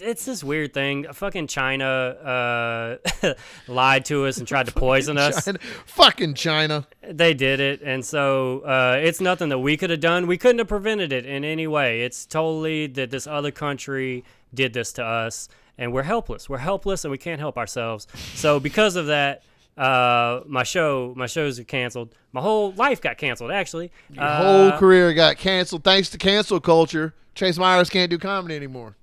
It's 0.00 0.24
this 0.24 0.44
weird 0.44 0.74
thing. 0.74 1.06
Fucking 1.12 1.46
China 1.48 1.86
uh, 1.86 3.34
lied 3.68 4.04
to 4.04 4.26
us 4.26 4.38
and 4.38 4.46
tried 4.46 4.66
to 4.66 4.72
poison 4.72 5.18
us. 5.18 5.44
China. 5.44 5.58
Fucking 5.86 6.34
China. 6.34 6.86
They 7.02 7.34
did 7.34 7.58
it, 7.58 7.80
and 7.82 8.04
so 8.04 8.60
uh, 8.60 9.00
it's 9.02 9.20
nothing 9.20 9.48
that 9.48 9.58
we 9.58 9.76
could 9.76 9.90
have 9.90 10.00
done. 10.00 10.26
We 10.26 10.36
couldn't 10.36 10.58
have 10.58 10.68
prevented 10.68 11.12
it 11.12 11.26
in 11.26 11.42
any 11.44 11.66
way. 11.66 12.02
It's 12.02 12.26
totally 12.26 12.86
that 12.88 13.10
this 13.10 13.26
other 13.26 13.50
country 13.50 14.24
did 14.54 14.72
this 14.72 14.92
to 14.94 15.04
us, 15.04 15.48
and 15.78 15.92
we're 15.92 16.04
helpless. 16.04 16.48
We're 16.48 16.58
helpless, 16.58 17.04
and 17.04 17.10
we 17.10 17.18
can't 17.18 17.40
help 17.40 17.56
ourselves. 17.56 18.06
So 18.34 18.60
because 18.60 18.94
of 18.94 19.06
that, 19.06 19.42
uh, 19.76 20.40
my 20.46 20.62
show, 20.62 21.12
my 21.16 21.26
shows 21.26 21.58
are 21.60 21.64
canceled. 21.64 22.14
My 22.32 22.40
whole 22.40 22.72
life 22.72 23.00
got 23.00 23.18
canceled. 23.18 23.50
Actually, 23.50 23.90
Your 24.10 24.24
Uh, 24.24 24.36
whole 24.42 24.72
career 24.78 25.12
got 25.14 25.36
canceled 25.36 25.84
thanks 25.84 26.08
to 26.10 26.18
cancel 26.18 26.60
culture. 26.60 27.14
Chase 27.34 27.58
Mayers 27.58 27.90
can't 27.90 28.10
do 28.10 28.18
comedy 28.18 28.56
anymore. 28.56 28.96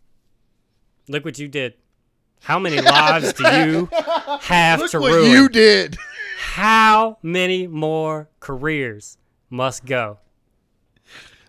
look 1.08 1.24
what 1.26 1.38
you 1.38 1.48
did. 1.48 1.76
How 2.42 2.60
many 2.60 2.82
lives 2.82 3.34
do 3.34 3.44
you 3.44 3.90
have 4.42 4.80
Look 4.80 4.92
to 4.92 5.00
what 5.00 5.12
ruin? 5.14 5.32
you 5.32 5.48
did. 5.50 5.98
How 6.40 7.18
many 7.22 7.68
more 7.68 8.28
careers 8.40 9.18
must 9.50 9.86
go? 9.86 10.18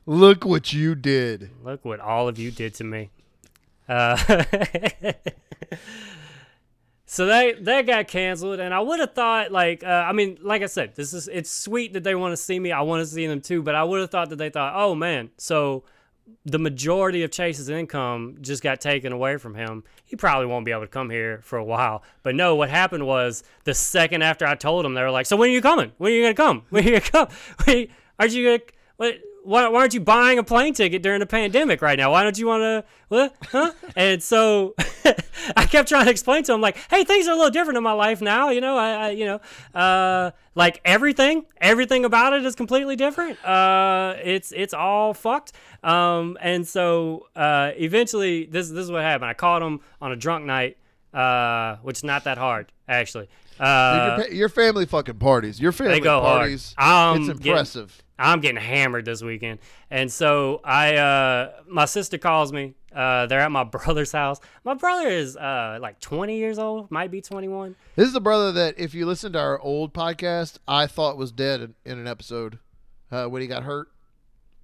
Look 0.07 0.45
what 0.45 0.73
you 0.73 0.95
did. 0.95 1.51
Look 1.65 1.85
what 1.85 1.99
all 1.99 2.29
of 2.29 2.39
you 2.39 2.51
did 2.51 2.75
to 2.75 2.85
me. 2.85 3.11
Uh, 3.89 4.17
so 7.15 7.27
that 7.27 7.65
that 7.67 7.87
got 7.87 8.09
canceled, 8.09 8.59
and 8.59 8.75
I 8.75 8.81
would 8.81 8.99
have 8.99 9.13
thought 9.13 9.53
like 9.53 9.85
uh, 9.85 9.87
I 9.87 10.11
mean, 10.11 10.37
like 10.43 10.63
I 10.63 10.67
said, 10.67 10.97
this 10.97 11.15
is 11.15 11.29
it's 11.29 11.49
sweet 11.49 11.93
that 11.93 12.03
they 12.03 12.17
want 12.17 12.33
to 12.33 12.37
see 12.37 12.59
me. 12.59 12.73
I 12.73 12.81
want 12.81 13.03
to 13.03 13.07
see 13.07 13.25
them 13.29 13.41
too, 13.41 13.63
but 13.63 13.77
I 13.77 13.85
would 13.85 14.01
have 14.01 14.11
thought 14.11 14.31
that 14.31 14.37
they 14.37 14.51
thought, 14.51 14.73
oh 14.75 14.97
man, 14.97 15.31
so 15.37 15.85
the 16.45 16.59
majority 16.59 17.23
of 17.23 17.31
Chase's 17.31 17.69
income 17.69 18.39
just 18.41 18.65
got 18.65 18.81
taken 18.81 19.13
away 19.13 19.37
from 19.37 19.55
him. 19.55 19.85
He 20.05 20.17
probably 20.17 20.47
won't 20.47 20.65
be 20.65 20.73
able 20.73 20.81
to 20.81 20.89
come 20.89 21.09
here 21.09 21.39
for 21.45 21.57
a 21.57 21.65
while. 21.65 22.03
But 22.25 22.35
no, 22.35 22.57
what 22.57 22.69
happened 22.69 23.07
was 23.07 23.45
the 23.63 23.75
second 23.75 24.23
after 24.23 24.45
I 24.45 24.57
told 24.57 24.85
him, 24.85 24.95
they 24.95 25.03
were 25.03 25.13
like, 25.13 25.27
"So 25.27 25.37
when 25.37 25.51
are 25.51 25.53
you 25.53 25.63
coming? 25.63 25.93
When 25.99 26.13
are 26.13 26.17
you 26.17 26.23
gonna 26.23 26.35
come? 26.35 26.65
When 26.71 26.83
are 26.83 26.89
you 26.89 26.99
gonna 26.99 27.11
come? 27.13 27.29
When, 27.65 27.87
aren't 28.19 28.33
you 28.33 28.59
gonna? 28.59 28.71
What, 28.97 29.15
why, 29.45 29.69
why 29.69 29.81
aren't 29.81 29.95
you 29.95 30.01
buying 30.01 30.39
a 30.39 30.43
plane 30.43 30.73
ticket 30.73 31.03
during 31.03 31.21
the 31.21 31.27
pandemic 31.27 31.83
right 31.83 31.99
now? 31.99 32.11
Why 32.11 32.23
don't 32.23 32.39
you 32.39 32.47
want 32.47 32.63
to? 32.63 32.85
What? 33.09 33.37
Huh? 33.51 33.73
and 33.97 34.23
so 34.23 34.75
I 35.57 35.67
kept 35.67 35.89
trying 35.89 36.07
to 36.07 36.11
explain 36.11 36.43
to 36.45 36.55
him 36.55 36.61
like, 36.61 36.77
hey, 36.91 37.05
things 37.05 37.29
are 37.29 37.33
a 37.33 37.37
little 37.37 37.51
different 37.51 37.77
in 37.77 37.83
my 37.83 37.93
life 37.93 38.21
now. 38.23 38.49
You 38.49 38.61
know, 38.61 38.77
I, 38.77 38.91
I 38.91 39.11
you 39.11 39.27
know, 39.27 39.41
uh, 39.79 40.31
like 40.55 40.81
everything, 40.85 41.45
everything 41.61 42.05
about 42.05 42.33
it 42.33 42.45
is 42.45 42.55
completely 42.55 42.97
different. 42.97 43.43
Uh, 43.45 44.15
it's 44.23 44.53
it's 44.53 44.75
all 44.75 45.13
fucked. 45.15 45.53
Um, 45.83 46.39
and 46.41 46.67
so 46.67 47.27
uh, 47.37 47.73
eventually, 47.77 48.47
this 48.47 48.71
this 48.71 48.85
is 48.85 48.91
what 48.91 49.03
happened. 49.03 49.31
I 49.31 49.35
caught 49.35 49.63
him 49.63 49.81
on 50.01 50.13
a 50.13 50.17
drunk 50.17 50.47
night, 50.47 50.79
uh, 51.13 51.77
which 51.83 51.99
is 51.99 52.05
not 52.05 52.25
that 52.25 52.39
hard 52.39 52.73
actually. 52.89 53.29
Uh, 53.61 54.17
your, 54.29 54.35
your 54.35 54.49
family 54.49 54.87
fucking 54.87 55.17
parties. 55.19 55.61
Your 55.61 55.73
family 55.73 56.01
go 56.01 56.21
hard. 56.21 56.39
parties. 56.41 56.75
It's 56.79 57.29
getting- 57.39 57.47
impressive. 57.53 58.01
I'm 58.17 58.41
getting 58.41 58.61
hammered 58.63 59.05
this 59.07 59.23
weekend, 59.23 59.59
and 59.91 60.11
so 60.13 60.61
I, 60.63 60.95
uh, 60.97 61.51
my 61.67 61.85
sister 61.85 62.17
calls 62.17 62.53
me. 62.53 62.75
Uh, 62.95 63.27
they're 63.27 63.41
at 63.41 63.51
my 63.51 63.65
brother's 63.65 64.13
house. 64.13 64.39
My 64.63 64.75
brother 64.75 65.09
is 65.09 65.37
uh 65.37 65.79
like 65.83 65.99
20 65.99 66.37
years 66.37 66.61
old, 66.61 66.93
might 66.93 67.11
be 67.11 67.21
21. 67.21 67.75
This 67.97 68.07
is 68.07 68.13
the 68.13 68.21
brother 68.21 68.53
that, 68.53 68.79
if 68.79 68.95
you 68.95 69.05
listen 69.05 69.33
to 69.33 69.41
our 69.41 69.59
old 69.59 69.93
podcast, 69.93 70.59
I 70.69 70.87
thought 70.87 71.17
was 71.17 71.33
dead 71.33 71.61
in, 71.61 71.75
in 71.85 71.99
an 71.99 72.07
episode 72.07 72.61
uh, 73.11 73.25
when 73.27 73.43
he 73.43 73.49
got 73.49 73.65
hurt. 73.65 73.89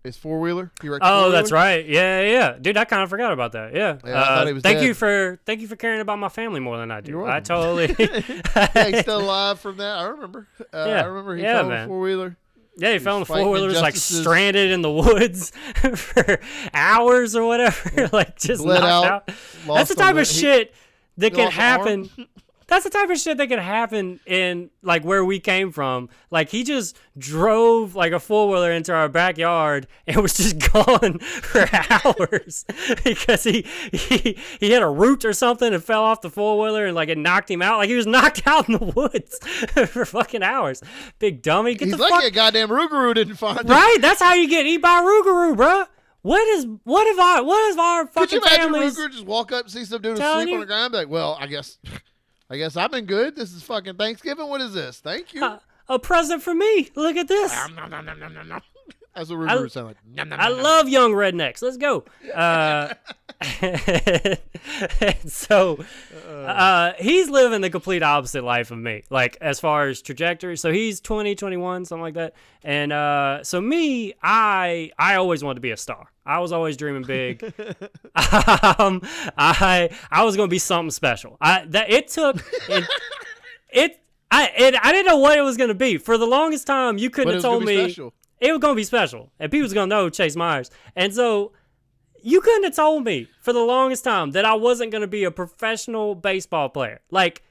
His 0.03 0.17
four 0.17 0.41
wheeler. 0.41 0.73
Oh, 1.03 1.31
that's 1.31 1.53
right. 1.53 1.85
Yeah, 1.87 2.23
yeah, 2.23 2.31
yeah. 2.33 2.53
dude. 2.59 2.79
I 2.79 2.87
kind 2.87 3.03
of 3.03 3.11
forgot 3.11 3.33
about 3.35 3.53
that. 3.53 3.75
Yeah. 3.75 3.99
Yeah, 4.03 4.13
Uh, 4.23 4.45
thank 4.47 4.63
dead. 4.63 4.83
you 4.83 4.95
for 4.95 5.39
thank 5.45 5.61
you 5.61 5.69
for 5.69 5.77
caring 5.77 6.01
about 6.01 6.19
my 6.19 6.31
family 6.31 6.59
more 6.61 6.79
than 6.79 6.91
I 6.91 7.03
do. 7.03 7.25
I 7.27 7.41
totally. 7.41 7.95
Yeah, 7.99 8.85
he's 8.89 9.01
still 9.01 9.21
alive 9.21 9.61
from 9.61 9.77
that. 9.77 9.99
I 9.99 10.05
remember. 10.05 10.49
Uh, 10.73 10.85
Yeah. 10.89 11.03
I 11.03 11.05
remember 11.05 11.37
he 11.37 11.43
Yeah, 11.43 11.53
fell 11.57 11.63
in 11.65 11.69
man. 11.69 11.85
a 11.85 11.89
four 11.89 12.01
wheeler. 12.01 12.37
Yeah, 12.79 12.93
he 12.95 12.99
fell 12.99 13.17
in 13.17 13.21
the 13.21 13.27
four 13.27 13.51
wheeler, 13.51 13.67
was 13.69 13.83
like 13.83 13.97
stranded 13.97 14.71
in 14.71 14.81
the 14.81 14.91
woods 14.91 15.51
for 15.97 16.41
hours 16.73 17.37
or 17.37 17.45
whatever, 17.45 18.09
like 18.13 18.39
just 18.39 18.63
Bled 18.63 18.81
knocked 18.81 19.07
out, 19.07 19.29
out. 19.29 19.77
That's 19.77 19.91
the 19.91 19.97
type 19.97 20.17
of 20.17 20.27
shit 20.27 20.73
that 21.19 21.35
can 21.35 21.45
lost 21.45 21.59
an 21.59 21.63
arm? 21.63 21.81
happen. 22.09 22.27
That's 22.70 22.85
the 22.85 22.90
type 22.90 23.11
of 23.11 23.18
shit 23.18 23.37
that 23.38 23.48
could 23.48 23.59
happen 23.59 24.20
in 24.26 24.70
like 24.80 25.02
where 25.02 25.24
we 25.24 25.40
came 25.40 25.72
from. 25.72 26.09
Like 26.30 26.50
he 26.50 26.62
just 26.62 26.96
drove 27.18 27.96
like 27.96 28.12
a 28.12 28.20
four 28.20 28.48
wheeler 28.48 28.70
into 28.70 28.94
our 28.94 29.09
backyard 29.09 29.88
and 30.06 30.16
was 30.22 30.35
just 30.35 30.59
gone 30.72 31.18
for 31.18 31.68
hours 31.90 32.64
because 33.04 33.42
he 33.42 33.66
he 33.92 34.38
he 34.61 34.70
hit 34.70 34.83
a 34.83 34.88
root 34.88 35.24
or 35.24 35.33
something 35.33 35.74
and 35.74 35.83
fell 35.83 36.04
off 36.04 36.20
the 36.20 36.30
four 36.30 36.61
wheeler 36.61 36.87
and 36.87 36.94
like 36.94 37.09
it 37.09 37.18
knocked 37.18 37.50
him 37.50 37.61
out. 37.61 37.78
Like 37.78 37.88
he 37.88 37.96
was 37.96 38.06
knocked 38.16 38.46
out 38.46 38.68
in 38.68 38.78
the 38.78 38.85
woods 38.87 39.37
for 39.90 40.04
fucking 40.04 40.44
hours. 40.44 40.80
Big 41.18 41.42
dummy, 41.42 41.74
get 41.74 41.87
He's 41.88 41.96
the 41.96 42.00
lucky 42.00 42.14
fuck 42.14 42.24
a 42.24 42.30
goddamn 42.30 42.68
Rougarou 42.68 43.14
didn't 43.16 43.35
find 43.35 43.62
him. 43.62 43.66
right. 43.66 43.98
That's 44.00 44.22
how 44.22 44.35
you 44.35 44.48
get 44.48 44.64
eat 44.66 44.80
by 44.80 45.00
Rougarou, 45.00 45.56
bruh. 45.56 45.88
What 46.22 46.46
is 46.48 46.66
what 46.85 47.06
if 47.09 47.18
our 47.18 47.42
what 47.42 47.72
if 47.72 47.78
our 47.78 48.06
fucking 48.06 48.28
Could 48.28 48.33
you 48.33 48.38
imagine 48.42 48.72
families? 48.74 48.96
Ruger 48.96 49.11
just 49.11 49.26
walk 49.26 49.50
up, 49.52 49.68
see 49.70 49.85
some 49.85 50.02
dude 50.02 50.18
asleep 50.18 50.54
on 50.54 50.61
the 50.61 50.66
ground, 50.66 50.92
be 50.92 50.98
like, 50.98 51.09
"Well, 51.09 51.37
I 51.40 51.46
guess, 51.46 51.78
I 52.51 52.57
guess 52.57 52.77
I've 52.77 52.91
been 52.91 53.07
good. 53.07 53.37
This 53.37 53.53
is 53.53 53.63
fucking 53.63 53.95
Thanksgiving. 53.95 54.49
What 54.49 54.61
is 54.61 54.75
this? 54.75 54.99
Thank 54.99 55.33
you." 55.33 55.45
a, 55.45 55.61
a 55.89 55.99
present 55.99 56.43
for 56.43 56.55
me. 56.55 56.91
Look 56.97 57.17
at 57.17 57.29
this. 57.29 57.53
That's 59.14 59.29
what 59.29 59.40
Ruger 59.40 59.62
would 59.62 59.73
sound 59.73 59.87
like. 59.88 59.96
Nom, 60.07 60.29
nom, 60.29 60.40
I 60.40 60.49
nom, 60.49 60.62
love 60.62 60.88
young 60.88 61.12
rednecks. 61.12 61.62
Let's 61.62 61.77
go. 61.77 62.05
Uh, 62.33 62.94
so 65.27 65.85
uh, 66.29 66.92
he's 66.99 67.29
living 67.29 67.61
the 67.61 67.70
complete 67.70 68.03
opposite 68.03 68.44
life 68.44 68.70
of 68.70 68.79
me, 68.79 69.03
like 69.11 69.37
as 69.40 69.59
far 69.59 69.88
as 69.88 70.01
trajectory. 70.01 70.57
So 70.57 70.73
he's 70.73 71.01
20, 71.01 71.35
21, 71.35 71.87
something 71.87 72.03
like 72.03 72.14
that. 72.14 72.35
And 72.62 72.92
uh, 72.92 73.42
so 73.42 73.61
me, 73.61 74.14
I 74.23 74.92
I 74.99 75.16
always 75.16 75.42
wanted 75.42 75.57
to 75.57 75.61
be 75.61 75.73
a 75.73 75.77
star. 75.77 76.12
I 76.25 76.38
was 76.38 76.53
always 76.53 76.77
dreaming 76.77 77.03
big. 77.03 77.42
um, 78.14 79.03
I 79.37 79.90
I 80.11 80.23
was 80.23 80.37
gonna 80.37 80.49
be 80.49 80.59
something 80.59 80.90
special. 80.90 81.37
I 81.40 81.64
that 81.66 81.90
it 81.90 82.09
took 82.09 82.37
it. 82.68 82.85
it 83.70 84.01
I 84.31 84.53
it, 84.57 84.77
I 84.81 84.92
didn't 84.92 85.07
know 85.07 85.16
what 85.16 85.38
it 85.38 85.42
was 85.42 85.57
gonna 85.57 85.75
be. 85.75 85.96
For 85.96 86.16
the 86.16 86.27
longest 86.27 86.66
time, 86.66 86.99
you 86.99 87.11
couldn't 87.11 87.35
have 87.35 87.42
told 87.42 87.64
me 87.64 87.77
special. 87.77 88.14
It 88.40 88.53
was 88.53 88.61
gonna 88.61 88.74
be 88.74 88.85
special, 88.85 89.31
and 89.38 89.50
people 89.50 89.64
was 89.64 89.74
gonna 89.74 89.87
know 89.87 90.09
Chase 90.09 90.37
Mayers. 90.37 90.70
And 90.96 91.14
so 91.14 91.53
you 92.22 92.40
couldn't 92.40 92.64
have 92.64 92.76
told 92.76 93.05
me 93.05 93.29
for 93.40 93.53
the 93.53 93.61
longest 93.61 94.05
time 94.05 94.33
that 94.33 94.44
I 94.44 94.55
wasn't 94.55 94.92
gonna 94.92 95.07
be 95.07 95.24
a 95.24 95.31
professional 95.31 96.14
baseball 96.14 96.68
player. 96.68 97.00
Like 97.11 97.42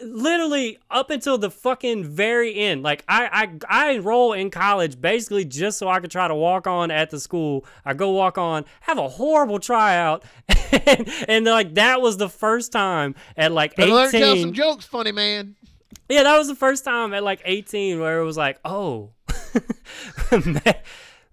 literally 0.00 0.78
up 0.90 1.10
until 1.10 1.38
the 1.38 1.50
fucking 1.50 2.04
very 2.04 2.54
end. 2.54 2.82
Like 2.82 3.04
I 3.08 3.48
I 3.68 3.86
I 3.86 3.90
enroll 3.92 4.32
in 4.32 4.50
college 4.50 5.00
basically 5.00 5.44
just 5.44 5.78
so 5.78 5.88
I 5.88 6.00
could 6.00 6.10
try 6.10 6.28
to 6.28 6.34
walk 6.34 6.66
on 6.66 6.90
at 6.90 7.10
the 7.10 7.20
school. 7.20 7.64
I 7.84 7.94
go 7.94 8.10
walk 8.10 8.38
on, 8.38 8.64
have 8.80 8.98
a 8.98 9.08
horrible 9.08 9.58
tryout, 9.58 10.24
and, 10.72 11.08
and 11.28 11.44
like 11.46 11.74
that 11.74 12.00
was 12.00 12.16
the 12.16 12.28
first 12.28 12.72
time 12.72 13.14
at 13.36 13.52
like 13.52 13.76
Better 13.76 13.92
learn 13.92 14.10
to 14.10 14.18
tell 14.18 14.36
some 14.36 14.52
jokes, 14.52 14.84
funny 14.84 15.12
man. 15.12 15.56
Yeah, 16.08 16.22
that 16.22 16.38
was 16.38 16.48
the 16.48 16.54
first 16.54 16.84
time 16.84 17.12
at 17.12 17.22
like 17.22 17.42
18 17.44 18.00
where 18.00 18.20
it 18.20 18.24
was 18.24 18.36
like, 18.36 18.58
oh, 18.64 19.10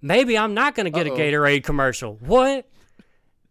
maybe 0.02 0.38
I'm 0.38 0.54
not 0.54 0.76
going 0.76 0.86
to 0.86 0.92
get 0.92 1.08
Uh-oh. 1.08 1.16
a 1.16 1.20
Gatorade 1.20 1.64
commercial. 1.64 2.16
What 2.16 2.68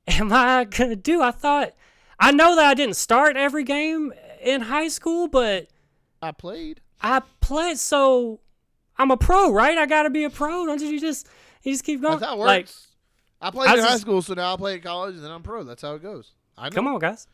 am 0.07 0.33
I 0.33 0.65
going 0.65 0.91
to 0.91 0.97
do? 0.97 1.23
I 1.23 1.31
thought, 1.31 1.75
I 2.19 2.33
know 2.33 2.57
that 2.57 2.65
I 2.65 2.75
didn't 2.75 2.97
start 2.97 3.37
every 3.37 3.65
game 3.65 4.13
in 4.43 4.63
high 4.63 4.89
school, 4.89 5.29
but 5.29 5.69
I 6.23 6.33
played. 6.33 6.81
I 7.01 7.23
played, 7.41 7.79
so 7.79 8.41
I'm 8.97 9.11
a 9.11 9.17
pro, 9.17 9.53
right? 9.53 9.77
I 9.77 9.87
got 9.87 10.05
to 10.05 10.11
be 10.11 10.25
a 10.25 10.31
pro. 10.31 10.67
Don't 10.67 10.81
you 10.81 11.01
just, 11.01 11.29
you 11.63 11.73
just 11.73 11.85
keep 11.85 12.01
going? 12.01 12.19
That's 12.19 12.31
how 12.31 12.37
it 12.37 12.45
Like, 12.45 12.65
works. 12.65 12.89
I 13.41 13.51
played 13.51 13.69
I 13.69 13.73
in 13.75 13.81
was 13.81 13.89
high 13.89 13.99
school, 13.99 14.23
so 14.23 14.33
now 14.35 14.55
I 14.55 14.57
play 14.57 14.75
at 14.77 14.83
college, 14.83 15.17
and 15.17 15.25
then 15.25 15.31
I'm 15.31 15.43
pro. 15.43 15.65
That's 15.65 15.83
how 15.83 15.95
it 15.95 16.03
goes. 16.03 16.33
I 16.57 16.69
know. 16.69 16.75
Come 16.75 16.87
on, 16.87 16.99
guys. 16.99 17.27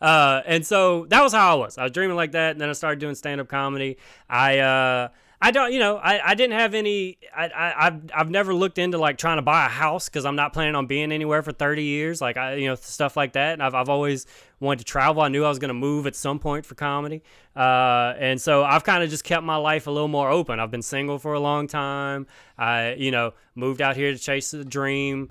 Uh, 0.00 0.40
and 0.46 0.64
so 0.64 1.04
that 1.06 1.22
was 1.22 1.32
how 1.32 1.52
I 1.52 1.54
was. 1.58 1.76
I 1.76 1.82
was 1.82 1.92
dreaming 1.92 2.16
like 2.16 2.32
that, 2.32 2.52
and 2.52 2.60
then 2.60 2.70
I 2.70 2.72
started 2.72 3.00
doing 3.00 3.16
stand 3.16 3.40
up 3.40 3.48
comedy. 3.48 3.98
I 4.30 4.60
uh, 4.60 5.08
I 5.40 5.52
don't, 5.52 5.72
you 5.72 5.78
know, 5.78 5.96
I, 5.96 6.30
I 6.30 6.34
didn't 6.34 6.58
have 6.58 6.74
any. 6.74 7.18
I, 7.34 7.46
I 7.46 7.86
I've 7.86 8.10
I've 8.12 8.30
never 8.30 8.52
looked 8.52 8.76
into 8.78 8.98
like 8.98 9.18
trying 9.18 9.38
to 9.38 9.42
buy 9.42 9.66
a 9.66 9.68
house 9.68 10.08
because 10.08 10.24
I'm 10.24 10.34
not 10.34 10.52
planning 10.52 10.74
on 10.74 10.86
being 10.86 11.12
anywhere 11.12 11.42
for 11.42 11.52
30 11.52 11.84
years. 11.84 12.20
Like 12.20 12.36
I, 12.36 12.54
you 12.54 12.66
know, 12.66 12.74
stuff 12.74 13.16
like 13.16 13.34
that. 13.34 13.52
And 13.52 13.62
I've 13.62 13.74
I've 13.74 13.88
always 13.88 14.26
wanted 14.58 14.80
to 14.80 14.84
travel. 14.84 15.22
I 15.22 15.28
knew 15.28 15.44
I 15.44 15.48
was 15.48 15.60
going 15.60 15.68
to 15.68 15.74
move 15.74 16.08
at 16.08 16.16
some 16.16 16.40
point 16.40 16.66
for 16.66 16.74
comedy. 16.74 17.22
Uh, 17.54 18.14
and 18.18 18.40
so 18.40 18.64
I've 18.64 18.82
kind 18.82 19.04
of 19.04 19.10
just 19.10 19.22
kept 19.22 19.44
my 19.44 19.56
life 19.56 19.86
a 19.86 19.90
little 19.92 20.08
more 20.08 20.28
open. 20.28 20.58
I've 20.58 20.72
been 20.72 20.82
single 20.82 21.20
for 21.20 21.34
a 21.34 21.40
long 21.40 21.68
time. 21.68 22.26
I, 22.56 22.94
you 22.94 23.12
know, 23.12 23.34
moved 23.54 23.80
out 23.80 23.96
here 23.96 24.12
to 24.12 24.18
chase 24.18 24.50
the 24.50 24.64
dream 24.64 25.30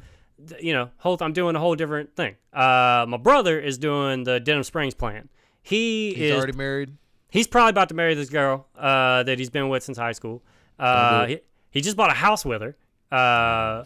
you 0.59 0.73
know, 0.73 0.89
whole 0.97 1.17
I'm 1.19 1.33
doing 1.33 1.55
a 1.55 1.59
whole 1.59 1.75
different 1.75 2.15
thing. 2.15 2.35
Uh, 2.53 3.05
my 3.07 3.17
brother 3.17 3.59
is 3.59 3.77
doing 3.77 4.23
the 4.23 4.39
Denham 4.39 4.63
Springs 4.63 4.93
plan. 4.93 5.29
He 5.61 6.13
He's 6.13 6.31
is 6.31 6.37
already 6.37 6.53
married. 6.53 6.95
He's 7.29 7.47
probably 7.47 7.69
about 7.71 7.89
to 7.89 7.95
marry 7.95 8.13
this 8.13 8.29
girl 8.29 8.67
uh, 8.77 9.23
that 9.23 9.37
he's 9.39 9.49
been 9.49 9.69
with 9.69 9.83
since 9.83 9.97
high 9.97 10.11
school. 10.13 10.43
Uh, 10.79 11.25
he, 11.27 11.39
he 11.71 11.81
just 11.81 11.97
bought 11.97 12.09
a 12.11 12.15
house 12.15 12.45
with 12.45 12.61
her. 12.61 12.75
Uh, 13.11 13.85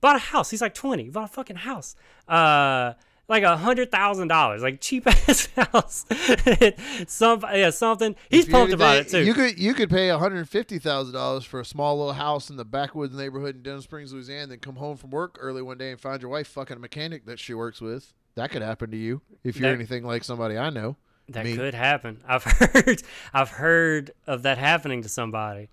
bought 0.00 0.16
a 0.16 0.20
house. 0.20 0.50
He's 0.50 0.60
like 0.62 0.74
20. 0.74 1.04
He 1.04 1.10
bought 1.10 1.24
a 1.24 1.32
fucking 1.32 1.56
house. 1.56 1.96
Uh, 2.28 2.94
like 3.26 3.42
a 3.42 3.56
hundred 3.56 3.90
thousand 3.90 4.28
dollars, 4.28 4.62
like 4.62 4.80
cheap 4.80 5.06
ass 5.28 5.48
house. 5.56 6.04
Some 7.06 7.42
yeah, 7.54 7.70
something. 7.70 8.16
He's 8.28 8.46
pumped 8.46 8.68
did 8.70 8.74
about 8.74 8.96
it 8.98 9.08
too. 9.08 9.22
You 9.24 9.32
could 9.32 9.58
you 9.58 9.72
could 9.72 9.88
pay 9.88 10.10
one 10.10 10.20
hundred 10.20 10.46
fifty 10.48 10.78
thousand 10.78 11.14
dollars 11.14 11.44
for 11.44 11.58
a 11.60 11.64
small 11.64 11.96
little 11.96 12.12
house 12.12 12.50
in 12.50 12.56
the 12.56 12.66
backwoods 12.66 13.16
neighborhood 13.16 13.56
in 13.56 13.62
Denham 13.62 13.80
Springs, 13.80 14.12
Louisiana, 14.12 14.48
then 14.48 14.58
come 14.58 14.76
home 14.76 14.96
from 14.98 15.10
work 15.10 15.38
early 15.40 15.62
one 15.62 15.78
day 15.78 15.90
and 15.90 15.98
find 16.00 16.20
your 16.20 16.30
wife 16.30 16.48
fucking 16.48 16.76
a 16.76 16.80
mechanic 16.80 17.24
that 17.24 17.38
she 17.38 17.54
works 17.54 17.80
with. 17.80 18.12
That 18.34 18.50
could 18.50 18.60
happen 18.62 18.90
to 18.90 18.96
you 18.96 19.22
if 19.42 19.56
you're 19.58 19.70
That- 19.70 19.74
anything 19.76 20.04
like 20.04 20.22
somebody 20.22 20.58
I 20.58 20.68
know. 20.68 20.96
That 21.30 21.44
me. 21.44 21.56
could 21.56 21.74
happen. 21.74 22.20
I've 22.28 22.44
heard. 22.44 23.02
I've 23.32 23.50
heard 23.50 24.10
of 24.26 24.42
that 24.42 24.58
happening 24.58 25.02
to 25.02 25.08
somebody. 25.08 25.68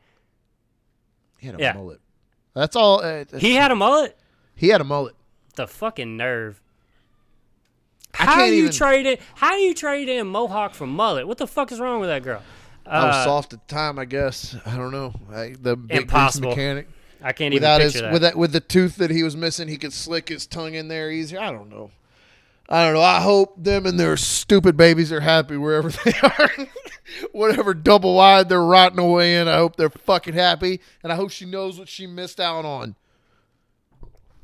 He 1.38 1.48
had 1.48 1.56
a 1.56 1.60
Yeah. 1.60 1.74
mullet. 1.74 2.00
That's 2.54 2.76
all. 2.76 3.02
Uh, 3.04 3.26
He 3.38 3.56
had 3.56 3.72
a 3.72 3.76
mullet. 3.76 4.18
he 4.56 4.70
had 4.70 4.82
a 4.82 4.84
mullet. 4.84 5.16
The 5.56 5.68
fucking 5.68 6.16
nerve. 6.18 6.62
I 8.20 8.26
How 8.26 8.34
can't 8.36 8.50
do 8.50 8.56
you 8.56 8.64
even- 8.66 8.72
trade 8.76 9.06
it? 9.06 9.22
How 9.36 9.52
do 9.52 9.62
you 9.62 9.74
trade 9.74 10.10
in 10.10 10.28
mohawk 10.28 10.74
for 10.74 10.86
mullet? 10.86 11.28
What 11.28 11.38
the 11.38 11.48
fuck 11.48 11.72
is 11.72 11.80
wrong 11.80 12.00
with 12.00 12.10
that 12.10 12.24
girl? 12.24 12.42
I 12.86 13.06
was 13.06 13.16
Uh, 13.16 13.24
soft 13.26 13.54
at 13.54 13.68
the 13.68 13.74
time, 13.74 13.98
I 14.00 14.06
guess. 14.06 14.56
I 14.66 14.76
don't 14.76 14.92
know. 14.92 15.14
I, 15.34 15.56
the 15.60 15.76
big 15.78 15.88
grease 15.90 16.02
Impossible. 16.02 16.50
mechanic. 16.50 16.88
I 17.24 17.32
can't 17.34 17.54
Without 17.54 17.76
even 17.76 17.84
his 17.84 17.94
picture 17.94 18.06
that. 18.08 18.14
with 18.14 18.22
that 18.24 18.36
with 18.36 18.52
the 18.52 18.60
tooth 18.60 18.96
that 18.98 19.12
he 19.12 19.24
was 19.24 19.38
missing, 19.38 19.68
he 19.68 19.78
could 19.78 19.94
slick 19.94 20.28
his 20.30 20.46
tongue 20.48 20.74
in 20.74 20.88
there 20.88 21.10
easier. 21.12 21.40
I 21.40 21.52
don't 21.52 21.70
know. 21.70 21.92
I 22.70 22.86
don't 22.86 22.94
know. 22.94 23.02
I 23.02 23.20
hope 23.22 23.62
them 23.62 23.86
and 23.86 24.00
their 24.00 24.16
stupid 24.18 24.78
babies 24.78 25.12
are 25.12 25.20
happy 25.20 25.58
wherever 25.58 25.90
they 26.06 26.14
are. 26.24 26.50
Whatever 27.34 27.74
double 27.74 28.16
wide 28.16 28.48
they're 28.48 28.64
rotting 28.64 29.00
away 29.00 29.36
in, 29.36 29.48
I 29.50 29.58
hope 29.58 29.76
they're 29.76 29.90
fucking 29.90 30.34
happy, 30.34 30.80
and 31.04 31.12
I 31.12 31.16
hope 31.18 31.32
she 31.32 31.46
knows 31.46 31.78
what 31.78 31.90
she 31.90 32.08
missed 32.08 32.40
out 32.40 32.64
on. 32.64 32.96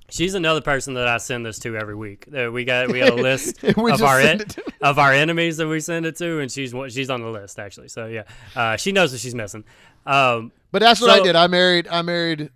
She's 0.09 0.36
another 0.36 0.61
person 0.61 0.93
that 0.93 1.07
I 1.07 1.18
send 1.18 1.45
this 1.45 1.59
to 1.59 1.76
every 1.76 1.95
week. 1.95 2.28
Uh, 2.34 2.49
we 2.51 2.63
got 2.63 2.89
we 2.89 2.99
got 2.99 3.11
a 3.11 3.15
list 3.22 3.61
of 3.63 3.78
our 4.01 4.20
en- 4.22 4.41
of 4.82 4.99
our 4.99 5.11
enemies 5.11 5.57
that 5.57 5.68
we 5.68 5.80
send 5.82 6.05
it 6.05 6.15
to, 6.18 6.39
and 6.39 6.49
she's 6.51 6.74
she's 6.89 7.09
on 7.09 7.22
the 7.22 7.28
list 7.30 7.59
actually. 7.59 7.89
So 7.89 8.07
yeah, 8.07 8.24
uh, 8.55 8.78
she 8.78 8.91
knows 8.93 9.11
what 9.11 9.20
she's 9.20 9.36
missing. 9.36 9.65
Um, 10.05 10.51
But 10.72 10.80
that's 10.82 11.01
what 11.01 11.09
I 11.09 11.22
did. 11.24 11.36
I 11.36 11.47
married. 11.47 11.88
I 11.89 12.01
married 12.03 12.49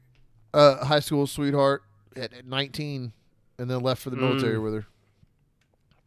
a 0.53 0.85
high 0.85 0.99
school 1.01 1.27
sweetheart 1.27 1.83
at, 2.15 2.33
at 2.33 2.45
19, 2.45 3.11
and 3.57 3.69
then 3.69 3.79
left 3.81 4.01
for 4.01 4.09
the 4.11 4.17
military 4.17 4.57
with 4.59 4.73
her. 4.73 4.85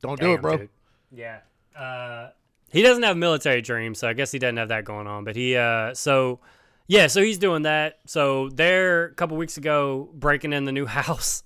Don't 0.03 0.20
do 0.20 0.34
it, 0.34 0.40
bro. 0.42 0.57
dude. 0.59 0.68
Yeah. 1.12 1.38
Uh, 1.78 2.30
he 2.70 2.82
doesn't 2.82 3.03
have 3.03 3.16
military 3.16 3.62
dreams, 3.62 3.99
so 3.99 4.09
I 4.09 4.12
guess 4.12 4.32
he 4.32 4.38
doesn't 4.38 4.57
have 4.57 4.68
that 4.68 4.84
going 4.84 5.07
on. 5.07 5.24
But 5.24 5.36
he, 5.36 5.57
uh, 5.57 5.95
so 5.95 6.40
yeah, 6.86 7.07
so 7.07 7.22
he's 7.22 7.38
doing 7.38 7.62
that. 7.62 8.01
So 8.07 8.49
they're 8.51 9.07
a 9.07 9.14
couple 9.14 9.36
weeks 9.36 9.57
ago 9.57 10.11
breaking 10.14 10.53
in 10.53 10.64
the 10.64 10.72
new 10.72 10.86
house. 11.01 11.42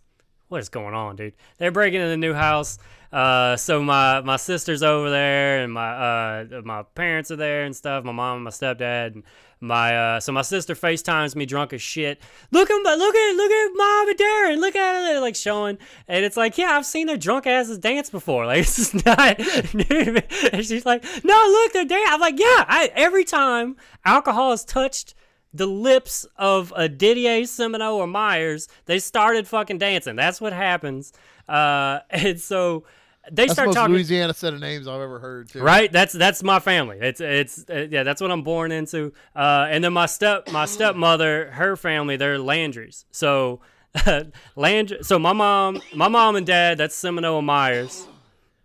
What 0.48 0.60
is 0.60 0.68
going 0.70 0.94
on, 0.94 1.16
dude? 1.16 1.34
They're 1.58 1.70
breaking 1.70 2.00
in 2.00 2.08
the 2.08 2.16
new 2.16 2.32
house. 2.32 2.78
Uh, 3.12 3.56
so 3.56 3.82
my 3.82 4.20
my 4.20 4.36
sister's 4.36 4.82
over 4.82 5.08
there, 5.08 5.62
and 5.62 5.72
my 5.72 5.90
uh 5.90 6.60
my 6.64 6.82
parents 6.94 7.30
are 7.30 7.36
there 7.36 7.64
and 7.64 7.74
stuff. 7.74 8.04
My 8.04 8.12
mom 8.12 8.36
and 8.36 8.44
my 8.44 8.50
stepdad, 8.50 9.14
and 9.14 9.22
my 9.60 9.96
uh 9.96 10.20
so 10.20 10.30
my 10.30 10.42
sister 10.42 10.74
FaceTimes 10.74 11.34
me 11.34 11.46
drunk 11.46 11.72
as 11.72 11.80
shit. 11.80 12.20
Look 12.50 12.70
at 12.70 12.76
look 12.76 13.14
at 13.14 13.36
look 13.36 13.50
at 13.50 13.70
mom 13.74 14.08
and 14.08 14.18
Darren. 14.18 14.58
Look 14.58 14.76
at 14.76 15.16
it, 15.16 15.20
like 15.20 15.36
showing, 15.36 15.78
and 16.06 16.24
it's 16.24 16.36
like 16.36 16.58
yeah, 16.58 16.72
I've 16.72 16.84
seen 16.84 17.06
their 17.06 17.16
drunk 17.16 17.46
asses 17.46 17.78
dance 17.78 18.10
before. 18.10 18.38
Like 18.48 18.64
this 18.64 18.78
is 18.78 19.04
not. 19.04 19.38
and 19.38 20.64
she's 20.64 20.86
like, 20.86 21.04
no, 21.22 21.34
look, 21.34 21.72
they're 21.72 21.84
dancing. 21.84 22.12
I'm 22.12 22.20
like, 22.20 22.38
yeah. 22.38 22.64
I 22.66 22.90
every 22.94 23.24
time 23.24 23.76
alcohol 24.04 24.50
has 24.50 24.64
touched 24.64 25.14
the 25.52 25.66
lips 25.66 26.26
of 26.36 26.72
a 26.76 26.88
Didier 26.88 27.42
Semino 27.42 27.94
or 27.94 28.06
Mayers, 28.06 28.68
they 28.86 28.98
started 28.98 29.46
fucking 29.46 29.78
dancing. 29.78 30.16
That's 30.16 30.40
what 30.40 30.52
happens. 30.52 31.12
Uh, 31.48 32.00
and 32.10 32.40
so 32.40 32.84
they 33.30 33.42
That's 33.46 33.50
the 33.50 33.54
start 33.54 33.66
most 33.68 33.74
talking. 33.76 33.94
Louisiana 33.94 34.34
set 34.34 34.54
of 34.54 34.60
names 34.60 34.86
I've 34.88 35.00
ever 35.00 35.18
heard. 35.18 35.48
Too. 35.50 35.60
Right, 35.62 35.90
that's 35.92 36.12
that's 36.12 36.42
my 36.42 36.58
family. 36.60 36.98
It's 37.00 37.20
it's 37.20 37.64
uh, 37.70 37.86
yeah, 37.90 38.02
that's 38.02 38.20
what 38.20 38.30
I'm 38.30 38.42
born 38.42 38.72
into. 38.72 39.12
Uh, 39.36 39.66
and 39.70 39.82
then 39.84 39.92
my 39.92 40.06
step 40.06 40.50
my 40.52 40.64
stepmother, 40.64 41.50
her 41.52 41.76
family, 41.76 42.16
they're 42.16 42.38
Landrys. 42.38 43.04
So 43.10 43.60
Land, 44.56 44.96
so 45.02 45.18
my 45.18 45.32
mom, 45.32 45.80
my 45.94 46.08
mom 46.08 46.36
and 46.36 46.46
dad, 46.46 46.78
that's 46.78 46.94
Seminole 46.94 47.38
and 47.38 47.48
Mayers. 47.48 48.06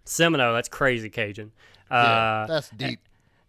Seminole, 0.05 0.53
that's 0.53 0.69
crazy 0.69 1.09
Cajun. 1.09 1.51
Yeah, 1.89 1.97
Uh, 1.97 2.47
that's 2.47 2.69
deep. 2.71 2.99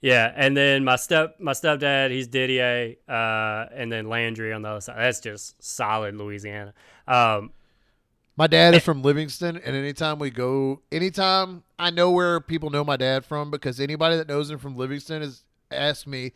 yeah, 0.00 0.32
and 0.36 0.56
then 0.56 0.84
my 0.84 0.96
step 0.96 1.36
my 1.40 1.52
stepdad, 1.52 2.10
he's 2.10 2.28
Didier, 2.28 2.94
uh, 3.08 3.66
and 3.74 3.90
then 3.90 4.08
Landry 4.08 4.52
on 4.52 4.62
the 4.62 4.68
other 4.68 4.80
side. 4.80 4.98
That's 4.98 5.20
just 5.20 5.62
solid 5.62 6.14
Louisiana. 6.16 6.74
Um, 7.08 7.52
My 8.36 8.46
dad 8.46 8.74
is 8.74 8.82
from 8.84 9.02
Livingston, 9.02 9.56
and 9.56 9.76
anytime 9.76 10.18
we 10.18 10.30
go, 10.30 10.80
anytime 10.90 11.62
I 11.78 11.90
know 11.90 12.10
where 12.10 12.40
people 12.40 12.70
know 12.70 12.84
my 12.84 12.96
dad 12.96 13.24
from, 13.24 13.50
because 13.50 13.80
anybody 13.80 14.16
that 14.16 14.28
knows 14.28 14.50
him 14.50 14.58
from 14.58 14.76
Livingston 14.76 15.22
has 15.22 15.44
asked 15.70 16.06
me, 16.06 16.32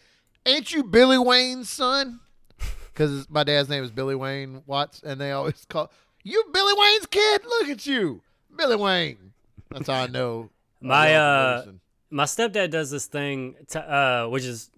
"Ain't 0.47 0.73
you 0.73 0.85
Billy 0.85 1.19
Wayne's 1.19 1.69
son?" 1.71 2.21
Because 2.93 3.31
my 3.31 3.45
dad's 3.45 3.69
name 3.69 3.85
is 3.85 3.93
Billy 3.93 4.17
Wayne 4.17 4.63
Watts, 4.67 5.01
and 5.05 5.21
they 5.21 5.31
always 5.31 5.65
call 5.69 5.89
you 6.25 6.43
Billy 6.53 6.73
Wayne's 6.77 7.07
kid. 7.07 7.43
Look 7.45 7.69
at 7.69 7.87
you, 7.87 8.23
Billy 8.57 8.75
Wayne. 8.75 9.33
That's 9.71 9.87
how 9.87 10.03
I 10.03 10.07
know. 10.09 10.51
My, 10.81 11.15
uh, 11.15 11.49
Livingston. 11.65 11.81
my 12.11 12.25
stepdad 12.25 12.71
does 12.71 12.91
this 12.91 13.07
thing, 13.07 13.55
to, 13.69 13.81
uh, 13.81 14.27
which 14.29 14.43
is 14.45 14.71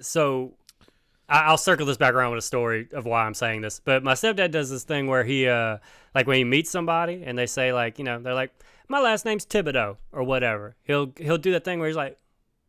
so. 0.00 0.54
I'll 1.28 1.58
circle 1.58 1.86
this 1.86 1.96
back 1.96 2.14
around 2.14 2.30
with 2.30 2.38
a 2.38 2.46
story 2.46 2.88
of 2.92 3.04
why 3.04 3.24
I'm 3.24 3.34
saying 3.34 3.62
this. 3.62 3.80
But 3.80 4.04
my 4.04 4.14
stepdad 4.14 4.52
does 4.52 4.70
this 4.70 4.84
thing 4.84 5.08
where 5.08 5.24
he, 5.24 5.48
uh, 5.48 5.78
like, 6.14 6.26
when 6.26 6.36
he 6.36 6.44
meets 6.44 6.70
somebody 6.70 7.24
and 7.24 7.36
they 7.36 7.46
say, 7.46 7.72
like, 7.72 7.98
you 7.98 8.04
know, 8.04 8.20
they're 8.20 8.34
like, 8.34 8.52
"My 8.88 9.00
last 9.00 9.24
name's 9.24 9.44
Thibodeau" 9.44 9.96
or 10.12 10.22
whatever. 10.22 10.76
He'll 10.84 11.12
he'll 11.16 11.38
do 11.38 11.52
that 11.52 11.64
thing 11.64 11.80
where 11.80 11.88
he's 11.88 11.96
like, 11.96 12.18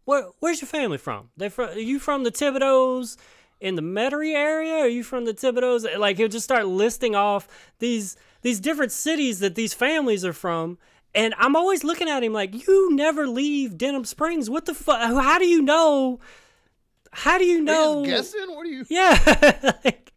"Where 0.06 0.30
where's 0.40 0.62
your 0.62 0.68
family 0.68 0.98
from? 0.98 1.30
They? 1.38 1.52
Are 1.58 1.80
you 1.80 2.00
from 2.00 2.24
the 2.24 2.32
Thibodeaus 2.32 3.18
in 3.60 3.76
the 3.76 3.84
Metairie 3.84 4.34
area? 4.34 4.76
Are 4.76 4.88
you 4.88 5.04
from 5.04 5.26
the 5.26 5.34
Thibodeaus?" 5.34 5.98
Like 5.98 6.18
he'll 6.18 6.28
just 6.28 6.46
start 6.46 6.66
listing 6.66 7.14
off 7.16 7.48
these 7.78 8.18
these 8.42 8.60
different 8.60 8.92
cities 8.92 9.40
that 9.40 9.56
these 9.56 9.74
families 9.74 10.26
are 10.26 10.34
from. 10.34 10.78
And 11.14 11.34
I'm 11.38 11.56
always 11.56 11.84
looking 11.84 12.10
at 12.10 12.24
him 12.24 12.34
like, 12.34 12.68
you 12.68 12.94
never 12.94 13.28
leave 13.28 13.78
Denham 13.78 14.06
Springs. 14.06 14.50
What 14.50 14.66
the 14.66 14.76
fuck? 14.76 15.00
How 15.02 15.40
do 15.40 15.48
you 15.48 15.62
know? 15.62 16.20
How 17.12 17.38
do 17.38 17.46
you 17.46 17.62
know? 17.62 18.06
guessing? 18.06 18.48
What 18.48 18.66
are 18.66 18.70
you? 18.70 18.86
Yeah. 18.90 19.74
like, 19.86 20.14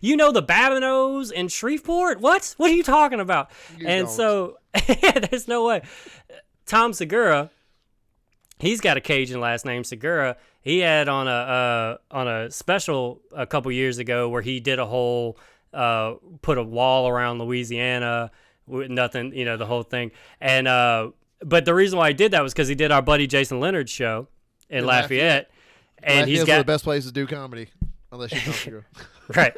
you 0.00 0.16
know 0.16 0.32
the 0.32 0.42
Babineaus 0.42 1.32
in 1.32 1.48
Shreveport? 1.48 2.20
What? 2.20 2.54
What 2.56 2.70
are 2.70 2.74
you 2.74 2.82
talking 2.82 3.20
about? 3.20 3.50
You 3.76 3.86
and 3.86 4.06
don't. 4.06 4.14
so 4.14 4.58
there's 5.30 5.48
no 5.48 5.66
way. 5.66 5.82
Tom 6.66 6.92
Segura, 6.92 7.50
he's 8.58 8.80
got 8.80 8.96
a 8.96 9.00
Cajun 9.00 9.40
last 9.40 9.64
name, 9.64 9.84
Segura. 9.84 10.36
He 10.60 10.80
had 10.80 11.08
on 11.08 11.28
a 11.28 11.30
uh, 11.30 11.96
on 12.10 12.28
a 12.28 12.50
special 12.50 13.20
a 13.34 13.46
couple 13.46 13.72
years 13.72 13.98
ago 13.98 14.28
where 14.28 14.42
he 14.42 14.60
did 14.60 14.78
a 14.78 14.86
whole 14.86 15.38
uh, 15.72 16.14
put 16.42 16.58
a 16.58 16.62
wall 16.62 17.08
around 17.08 17.38
Louisiana 17.38 18.30
with 18.66 18.90
nothing, 18.90 19.32
you 19.34 19.44
know, 19.44 19.56
the 19.56 19.66
whole 19.66 19.82
thing. 19.82 20.10
And 20.40 20.68
uh, 20.68 21.10
but 21.40 21.64
the 21.64 21.74
reason 21.74 21.98
why 21.98 22.08
he 22.08 22.14
did 22.14 22.32
that 22.32 22.42
was 22.42 22.52
because 22.52 22.68
he 22.68 22.74
did 22.74 22.90
our 22.90 23.02
buddy 23.02 23.26
Jason 23.26 23.60
Leonard's 23.60 23.90
show 23.90 24.28
in 24.68 24.78
In 24.78 24.86
Lafayette, 24.86 25.02
Lafayette. 25.02 25.50
And 26.02 26.28
he's 26.28 26.40
one 26.40 26.46
got 26.46 26.60
of 26.60 26.66
the 26.66 26.72
best 26.72 26.84
places 26.84 27.10
to 27.10 27.14
do 27.14 27.26
comedy, 27.26 27.68
unless 28.12 28.32
you 28.32 28.40
come 28.40 28.54
to 28.54 28.84
right. 29.34 29.54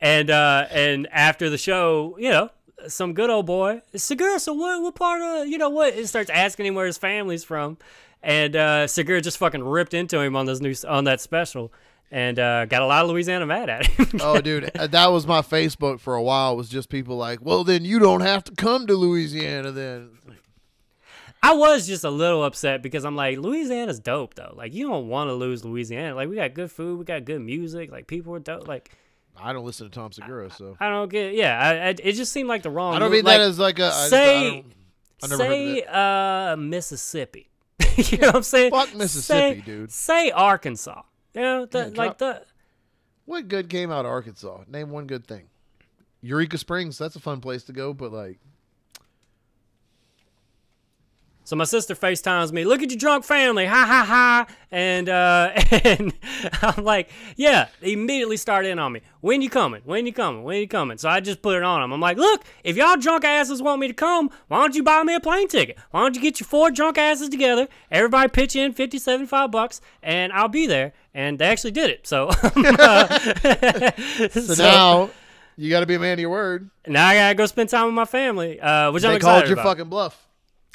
and 0.00 0.30
uh, 0.30 0.66
and 0.70 1.08
after 1.10 1.50
the 1.50 1.58
show, 1.58 2.16
you 2.18 2.30
know, 2.30 2.50
some 2.88 3.14
good 3.14 3.30
old 3.30 3.46
boy, 3.46 3.82
Segura. 3.94 4.38
So 4.38 4.52
what? 4.52 4.82
What 4.82 4.94
part 4.94 5.22
of 5.22 5.48
you 5.48 5.58
know 5.58 5.70
what? 5.70 5.94
It 5.94 6.08
starts 6.08 6.30
asking 6.30 6.66
him 6.66 6.74
where 6.74 6.86
his 6.86 6.98
family's 6.98 7.44
from, 7.44 7.78
and 8.22 8.56
uh, 8.56 8.86
Segura 8.86 9.20
just 9.20 9.38
fucking 9.38 9.62
ripped 9.62 9.94
into 9.94 10.20
him 10.20 10.36
on 10.36 10.46
this 10.46 10.60
new 10.60 10.74
on 10.86 11.04
that 11.04 11.20
special, 11.20 11.72
and 12.10 12.38
uh, 12.38 12.66
got 12.66 12.82
a 12.82 12.86
lot 12.86 13.04
of 13.04 13.10
Louisiana 13.10 13.46
mad 13.46 13.68
at 13.68 13.86
him. 13.86 14.20
Oh, 14.20 14.40
dude, 14.40 14.70
uh, 14.78 14.86
that 14.88 15.12
was 15.12 15.26
my 15.26 15.40
Facebook 15.40 16.00
for 16.00 16.14
a 16.14 16.22
while. 16.22 16.56
Was 16.56 16.68
just 16.68 16.88
people 16.88 17.16
like, 17.16 17.40
well, 17.42 17.64
then 17.64 17.84
you 17.84 17.98
don't 17.98 18.22
have 18.22 18.44
to 18.44 18.52
come 18.52 18.86
to 18.86 18.94
Louisiana. 18.94 19.72
Then 19.72 20.10
I 21.46 21.54
was 21.54 21.86
just 21.86 22.04
a 22.04 22.10
little 22.10 22.42
upset 22.44 22.82
because 22.82 23.04
I'm 23.04 23.16
like, 23.16 23.38
Louisiana's 23.38 24.00
dope 24.00 24.34
though. 24.34 24.54
Like 24.56 24.74
you 24.74 24.88
don't 24.88 25.08
want 25.08 25.28
to 25.28 25.34
lose 25.34 25.64
Louisiana. 25.64 26.14
Like 26.14 26.28
we 26.28 26.36
got 26.36 26.54
good 26.54 26.70
food, 26.70 26.98
we 26.98 27.04
got 27.04 27.24
good 27.24 27.40
music. 27.40 27.90
Like 27.90 28.06
people 28.06 28.34
are 28.34 28.40
dope. 28.40 28.66
Like 28.66 28.90
I 29.36 29.52
don't 29.52 29.64
listen 29.64 29.88
to 29.88 29.92
Tom 29.94 30.12
Segura, 30.12 30.50
so 30.50 30.76
I 30.80 30.88
don't 30.88 31.10
get. 31.10 31.34
Yeah, 31.34 31.58
I, 31.58 31.70
I, 31.70 31.88
it 31.90 32.12
just 32.12 32.32
seemed 32.32 32.48
like 32.48 32.62
the 32.62 32.70
wrong. 32.70 32.94
I 32.94 32.98
don't 32.98 33.10
move. 33.10 33.18
mean 33.18 33.24
like, 33.24 33.38
that 33.38 33.44
as 33.44 33.58
like 33.58 33.78
a 33.78 33.86
I 33.86 34.08
say- 34.08 34.64
I 35.22 35.26
say 35.28 35.82
uh 35.84 36.56
Mississippi. 36.56 37.48
you 37.96 38.18
know 38.18 38.28
what 38.28 38.36
I'm 38.36 38.42
saying? 38.42 38.70
Fuck 38.70 38.94
Mississippi, 38.94 39.60
say, 39.60 39.64
dude. 39.64 39.92
Say 39.92 40.30
Arkansas. 40.30 41.02
You 41.34 41.42
know, 41.42 41.66
the, 41.66 41.92
Yeah, 41.94 41.98
like 42.02 42.18
the 42.18 42.42
What 43.24 43.48
good 43.48 43.68
came 43.68 43.90
out 43.90 44.04
of 44.04 44.10
Arkansas? 44.10 44.64
Name 44.68 44.90
one 44.90 45.06
good 45.06 45.26
thing. 45.26 45.48
Eureka 46.22 46.58
Springs, 46.58 46.98
that's 46.98 47.16
a 47.16 47.20
fun 47.20 47.40
place 47.40 47.64
to 47.64 47.72
go, 47.72 47.94
but 47.94 48.12
like, 48.12 48.38
So 51.46 51.54
my 51.54 51.62
sister 51.62 51.94
FaceTimes 51.94 52.50
me, 52.50 52.64
look 52.64 52.82
at 52.82 52.90
your 52.90 52.98
drunk 52.98 53.24
family, 53.24 53.66
ha 53.66 53.86
ha 53.86 54.04
ha. 54.04 54.46
And 54.72 55.08
uh 55.08 55.52
and 55.84 56.12
I'm 56.60 56.82
like, 56.84 57.08
yeah, 57.36 57.68
they 57.80 57.92
immediately 57.92 58.36
start 58.36 58.66
in 58.66 58.80
on 58.80 58.92
me. 58.92 59.02
When 59.20 59.40
you 59.42 59.48
coming? 59.48 59.80
When 59.84 60.06
you 60.06 60.12
coming? 60.12 60.42
When 60.42 60.58
you 60.58 60.66
coming? 60.66 60.98
So 60.98 61.08
I 61.08 61.20
just 61.20 61.42
put 61.42 61.56
it 61.56 61.62
on 61.62 61.82
them. 61.82 61.92
I'm 61.92 62.00
like, 62.00 62.16
look, 62.16 62.42
if 62.64 62.76
y'all 62.76 62.96
drunk 62.96 63.24
asses 63.24 63.62
want 63.62 63.80
me 63.80 63.86
to 63.86 63.94
come, 63.94 64.28
why 64.48 64.58
don't 64.58 64.74
you 64.74 64.82
buy 64.82 65.04
me 65.04 65.14
a 65.14 65.20
plane 65.20 65.46
ticket? 65.46 65.78
Why 65.92 66.00
don't 66.00 66.16
you 66.16 66.20
get 66.20 66.40
your 66.40 66.48
four 66.48 66.72
drunk 66.72 66.98
asses 66.98 67.28
together? 67.28 67.68
Everybody 67.92 68.28
pitch 68.28 68.56
in 68.56 68.72
50, 68.72 68.98
75 68.98 69.52
bucks, 69.52 69.80
and 70.02 70.32
I'll 70.32 70.48
be 70.48 70.66
there. 70.66 70.94
And 71.14 71.38
they 71.38 71.46
actually 71.46 71.70
did 71.70 71.90
it. 71.90 72.08
So, 72.08 72.26
uh, 72.42 73.18
so, 74.30 74.54
now 74.58 75.10
you 75.56 75.70
got 75.70 75.80
to 75.80 75.86
be 75.86 75.94
a 75.94 75.98
man 76.00 76.14
of 76.14 76.18
your 76.18 76.30
word. 76.30 76.70
now 76.88 77.06
I 77.06 77.14
gotta 77.14 77.34
go 77.36 77.46
spend 77.46 77.68
time 77.68 77.86
with 77.86 77.94
my 77.94 78.04
family, 78.04 78.60
uh, 78.60 78.90
which 78.90 79.04
I'm 79.04 79.10
They 79.10 79.16
excited 79.18 79.38
called 79.38 79.48
your 79.48 79.60
about. 79.60 79.76
fucking 79.76 79.88
bluff. 79.88 80.25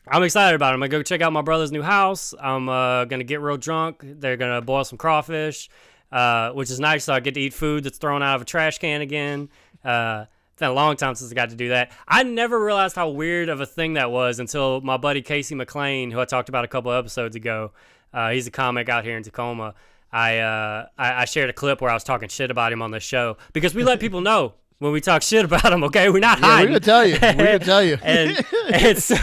I'm 0.07 0.23
excited 0.23 0.55
about 0.55 0.71
it. 0.71 0.73
I'm 0.73 0.79
gonna 0.79 0.89
go 0.89 1.03
check 1.03 1.21
out 1.21 1.31
my 1.31 1.41
brother's 1.41 1.71
new 1.71 1.83
house. 1.83 2.33
I'm 2.39 2.67
uh, 2.69 3.05
gonna 3.05 3.23
get 3.23 3.39
real 3.41 3.57
drunk. 3.57 4.03
They're 4.03 4.37
gonna 4.37 4.61
boil 4.61 4.83
some 4.83 4.97
crawfish, 4.97 5.69
uh, 6.11 6.51
which 6.51 6.71
is 6.71 6.79
nice. 6.79 7.03
So 7.03 7.13
I 7.13 7.19
get 7.19 7.35
to 7.35 7.39
eat 7.39 7.53
food 7.53 7.83
that's 7.83 7.97
thrown 7.97 8.23
out 8.23 8.35
of 8.35 8.41
a 8.41 8.45
trash 8.45 8.79
can 8.79 9.01
again. 9.01 9.49
Uh, 9.85 10.25
it's 10.51 10.59
been 10.59 10.69
a 10.69 10.73
long 10.73 10.95
time 10.95 11.15
since 11.15 11.31
I 11.31 11.35
got 11.35 11.51
to 11.51 11.55
do 11.55 11.69
that. 11.69 11.91
I 12.07 12.23
never 12.23 12.63
realized 12.63 12.95
how 12.95 13.09
weird 13.09 13.49
of 13.49 13.61
a 13.61 13.65
thing 13.65 13.93
that 13.93 14.11
was 14.11 14.39
until 14.39 14.81
my 14.81 14.97
buddy 14.97 15.21
Casey 15.21 15.55
McLean, 15.55 16.11
who 16.11 16.19
I 16.19 16.25
talked 16.25 16.49
about 16.49 16.65
a 16.65 16.67
couple 16.67 16.91
episodes 16.91 17.35
ago. 17.35 17.71
Uh, 18.13 18.31
he's 18.31 18.47
a 18.47 18.51
comic 18.51 18.89
out 18.89 19.05
here 19.05 19.17
in 19.17 19.23
Tacoma. 19.23 19.75
I, 20.11 20.39
uh, 20.39 20.87
I 20.97 21.21
I 21.21 21.25
shared 21.25 21.49
a 21.49 21.53
clip 21.53 21.79
where 21.79 21.89
I 21.89 21.93
was 21.93 22.03
talking 22.03 22.27
shit 22.27 22.51
about 22.51 22.73
him 22.73 22.81
on 22.81 22.91
the 22.91 22.99
show 22.99 23.37
because 23.53 23.73
we 23.73 23.83
let 23.83 23.99
people 23.99 24.19
know 24.19 24.55
when 24.81 24.91
we 24.91 24.99
talk 24.99 25.21
shit 25.21 25.45
about 25.45 25.71
him. 25.71 25.83
Okay, 25.83 26.09
we're 26.09 26.17
not 26.19 26.39
Yeah, 26.39 26.59
we're 26.59 26.65
gonna 26.65 26.79
tell 26.79 27.05
you. 27.05 27.13
We're 27.21 27.33
gonna 27.35 27.59
tell 27.73 27.83
you. 27.83 27.99
and 28.01 28.43
and 28.73 28.97
so 28.97 29.15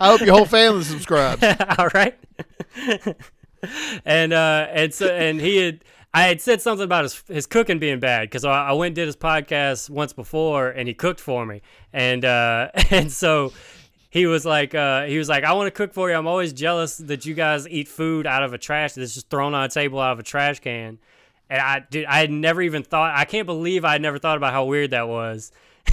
I 0.00 0.06
hope 0.08 0.20
your 0.20 0.36
whole 0.36 0.44
family 0.46 0.84
subscribes. 0.84 1.42
all 1.78 1.88
right. 1.92 2.16
and 4.04 4.32
uh, 4.32 4.68
and 4.70 4.94
so 4.94 5.08
and 5.08 5.40
he 5.40 5.56
had 5.56 5.84
I 6.14 6.22
had 6.22 6.40
said 6.40 6.62
something 6.62 6.84
about 6.84 7.02
his 7.02 7.22
his 7.26 7.46
cooking 7.46 7.80
being 7.80 7.98
bad 7.98 8.22
because 8.30 8.44
I, 8.44 8.68
I 8.68 8.72
went 8.74 8.90
and 8.90 8.94
did 8.94 9.06
his 9.06 9.16
podcast 9.16 9.90
once 9.90 10.12
before 10.12 10.68
and 10.68 10.86
he 10.86 10.94
cooked 10.94 11.20
for 11.20 11.44
me 11.44 11.62
and 11.92 12.24
uh, 12.24 12.68
and 12.90 13.10
so 13.10 13.52
he 14.10 14.26
was 14.26 14.46
like 14.46 14.72
uh, 14.72 15.04
he 15.06 15.18
was 15.18 15.28
like 15.28 15.42
I 15.42 15.52
want 15.54 15.66
to 15.66 15.72
cook 15.72 15.92
for 15.92 16.08
you. 16.08 16.14
I'm 16.14 16.28
always 16.28 16.52
jealous 16.52 16.96
that 16.98 17.26
you 17.26 17.34
guys 17.34 17.66
eat 17.68 17.88
food 17.88 18.24
out 18.24 18.44
of 18.44 18.52
a 18.52 18.58
trash 18.58 18.92
that's 18.92 19.14
just 19.14 19.30
thrown 19.30 19.52
on 19.52 19.64
a 19.64 19.68
table 19.68 19.98
out 19.98 20.12
of 20.12 20.20
a 20.20 20.22
trash 20.22 20.60
can. 20.60 20.98
And 21.48 21.60
I 21.60 21.80
dude, 21.88 22.06
I 22.06 22.18
had 22.18 22.30
never 22.30 22.62
even 22.62 22.82
thought. 22.82 23.14
I 23.14 23.24
can't 23.24 23.46
believe 23.46 23.84
I 23.84 23.92
had 23.92 24.02
never 24.02 24.18
thought 24.18 24.36
about 24.36 24.52
how 24.52 24.64
weird 24.64 24.90
that 24.90 25.08
was. 25.08 25.52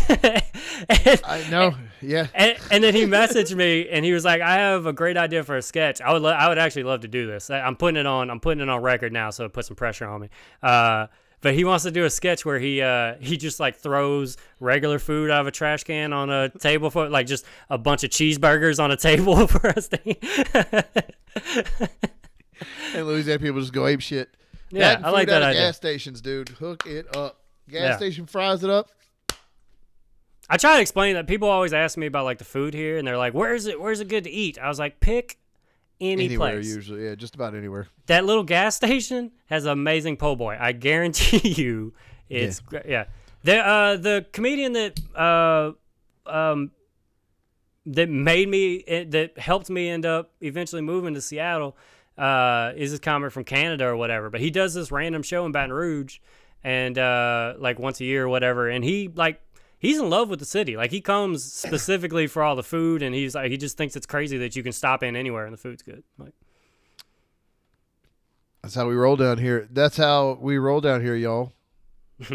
and, 0.10 0.22
I 1.24 1.46
know. 1.52 1.76
Yeah. 2.02 2.28
and, 2.34 2.58
and 2.72 2.84
then 2.84 2.96
he 2.96 3.04
messaged 3.04 3.56
me 3.56 3.88
and 3.90 4.04
he 4.04 4.12
was 4.12 4.26
like, 4.26 4.42
"I 4.42 4.56
have 4.56 4.88
a 4.88 4.94
great 4.94 5.18
idea 5.18 5.44
for 5.44 5.56
a 5.56 5.62
sketch. 5.62 6.02
I 6.02 6.12
would 6.14 6.22
lo- 6.24 6.32
I 6.32 6.50
would 6.50 6.58
actually 6.58 6.84
love 6.84 7.02
to 7.02 7.08
do 7.08 7.28
this. 7.28 7.50
I, 7.50 7.60
I'm 7.60 7.76
putting 7.76 7.98
it 8.00 8.08
on. 8.08 8.30
I'm 8.32 8.40
putting 8.40 8.62
it 8.62 8.70
on 8.70 8.82
record 8.82 9.14
now, 9.14 9.30
so 9.30 9.46
it 9.46 9.54
put 9.54 9.66
some 9.66 9.76
pressure 9.76 10.08
on 10.08 10.22
me. 10.22 10.30
Uh, 10.64 11.08
but 11.42 11.54
he 11.54 11.66
wants 11.66 11.84
to 11.84 11.92
do 11.92 12.06
a 12.06 12.10
sketch 12.10 12.46
where 12.46 12.58
he 12.58 12.82
uh, 12.82 13.16
he 13.20 13.38
just 13.38 13.60
like 13.60 13.76
throws 13.76 14.38
regular 14.60 14.98
food 14.98 15.30
out 15.30 15.42
of 15.42 15.48
a 15.48 15.52
trash 15.52 15.84
can 15.84 16.14
on 16.14 16.30
a 16.32 16.50
table 16.50 16.90
for 16.90 17.10
like 17.10 17.28
just 17.28 17.46
a 17.70 17.78
bunch 17.78 18.04
of 18.04 18.10
cheeseburgers 18.10 18.82
on 18.82 18.90
a 18.92 18.98
table 18.98 19.46
for 19.48 19.68
us 19.68 19.90
to 19.90 20.00
eat. 20.06 20.24
And 22.96 23.08
Louisiana 23.08 23.40
people 23.40 23.60
just 23.60 23.74
go 23.74 23.86
ape 23.88 24.02
shit. 24.02 24.30
Yeah, 24.80 24.96
and 24.98 25.06
I 25.06 25.10
like 25.12 25.28
out 25.30 25.32
that 25.32 25.42
of 25.44 25.48
idea. 25.50 25.62
Gas 25.62 25.78
stations, 25.78 26.22
dude. 26.22 26.50
Hook 26.50 26.86
it 26.86 27.16
up. 27.16 27.40
Gas 27.70 27.82
Yeah. 27.82 27.98
station 27.98 28.26
fries 28.26 28.64
it 28.64 28.70
up. 28.70 28.90
I 30.50 30.58
try 30.58 30.76
to 30.76 30.82
explain 30.82 31.16
that 31.16 31.28
people 31.28 31.48
always 31.50 31.74
ask 31.74 31.98
me 31.98 32.06
about 32.06 32.26
like 32.26 32.38
the 32.38 32.44
food 32.46 32.74
here, 32.74 32.98
and 32.98 33.08
they're 33.08 33.18
like, 33.18 33.34
"Where's 33.34 33.66
it? 33.66 33.80
Where's 33.80 34.00
it 34.02 34.08
good 34.10 34.26
to 34.26 34.30
eat?" 34.30 34.58
I 34.60 34.68
was 34.68 34.78
like, 34.80 35.00
"Pick 35.00 35.38
any 36.02 36.26
Anywhere 36.26 36.54
place." 36.56 36.68
usually. 36.68 37.06
Yeah, 37.06 37.16
just 37.16 37.36
about 37.36 37.56
anywhere. 37.56 37.88
that 38.08 38.26
little 38.26 38.44
gas 38.44 38.76
station 38.84 39.32
has 39.46 39.66
amazing 39.66 40.18
po' 40.18 40.36
boy. 40.36 40.58
I 40.60 40.74
guarantee 40.74 41.50
you, 41.62 41.94
it's 42.30 42.62
yeah. 42.72 42.82
yeah. 42.86 43.06
The 43.44 43.58
uh, 43.60 43.98
the 43.98 44.26
comedian 44.34 44.74
that 44.74 45.00
uh, 45.16 45.72
um, 46.30 46.72
that 47.86 48.10
made 48.10 48.50
me 48.50 48.84
eh, 48.88 49.06
that 49.10 49.38
helped 49.38 49.70
me 49.70 49.90
end 49.90 50.06
up 50.06 50.32
eventually 50.42 50.82
moving 50.82 51.14
to 51.14 51.22
Seattle 51.22 51.78
uh, 52.18 52.74
is 52.76 52.92
this 52.92 53.00
comic 53.00 53.32
from 53.32 53.44
Canada 53.44 53.86
or 53.86 53.96
whatever. 53.96 54.30
But 54.30 54.42
he 54.42 54.50
does 54.50 54.74
this 54.74 54.92
random 54.92 55.24
show 55.24 55.46
in 55.46 55.52
Baton 55.52 55.74
Rouge, 55.74 56.20
and 56.64 56.98
uh, 56.98 57.56
like 57.58 57.80
once 57.80 58.00
a 58.00 58.06
year 58.06 58.26
or 58.26 58.30
whatever. 58.30 58.70
And 58.70 58.84
he 58.84 59.10
like 59.14 59.42
he's 59.80 60.00
in 60.00 60.10
love 60.10 60.30
with 60.30 60.40
the 60.40 60.46
city. 60.46 60.78
Like 60.78 60.92
he 60.92 61.02
comes 61.02 61.44
specifically 61.44 62.28
for 62.28 62.44
all 62.44 62.56
the 62.56 62.64
food, 62.64 63.02
and 63.02 63.14
he's 63.16 63.36
like 63.36 63.52
he 63.52 63.58
just 63.58 63.78
thinks 63.78 63.96
it's 63.96 64.06
crazy 64.06 64.38
that 64.40 64.56
you 64.56 64.64
can 64.64 64.72
stop 64.72 65.04
in 65.04 65.16
anywhere 65.16 65.46
and 65.46 65.54
the 65.54 65.58
food's 65.58 65.84
good. 65.84 66.04
Like. 66.18 66.34
That's 68.62 68.76
how 68.76 68.88
we 68.88 68.96
roll 68.96 69.18
down 69.18 69.40
here. 69.40 69.68
That's 69.70 69.98
how 69.98 70.38
we 70.40 70.58
roll 70.58 70.80
down 70.80 71.02
here, 71.02 71.18
y'all. 71.18 71.52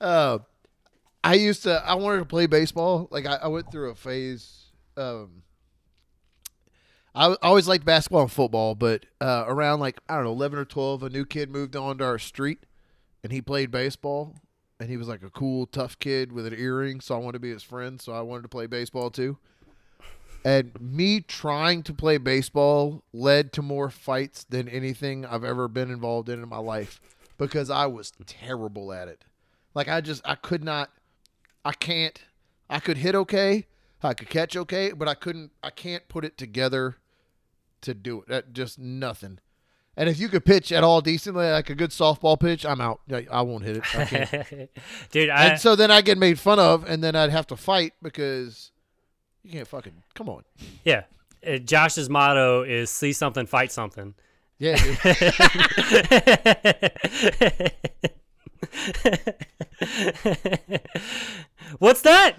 uh, 0.00 0.38
I 1.22 1.34
used 1.34 1.64
to. 1.64 1.82
I 1.84 1.96
wanted 1.96 2.20
to 2.20 2.24
play 2.24 2.46
baseball. 2.46 3.08
Like 3.10 3.26
I, 3.26 3.34
I 3.34 3.48
went 3.48 3.70
through 3.70 3.90
a 3.90 3.94
phase. 3.94 4.70
Um, 4.96 5.42
I, 7.20 7.36
always 7.42 7.68
liked 7.68 7.84
basketball 7.84 8.22
and 8.22 8.32
football, 8.32 8.74
but 8.74 9.04
uh, 9.20 9.44
around 9.46 9.80
like 9.80 10.00
I 10.08 10.14
don't 10.14 10.24
know, 10.24 10.32
eleven 10.32 10.58
or 10.58 10.64
twelve, 10.64 11.02
a 11.02 11.10
new 11.10 11.26
kid 11.26 11.50
moved 11.50 11.76
onto 11.76 12.02
our 12.02 12.18
street, 12.18 12.60
and 13.22 13.30
he 13.30 13.42
played 13.42 13.70
baseball, 13.70 14.36
and 14.80 14.88
he 14.88 14.96
was 14.96 15.06
like 15.06 15.22
a 15.22 15.28
cool, 15.28 15.66
tough 15.66 15.98
kid 15.98 16.32
with 16.32 16.46
an 16.46 16.54
earring. 16.58 17.02
So 17.02 17.14
I 17.14 17.18
wanted 17.18 17.34
to 17.34 17.40
be 17.40 17.50
his 17.50 17.62
friend. 17.62 18.00
So 18.00 18.14
I 18.14 18.22
wanted 18.22 18.42
to 18.42 18.48
play 18.48 18.66
baseball 18.66 19.10
too. 19.10 19.36
And 20.46 20.72
me 20.80 21.20
trying 21.20 21.82
to 21.82 21.92
play 21.92 22.16
baseball 22.16 23.04
led 23.12 23.52
to 23.52 23.60
more 23.60 23.90
fights 23.90 24.44
than 24.44 24.66
anything 24.70 25.26
I've 25.26 25.44
ever 25.44 25.68
been 25.68 25.90
involved 25.90 26.30
in 26.30 26.42
in 26.42 26.48
my 26.48 26.56
life 26.56 27.02
because 27.36 27.68
I 27.68 27.84
was 27.84 28.14
terrible 28.24 28.94
at 28.94 29.08
it. 29.08 29.26
Like 29.74 29.88
I 29.88 30.00
just 30.00 30.22
I 30.24 30.36
could 30.36 30.64
not 30.64 30.90
I 31.66 31.72
can't 31.72 32.18
I 32.70 32.80
could 32.80 32.96
hit 32.96 33.14
okay, 33.14 33.66
I 34.02 34.14
could 34.14 34.30
catch 34.30 34.56
okay, 34.56 34.92
but 34.92 35.06
I 35.06 35.12
couldn't 35.12 35.50
I 35.62 35.68
can't 35.68 36.08
put 36.08 36.24
it 36.24 36.38
together 36.38 36.96
to 37.82 37.94
do 37.94 38.20
it. 38.22 38.28
That 38.28 38.52
just 38.52 38.78
nothing. 38.78 39.38
And 39.96 40.08
if 40.08 40.18
you 40.20 40.28
could 40.28 40.44
pitch 40.44 40.72
at 40.72 40.84
all 40.84 41.00
decently, 41.00 41.50
like 41.50 41.68
a 41.68 41.74
good 41.74 41.90
softball 41.90 42.38
pitch, 42.38 42.64
I'm 42.64 42.80
out. 42.80 43.00
I 43.12 43.26
I 43.30 43.42
won't 43.42 43.64
hit 43.64 43.78
it. 43.78 43.84
I. 43.94 44.68
Dude, 45.10 45.30
I, 45.30 45.46
and 45.46 45.60
so 45.60 45.76
then 45.76 45.90
I 45.90 46.00
get 46.00 46.16
made 46.16 46.38
fun 46.38 46.58
of, 46.58 46.88
and 46.88 47.02
then 47.02 47.16
I'd 47.16 47.30
have 47.30 47.46
to 47.48 47.56
fight 47.56 47.92
because 48.02 48.70
you 49.42 49.52
can't 49.52 49.68
fucking 49.68 50.02
come 50.14 50.28
on. 50.28 50.44
yeah. 50.84 51.04
Uh, 51.46 51.56
Josh's 51.56 52.10
motto 52.10 52.62
is 52.62 52.90
see 52.90 53.12
something, 53.12 53.46
fight 53.46 53.72
something. 53.72 54.14
Yeah, 54.58 54.76
dude. 54.76 54.98
What's 61.78 62.02
that? 62.02 62.36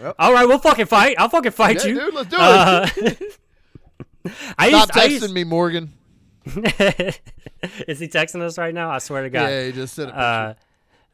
Well- 0.00 0.14
All 0.18 0.32
right, 0.32 0.46
we'll 0.46 0.58
fucking 0.58 0.86
fight. 0.86 1.16
I'll 1.18 1.28
fucking 1.28 1.52
fight 1.52 1.82
yeah, 1.84 1.90
you. 1.90 2.00
dude, 2.00 2.14
let's 2.14 2.30
do 2.30 2.36
it. 2.38 2.40
Uh, 2.40 2.86
I 4.58 4.68
Stop 4.68 4.88
used, 4.88 4.98
I 4.98 5.08
texting 5.08 5.10
used, 5.10 5.34
me, 5.34 5.44
Morgan. 5.44 5.92
is 6.46 7.98
he 7.98 8.08
texting 8.08 8.40
us 8.42 8.58
right 8.58 8.74
now? 8.74 8.90
I 8.90 8.98
swear 8.98 9.22
to 9.22 9.30
God. 9.30 9.48
Yeah, 9.48 9.66
he 9.66 9.72
just 9.72 9.94
said 9.94 10.08
it. 10.08 10.14
Uh, 10.14 10.54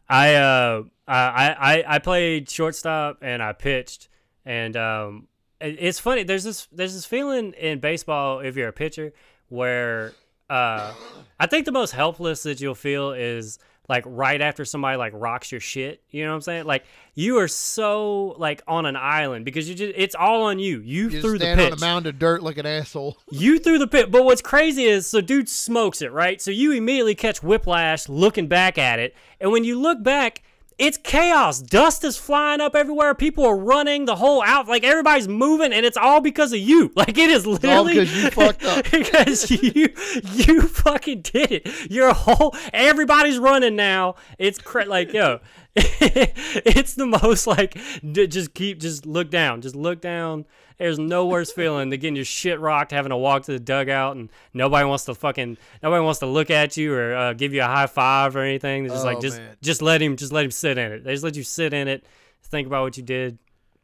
I 0.09 0.34
uh, 0.34 0.82
I 1.07 1.57
I 1.59 1.84
I 1.96 1.98
played 1.98 2.48
shortstop 2.48 3.18
and 3.22 3.42
I 3.42 3.52
pitched, 3.52 4.09
and 4.44 4.76
um, 4.76 5.28
it's 5.61 5.98
funny. 5.98 6.22
There's 6.22 6.44
this 6.44 6.68
there's 6.72 6.94
this 6.94 7.07
feeling 7.07 7.52
in 7.54 7.80
baseball 7.80 8.40
if 8.40 8.57
you're 8.57 8.68
a 8.68 8.72
pitcher 8.72 9.12
where 9.48 10.12
uh, 10.48 10.92
I 11.40 11.46
think 11.46 11.66
the 11.66 11.72
most 11.72 11.92
helpless 11.92 12.42
that 12.44 12.61
you'll 12.61 12.74
feel 12.74 13.12
is 13.12 13.59
like 13.89 14.05
right 14.07 14.41
after 14.41 14.64
somebody 14.64 14.97
like 14.97 15.12
rocks 15.14 15.51
your 15.53 15.61
shit. 15.61 16.03
You 16.11 16.24
know 16.24 16.30
what 16.30 16.37
I'm 16.37 16.41
saying? 16.43 16.64
Like 16.64 16.84
you 17.14 17.39
are 17.39 17.49
so 17.49 18.34
like 18.39 18.62
on 18.66 18.87
an 18.87 18.97
island 18.97 19.45
because 19.45 19.68
you 19.68 19.74
just 19.74 19.95
it's 19.97 20.14
all 20.14 20.45
on 20.45 20.59
you. 20.59 20.80
You, 20.80 21.09
you 21.09 21.20
threw 21.20 21.39
the 21.39 21.55
pitch. 21.55 21.72
on 21.72 21.72
a 21.72 21.80
mound 21.80 22.07
of 22.07 22.18
dirt 22.18 22.43
like 22.43 22.59
an 22.59 22.66
asshole. 22.66 23.16
You 23.30 23.59
threw 23.59 23.78
the 23.78 23.87
pit, 23.87 24.11
but 24.11 24.24
what's 24.24 24.41
crazy 24.41 24.84
is 24.84 25.07
so 25.07 25.20
dude 25.20 25.49
smokes 25.49 26.01
it, 26.01 26.11
right? 26.11 26.41
So 26.41 26.51
you 26.51 26.72
immediately 26.72 27.14
catch 27.14 27.43
whiplash 27.43 28.09
looking 28.09 28.49
back 28.49 28.78
at 28.78 28.99
it, 28.99 29.14
and 29.41 29.53
when 29.53 29.62
you 29.62 29.78
look 29.78 30.03
back, 30.03 30.43
it's 30.79 30.99
chaos. 30.99 31.61
Dust 31.61 32.05
is 32.05 32.18
flying 32.18 32.61
up 32.61 32.74
everywhere. 32.77 33.14
People 33.14 33.45
are 33.47 33.57
running. 33.57 34.05
The 34.05 34.16
whole 34.16 34.43
out, 34.43 34.68
like 34.68 34.85
everybody's 34.85 35.27
moving, 35.29 35.72
and 35.72 35.87
it's 35.87 35.97
all 35.97 36.20
because 36.20 36.53
of 36.53 36.59
you. 36.59 36.93
Like 36.97 37.18
it 37.18 37.31
is 37.31 37.47
literally 37.47 37.95
because 37.95 38.24
you 38.24 38.31
fucked 38.31 38.64
up. 38.64 38.85
because 38.91 39.51
you 39.51 39.89
you 40.33 40.62
fucking 40.62 41.20
did 41.22 41.53
it. 41.53 41.91
Your 41.91 42.12
whole 42.14 42.55
everybody's 42.72 43.39
running 43.39 43.77
now. 43.77 44.14
It's 44.39 44.59
cra- 44.59 44.87
like 44.87 45.12
yo, 45.12 45.41
it's 45.77 46.95
the 46.95 47.07
most 47.07 47.47
like 47.47 47.79
d- 48.12 48.27
just 48.27 48.55
keep 48.55 48.81
just 48.81 49.05
look 49.07 49.31
down, 49.31 49.61
just 49.61 49.77
look 49.77 50.01
down. 50.01 50.47
There's 50.79 50.99
no 50.99 51.27
worse 51.27 51.51
feeling 51.53 51.89
than 51.91 51.99
getting 52.01 52.16
your 52.16 52.24
shit 52.27 52.61
rocked, 52.61 52.91
having 52.93 53.11
to 53.11 53.16
walk 53.16 53.45
to 53.45 53.53
the 53.53 53.59
dugout, 53.59 54.16
and 54.16 54.29
nobody 54.53 54.87
wants 54.87 55.05
to 55.07 55.14
fucking 55.14 55.57
nobody 55.83 56.03
wants 56.05 56.18
to 56.20 56.27
look 56.27 56.51
at 56.51 56.77
you 56.77 56.93
or 56.95 57.14
uh, 57.14 57.33
give 57.33 57.55
you 57.55 57.62
a 57.62 57.66
high 57.66 57.87
five 57.87 58.37
or 58.37 58.41
anything. 58.41 58.85
They're 58.85 58.93
just 58.93 59.05
like 59.05 59.16
Oh, 59.18 59.20
just 59.22 59.39
man. 59.39 59.57
just 59.62 59.81
let 59.81 60.03
him 60.03 60.16
just 60.16 60.33
let 60.33 60.45
him 60.45 60.51
sit 60.51 60.77
in 60.77 60.93
it. 60.93 61.05
They 61.05 61.12
just 61.12 61.24
let 61.24 61.35
you 61.37 61.43
sit 61.45 61.72
in 61.72 61.89
it, 61.89 62.05
think 62.45 62.66
about 62.66 62.83
what 62.83 62.97
you 62.97 63.03
did. 63.03 63.39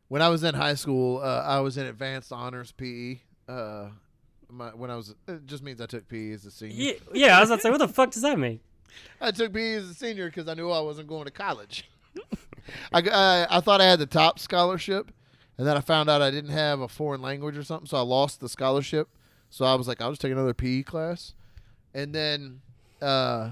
When 0.09 0.20
I 0.20 0.28
was 0.28 0.45
in 0.45 0.55
high 0.55 0.74
school, 0.74 1.20
uh, 1.22 1.43
I 1.43 1.61
was 1.61 1.78
in 1.78 1.86
advanced 1.86 2.30
honors 2.32 2.72
PE. 2.72 3.20
Uh, 3.49 3.86
my, 4.51 4.68
when 4.68 4.90
I 4.90 4.97
was, 4.97 5.14
it 5.26 5.47
just 5.47 5.62
means 5.62 5.80
I 5.80 5.86
took 5.86 6.07
PE 6.09 6.32
as 6.32 6.45
a 6.45 6.51
senior. 6.51 6.74
Yeah, 6.74 6.93
yeah. 7.14 7.36
I 7.38 7.40
was 7.40 7.49
about 7.49 7.57
to 7.57 7.62
say, 7.62 7.70
what 7.70 7.78
the 7.78 7.88
fuck 7.88 8.11
does 8.11 8.20
that 8.20 8.38
mean? 8.38 8.61
I 9.18 9.30
took 9.30 9.55
PE 9.55 9.72
as 9.76 9.88
a 9.88 9.95
senior 9.95 10.26
because 10.26 10.47
I 10.49 10.53
knew 10.53 10.70
I 10.70 10.80
wasn't 10.80 11.09
going 11.09 11.24
to 11.24 11.30
college. 11.30 11.88
I, 12.93 13.01
I 13.01 13.47
I 13.57 13.61
thought 13.61 13.80
I 13.80 13.86
had 13.86 13.99
the 13.99 14.05
top 14.07 14.38
scholarship, 14.38 15.11
and 15.59 15.66
then 15.66 15.76
I 15.76 15.80
found 15.80 16.09
out 16.11 16.22
I 16.22 16.30
didn't 16.30 16.50
have 16.50 16.80
a 16.80 16.88
foreign 16.88 17.22
language 17.22 17.57
or 17.57 17.64
something, 17.64 17.86
so 17.86 17.96
I 17.98 18.00
lost 18.03 18.40
the 18.40 18.48
scholarship. 18.48 19.09
So 19.50 19.64
I 19.66 19.74
was 19.74 19.86
like, 19.86 20.00
I'll 20.00 20.11
just 20.11 20.20
take 20.22 20.32
another 20.32 20.55
PE 20.55 20.82
class, 20.84 21.34
and 21.94 22.14
then 22.14 22.61
uh, 23.03 23.50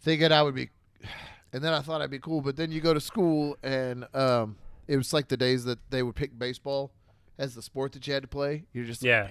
thinking 0.00 0.32
I 0.32 0.42
would 0.42 0.54
be, 0.54 0.70
and 1.52 1.62
then 1.62 1.72
I 1.72 1.80
thought 1.80 2.00
I'd 2.02 2.10
be 2.10 2.18
cool. 2.18 2.40
But 2.40 2.56
then 2.56 2.72
you 2.72 2.80
go 2.80 2.92
to 2.94 3.00
school, 3.00 3.56
and 3.62 4.06
um, 4.14 4.56
it 4.88 4.96
was 4.96 5.12
like 5.12 5.28
the 5.28 5.36
days 5.36 5.64
that 5.64 5.78
they 5.90 6.02
would 6.02 6.14
pick 6.16 6.36
baseball 6.38 6.90
as 7.38 7.54
the 7.54 7.62
sport 7.62 7.92
that 7.92 8.06
you 8.06 8.14
had 8.14 8.22
to 8.22 8.28
play. 8.28 8.64
You're 8.72 8.84
just 8.84 9.02
like, 9.02 9.08
Yeah. 9.08 9.28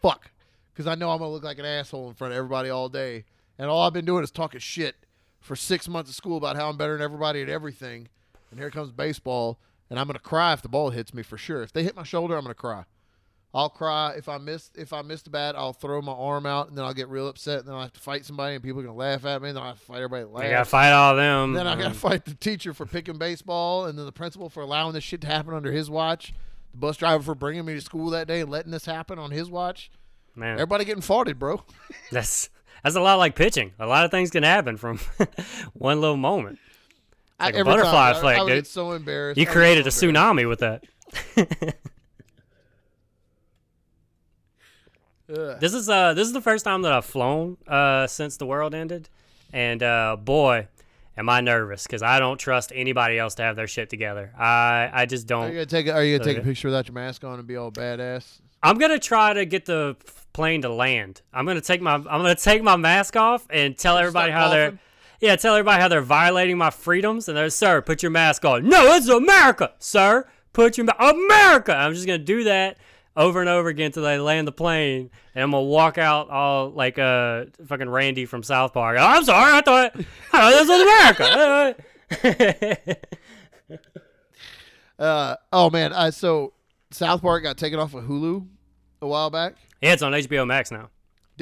fuck, 0.00 0.30
because 0.72 0.86
I 0.86 0.94
know 0.94 1.10
I'm 1.10 1.18
gonna 1.18 1.30
look 1.30 1.44
like 1.44 1.58
an 1.58 1.64
asshole 1.64 2.08
in 2.08 2.14
front 2.14 2.32
of 2.32 2.38
everybody 2.38 2.70
all 2.70 2.88
day, 2.88 3.24
and 3.58 3.68
all 3.70 3.82
I've 3.86 3.92
been 3.92 4.04
doing 4.06 4.24
is 4.24 4.30
talking 4.30 4.58
shit 4.60 4.96
for 5.40 5.54
six 5.56 5.88
months 5.88 6.10
of 6.10 6.16
school 6.16 6.36
about 6.36 6.56
how 6.56 6.68
I'm 6.68 6.76
better 6.76 6.94
than 6.94 7.02
everybody 7.02 7.42
at 7.42 7.48
everything, 7.48 8.08
and 8.50 8.58
here 8.58 8.70
comes 8.70 8.90
baseball, 8.90 9.58
and 9.92 10.00
I'm 10.00 10.06
gonna 10.06 10.18
cry 10.18 10.54
if 10.54 10.62
the 10.62 10.70
ball 10.70 10.88
hits 10.88 11.12
me 11.12 11.22
for 11.22 11.36
sure. 11.36 11.62
If 11.62 11.74
they 11.74 11.82
hit 11.82 11.94
my 11.94 12.02
shoulder, 12.02 12.34
I'm 12.34 12.44
gonna 12.44 12.54
cry. 12.54 12.84
I'll 13.52 13.68
cry 13.68 14.14
if 14.16 14.26
I 14.26 14.38
miss 14.38 14.70
if 14.74 14.94
I 14.94 15.02
miss 15.02 15.20
the 15.20 15.28
bat. 15.28 15.54
I'll 15.54 15.74
throw 15.74 16.00
my 16.00 16.12
arm 16.12 16.46
out, 16.46 16.68
and 16.68 16.78
then 16.78 16.86
I'll 16.86 16.94
get 16.94 17.08
real 17.08 17.28
upset, 17.28 17.58
and 17.58 17.68
then 17.68 17.74
I'll 17.74 17.82
have 17.82 17.92
to 17.92 18.00
fight 18.00 18.24
somebody, 18.24 18.54
and 18.54 18.64
people 18.64 18.80
are 18.80 18.84
gonna 18.84 18.96
laugh 18.96 19.26
at 19.26 19.42
me, 19.42 19.48
and 19.50 19.58
then 19.58 19.62
I 19.62 19.68
have 19.68 19.80
to 19.80 19.84
fight 19.84 19.98
everybody. 20.00 20.24
That 20.24 20.46
I 20.46 20.50
gotta 20.50 20.64
fight 20.64 20.92
all 20.92 21.14
them. 21.14 21.52
Then 21.52 21.66
I 21.66 21.76
gotta 21.76 21.92
fight 21.92 22.24
the 22.24 22.34
teacher 22.34 22.72
for 22.72 22.86
picking 22.86 23.18
baseball, 23.18 23.84
and 23.84 23.98
then 23.98 24.06
the 24.06 24.12
principal 24.12 24.48
for 24.48 24.62
allowing 24.62 24.94
this 24.94 25.04
shit 25.04 25.20
to 25.20 25.26
happen 25.26 25.52
under 25.52 25.70
his 25.70 25.90
watch. 25.90 26.32
The 26.70 26.78
bus 26.78 26.96
driver 26.96 27.22
for 27.22 27.34
bringing 27.34 27.66
me 27.66 27.74
to 27.74 27.82
school 27.82 28.08
that 28.10 28.26
day 28.26 28.40
and 28.40 28.50
letting 28.50 28.72
this 28.72 28.86
happen 28.86 29.18
on 29.18 29.30
his 29.30 29.50
watch. 29.50 29.90
Man, 30.34 30.54
Everybody 30.54 30.86
getting 30.86 31.02
farted, 31.02 31.38
bro. 31.38 31.62
that's 32.10 32.48
that's 32.82 32.96
a 32.96 33.00
lot 33.02 33.18
like 33.18 33.34
pitching. 33.34 33.72
A 33.78 33.86
lot 33.86 34.06
of 34.06 34.10
things 34.10 34.30
can 34.30 34.44
happen 34.44 34.78
from 34.78 34.98
one 35.74 36.00
little 36.00 36.16
moment. 36.16 36.58
Like 37.42 37.56
a 37.56 37.64
butterfly 37.64 38.12
time, 38.12 38.14
I- 38.14 38.18
effect, 38.32 38.40
I, 38.40 38.46
dude. 38.54 38.66
so 38.66 38.92
embarrassed. 38.92 39.38
You 39.38 39.42
I 39.42 39.44
would 39.48 39.52
get 39.52 39.52
created 39.54 39.86
a 39.86 39.90
so 39.90 40.08
embarrassed. 40.08 40.38
tsunami 40.40 40.48
with 40.48 40.60
that. 40.60 40.84
This 45.28 45.72
is 45.72 45.88
uh 45.88 46.12
this 46.14 46.26
is 46.26 46.32
the 46.34 46.40
first 46.42 46.64
time 46.64 46.82
that 46.82 46.92
I've 46.92 47.04
flown 47.06 47.56
uh 47.66 48.06
since 48.06 48.36
the 48.36 48.44
world 48.44 48.74
ended, 48.74 49.08
and 49.52 49.82
uh 49.82 50.16
boy, 50.16 50.68
am 51.16 51.28
I 51.30 51.40
nervous 51.40 51.84
because 51.84 52.02
I 52.02 52.18
don't 52.18 52.36
trust 52.38 52.70
anybody 52.74 53.18
else 53.18 53.34
to 53.36 53.42
have 53.42 53.56
their 53.56 53.66
shit 53.66 53.88
together. 53.88 54.32
I 54.38 54.90
I 54.92 55.06
just 55.06 55.26
don't. 55.26 55.44
Are 55.44 55.48
you 55.48 55.54
gonna 55.54 55.66
take? 55.66 55.86
A, 55.86 55.92
are 55.94 56.04
you 56.04 56.18
gonna 56.18 56.30
take 56.34 56.42
a 56.42 56.44
picture 56.46 56.68
without 56.68 56.86
your 56.86 56.94
mask 56.94 57.24
on 57.24 57.38
and 57.38 57.48
be 57.48 57.56
all 57.56 57.72
badass? 57.72 58.40
I'm 58.62 58.76
gonna 58.76 58.98
try 58.98 59.32
to 59.32 59.46
get 59.46 59.64
the 59.64 59.96
plane 60.34 60.62
to 60.62 60.68
land. 60.68 61.22
I'm 61.32 61.46
gonna 61.46 61.60
take 61.62 61.80
my 61.80 61.94
I'm 61.94 62.04
gonna 62.04 62.34
take 62.34 62.62
my 62.62 62.76
mask 62.76 63.16
off 63.16 63.46
and 63.48 63.76
tell 63.78 63.96
everybody 63.96 64.32
start 64.32 64.42
how 64.42 64.50
they're 64.50 64.70
coughing? 64.72 64.78
Yeah 65.22 65.36
tell 65.36 65.54
everybody 65.54 65.80
how 65.80 65.88
they're 65.88 66.02
violating 66.02 66.58
my 66.58 66.68
freedoms 66.68 67.28
and 67.28 67.36
they're 67.38 67.48
sir 67.48 67.80
put 67.80 68.02
your 68.02 68.10
mask 68.10 68.44
on. 68.44 68.68
No, 68.68 68.94
it's 68.94 69.08
America, 69.08 69.72
sir. 69.78 70.26
Put 70.52 70.76
your 70.76 70.84
ma- 70.84 71.08
America. 71.10 71.74
I'm 71.74 71.94
just 71.94 72.06
gonna 72.06 72.18
do 72.18 72.44
that 72.44 72.76
over 73.16 73.40
and 73.40 73.48
over 73.48 73.68
again 73.70 73.86
until 73.86 74.02
they 74.02 74.18
land 74.18 74.46
the 74.46 74.52
plane 74.52 75.10
and 75.34 75.42
I'm 75.44 75.50
gonna 75.52 75.62
walk 75.64 75.96
out 75.96 76.28
all 76.28 76.70
like 76.70 76.98
uh 76.98 77.46
fucking 77.66 77.88
Randy 77.88 78.26
from 78.26 78.42
South 78.42 78.74
Park. 78.74 78.98
"Oh, 79.00 79.04
I'm 79.06 79.24
sorry, 79.24 79.52
I 79.54 79.60
thought, 79.62 79.92
I 80.32 80.50
thought 80.50 80.50
this 80.50 80.68
was 80.68 81.76
America. 82.18 82.96
Uh, 84.98 85.34
oh 85.52 85.68
man, 85.70 85.92
I 85.92 86.10
so 86.10 86.52
South 86.92 87.22
Park 87.22 87.42
got 87.42 87.56
taken 87.58 87.80
off 87.80 87.94
of 87.94 88.04
Hulu 88.04 88.46
a 89.00 89.06
while 89.06 89.30
back. 89.30 89.56
yeah, 89.80 89.94
it's 89.94 90.02
on 90.02 90.12
HBO 90.12 90.46
Max 90.46 90.70
now. 90.70 90.90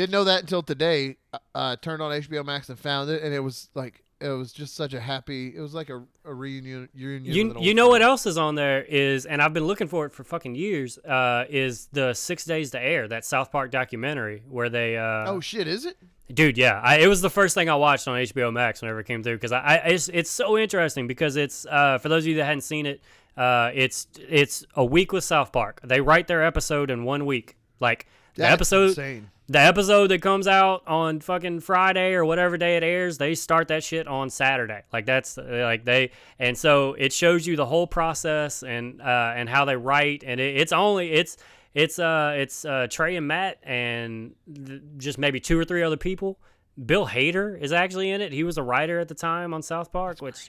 Didn't 0.00 0.12
know 0.12 0.24
that 0.24 0.40
until 0.40 0.62
today. 0.62 1.18
Uh, 1.30 1.38
uh, 1.54 1.76
turned 1.76 2.00
on 2.00 2.10
HBO 2.10 2.42
Max 2.42 2.70
and 2.70 2.78
found 2.78 3.10
it, 3.10 3.22
and 3.22 3.34
it 3.34 3.40
was 3.40 3.68
like 3.74 4.02
it 4.18 4.30
was 4.30 4.50
just 4.50 4.74
such 4.74 4.94
a 4.94 5.00
happy. 5.00 5.54
It 5.54 5.60
was 5.60 5.74
like 5.74 5.90
a, 5.90 6.02
a 6.24 6.32
reunion. 6.32 6.88
reunion 6.94 7.34
You 7.34 7.54
you 7.60 7.74
know 7.74 7.90
what 7.90 8.00
else 8.00 8.24
is 8.24 8.38
on 8.38 8.54
there 8.54 8.82
is, 8.82 9.26
and 9.26 9.42
I've 9.42 9.52
been 9.52 9.66
looking 9.66 9.88
for 9.88 10.06
it 10.06 10.14
for 10.14 10.24
fucking 10.24 10.54
years. 10.54 10.96
Uh, 10.96 11.44
is 11.50 11.90
the 11.92 12.14
Six 12.14 12.46
Days 12.46 12.70
to 12.70 12.80
Air 12.80 13.08
that 13.08 13.26
South 13.26 13.52
Park 13.52 13.72
documentary 13.72 14.42
where 14.48 14.70
they 14.70 14.96
uh, 14.96 15.30
Oh 15.30 15.40
shit, 15.40 15.68
is 15.68 15.84
it? 15.84 15.98
dude 16.32 16.56
yeah 16.56 16.80
I, 16.80 16.98
it 16.98 17.08
was 17.08 17.20
the 17.20 17.28
first 17.28 17.56
thing 17.56 17.68
I 17.68 17.74
watched 17.74 18.06
on 18.06 18.16
HBO 18.16 18.52
Max 18.52 18.80
whenever 18.80 19.00
it 19.00 19.06
came 19.08 19.20
through 19.20 19.34
because 19.34 19.50
I, 19.50 19.58
I 19.58 19.74
it's 19.88 20.08
it's 20.08 20.30
so 20.30 20.56
interesting 20.56 21.08
because 21.08 21.34
it's 21.34 21.66
uh 21.66 21.98
for 21.98 22.08
those 22.08 22.22
of 22.22 22.28
you 22.28 22.36
that 22.36 22.44
hadn't 22.44 22.60
seen 22.60 22.86
it 22.86 23.00
uh 23.36 23.72
it's 23.74 24.06
it's 24.28 24.64
a 24.76 24.84
week 24.84 25.12
with 25.12 25.24
South 25.24 25.50
Park 25.50 25.80
they 25.82 26.00
write 26.00 26.28
their 26.28 26.44
episode 26.44 26.88
in 26.88 27.02
one 27.02 27.26
week 27.26 27.56
like 27.80 28.06
the 28.36 28.42
That's 28.42 28.52
episode 28.54 28.88
insane. 28.90 29.30
The 29.50 29.58
episode 29.58 30.06
that 30.12 30.22
comes 30.22 30.46
out 30.46 30.84
on 30.86 31.18
fucking 31.18 31.58
Friday 31.58 32.12
or 32.12 32.24
whatever 32.24 32.56
day 32.56 32.76
it 32.76 32.84
airs, 32.84 33.18
they 33.18 33.34
start 33.34 33.66
that 33.66 33.82
shit 33.82 34.06
on 34.06 34.30
Saturday. 34.30 34.82
Like 34.92 35.06
that's 35.06 35.36
like 35.36 35.84
they 35.84 36.12
and 36.38 36.56
so 36.56 36.94
it 36.94 37.12
shows 37.12 37.48
you 37.48 37.56
the 37.56 37.66
whole 37.66 37.88
process 37.88 38.62
and 38.62 39.02
uh 39.02 39.32
and 39.34 39.48
how 39.48 39.64
they 39.64 39.74
write 39.76 40.22
and 40.24 40.38
it, 40.40 40.56
it's 40.56 40.72
only 40.72 41.10
it's 41.10 41.36
it's 41.74 41.98
uh 41.98 42.32
it's 42.36 42.64
uh 42.64 42.86
Trey 42.88 43.16
and 43.16 43.26
Matt 43.26 43.58
and 43.64 44.36
th- 44.54 44.82
just 44.98 45.18
maybe 45.18 45.40
two 45.40 45.58
or 45.58 45.64
three 45.64 45.82
other 45.82 45.96
people. 45.96 46.38
Bill 46.86 47.08
Hader 47.08 47.60
is 47.60 47.72
actually 47.72 48.10
in 48.10 48.20
it. 48.20 48.32
He 48.32 48.44
was 48.44 48.56
a 48.56 48.62
writer 48.62 49.00
at 49.00 49.08
the 49.08 49.16
time 49.16 49.52
on 49.52 49.62
South 49.62 49.90
Park, 49.90 50.22
which 50.22 50.48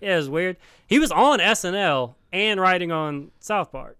yeah, 0.00 0.16
is 0.16 0.30
weird. 0.30 0.56
He 0.86 0.98
was 0.98 1.12
on 1.12 1.38
SNL 1.38 2.14
and 2.32 2.58
writing 2.58 2.92
on 2.92 3.30
South 3.40 3.70
Park 3.70 3.98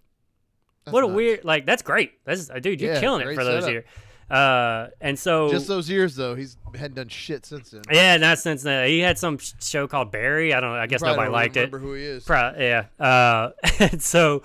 That's 0.87 0.93
what 0.95 1.05
a 1.05 1.07
nuts. 1.07 1.17
weird 1.17 1.45
like 1.45 1.67
that's 1.67 1.83
great 1.83 2.13
that's 2.25 2.47
dude 2.63 2.81
you're 2.81 2.95
Yeah, 2.95 3.01
killing 3.01 3.29
it 3.29 3.35
for 3.35 3.45
those 3.45 3.65
setup. 3.65 3.71
years 3.71 3.85
uh 4.31 4.89
and 5.01 5.19
so 5.19 5.51
Just 5.51 5.69
those 5.69 5.89
years 5.89 6.15
though. 6.17 6.35
He's 6.35 6.57
hadn't 6.75 6.97
done 6.97 7.09
shit 7.09 7.47
since 7.47 7.71
then. 7.71 7.83
yeah 7.91 8.17
not 8.19 8.39
since 8.39 8.63
then 8.63 8.87
he 8.89 8.99
had 8.99 9.19
some 9.19 9.39
show 9.39 9.87
called 9.89 10.13
barry 10.13 10.53
i 10.53 10.61
don't 10.61 10.73
know 10.73 10.79
i 10.79 10.87
guess 10.87 11.01
nobody 11.01 11.31
liked 11.31 11.57
it 11.57 11.61
remember 11.73 11.79
who 11.79 11.95
he 11.95 12.05
is. 12.05 12.25
Pro- 12.25 12.53
yeah 12.59 12.87
uh 13.01 13.51
and 13.79 14.03
so 14.03 14.43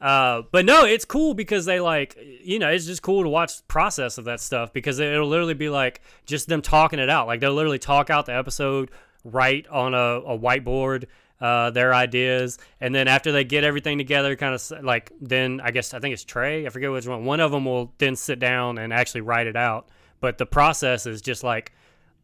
uh 0.00 0.42
but 0.50 0.64
no 0.64 0.84
it's 0.86 1.04
cool 1.04 1.34
because 1.34 1.66
they 1.66 1.78
like 1.80 2.16
you 2.42 2.58
know 2.58 2.70
it's 2.70 2.86
just 2.86 3.02
cool 3.02 3.22
to 3.22 3.28
watch 3.28 3.58
the 3.58 3.62
process 3.64 4.16
of 4.16 4.24
that 4.24 4.40
stuff 4.40 4.72
because 4.72 4.98
it'll 4.98 5.28
literally 5.28 5.54
be 5.54 5.68
like 5.68 6.00
just 6.24 6.48
them 6.48 6.62
talking 6.62 6.98
it 6.98 7.10
out 7.10 7.26
like 7.26 7.40
they'll 7.40 7.52
literally 7.52 7.78
talk 7.78 8.08
out 8.08 8.24
the 8.24 8.34
episode 8.34 8.90
right 9.24 9.66
on 9.68 9.92
a, 9.92 9.98
a 9.98 10.38
whiteboard 10.38 11.04
uh, 11.40 11.70
their 11.70 11.94
ideas, 11.94 12.58
and 12.80 12.94
then 12.94 13.08
after 13.08 13.32
they 13.32 13.44
get 13.44 13.64
everything 13.64 13.98
together, 13.98 14.34
kind 14.36 14.54
of 14.54 14.84
like 14.84 15.12
then 15.20 15.60
I 15.62 15.70
guess 15.70 15.94
I 15.94 16.00
think 16.00 16.12
it's 16.12 16.24
Trey. 16.24 16.66
I 16.66 16.70
forget 16.70 16.90
which 16.90 17.06
one. 17.06 17.24
One 17.24 17.40
of 17.40 17.50
them 17.50 17.64
will 17.64 17.92
then 17.98 18.16
sit 18.16 18.38
down 18.38 18.78
and 18.78 18.92
actually 18.92 19.20
write 19.20 19.46
it 19.46 19.56
out. 19.56 19.88
But 20.20 20.38
the 20.38 20.46
process 20.46 21.06
is 21.06 21.22
just 21.22 21.44
like 21.44 21.72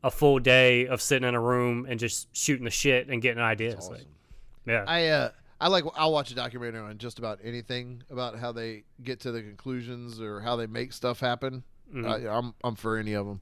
a 0.03 0.11
full 0.11 0.39
day 0.39 0.87
of 0.87 1.01
sitting 1.01 1.29
in 1.29 1.35
a 1.35 1.41
room 1.41 1.87
and 1.89 1.99
just 1.99 2.35
shooting 2.37 2.65
the 2.65 2.71
shit 2.71 3.09
and 3.09 3.23
getting 3.23 3.43
ideas. 3.43 3.89
Like, 3.89 4.07
yeah, 4.67 4.85
I 4.87 5.07
uh 5.09 5.31
I 5.61 5.69
like 5.69 5.85
I'll 5.95 6.13
watch 6.13 6.31
a 6.31 6.35
documentary 6.35 6.81
on 6.81 6.99
just 6.99 7.19
about 7.19 7.39
anything 7.43 8.03
about 8.11 8.39
how 8.39 8.53
they 8.53 8.85
get 9.03 9.21
to 9.21 9.33
the 9.33 9.43
conclusions 9.43 10.21
or 10.21 10.41
how 10.41 10.57
they 10.57 10.67
make 10.67 10.93
stuff 10.93 11.21
happen. 11.21 11.63
Mm-hmm. 11.95 12.27
Uh, 12.27 12.31
I'm 12.31 12.55
I'm 12.65 12.75
for 12.75 12.97
any 12.97 13.15
of 13.15 13.27
them. 13.27 13.41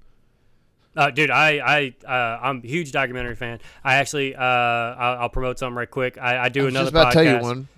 Uh, 0.97 1.11
dude, 1.11 1.31
I 1.31 1.59
I 2.05 2.07
uh, 2.07 2.39
I'm 2.43 2.61
a 2.63 2.67
huge 2.67 2.93
documentary 2.93 3.35
fan. 3.37 3.61
I 3.83 3.95
actually 3.97 4.35
uh 4.35 4.41
I'll, 4.43 5.19
I'll 5.23 5.29
promote 5.31 5.59
something 5.59 5.77
right 5.77 5.91
quick. 5.91 6.19
I, 6.19 6.45
I 6.45 6.49
do 6.49 6.67
I 6.67 6.69
another 6.69 6.91
just 6.91 6.93
about 6.93 7.09
podcast. 7.09 7.13
tell 7.13 7.25
you 7.25 7.41
one. 7.41 7.69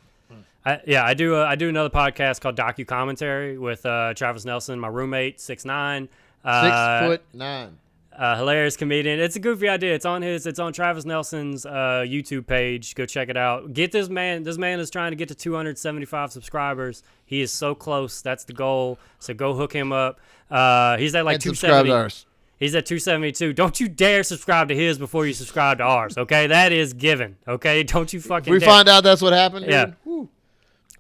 I, 0.66 0.80
yeah, 0.86 1.04
I 1.04 1.12
do. 1.14 1.34
A, 1.36 1.44
I 1.44 1.56
do 1.56 1.68
another 1.68 1.90
podcast 1.90 2.40
called 2.40 2.56
Docu 2.56 2.86
Commentary 2.86 3.58
with 3.58 3.84
uh, 3.84 4.14
Travis 4.14 4.44
Nelson, 4.46 4.80
my 4.80 4.88
roommate, 4.88 5.38
six 5.40 5.64
nine. 5.64 6.08
Uh, 6.44 6.62
Six 7.00 7.06
foot 7.06 7.22
nine. 7.34 7.78
uh, 8.16 8.36
hilarious 8.36 8.76
comedian. 8.76 9.20
It's 9.20 9.36
a 9.36 9.40
goofy 9.40 9.68
idea. 9.68 9.94
It's 9.94 10.06
on 10.06 10.22
his. 10.22 10.46
It's 10.46 10.58
on 10.58 10.72
Travis 10.72 11.04
Nelson's 11.04 11.64
uh, 11.66 12.04
YouTube 12.06 12.46
page. 12.46 12.94
Go 12.94 13.04
check 13.06 13.28
it 13.28 13.36
out. 13.36 13.74
Get 13.74 13.92
this 13.92 14.08
man. 14.08 14.42
This 14.42 14.56
man 14.58 14.80
is 14.80 14.88
trying 14.90 15.12
to 15.12 15.16
get 15.16 15.28
to 15.28 15.34
275 15.34 16.32
subscribers. 16.32 17.02
He 17.26 17.40
is 17.42 17.52
so 17.52 17.74
close. 17.74 18.22
That's 18.22 18.44
the 18.44 18.52
goal. 18.54 18.98
So 19.18 19.34
go 19.34 19.54
hook 19.54 19.72
him 19.72 19.92
up. 19.92 20.18
Uh, 20.50 20.96
he's 20.96 21.14
at 21.14 21.24
like 21.26 21.34
and 21.34 21.42
subscribe 21.42 21.84
270. 21.86 22.26
He's 22.64 22.74
at 22.74 22.86
272. 22.86 23.52
Don't 23.52 23.78
you 23.78 23.88
dare 23.88 24.22
subscribe 24.22 24.68
to 24.68 24.74
his 24.74 24.96
before 24.96 25.26
you 25.26 25.34
subscribe 25.34 25.78
to 25.78 25.84
ours. 25.84 26.16
Okay, 26.16 26.46
that 26.46 26.72
is 26.72 26.94
given. 26.94 27.36
Okay, 27.46 27.82
don't 27.82 28.10
you 28.10 28.22
fucking. 28.22 28.50
we 28.50 28.58
dare. 28.58 28.66
find 28.66 28.88
out 28.88 29.04
that's 29.04 29.20
what 29.20 29.34
happened, 29.34 29.66
Yeah. 29.68 29.92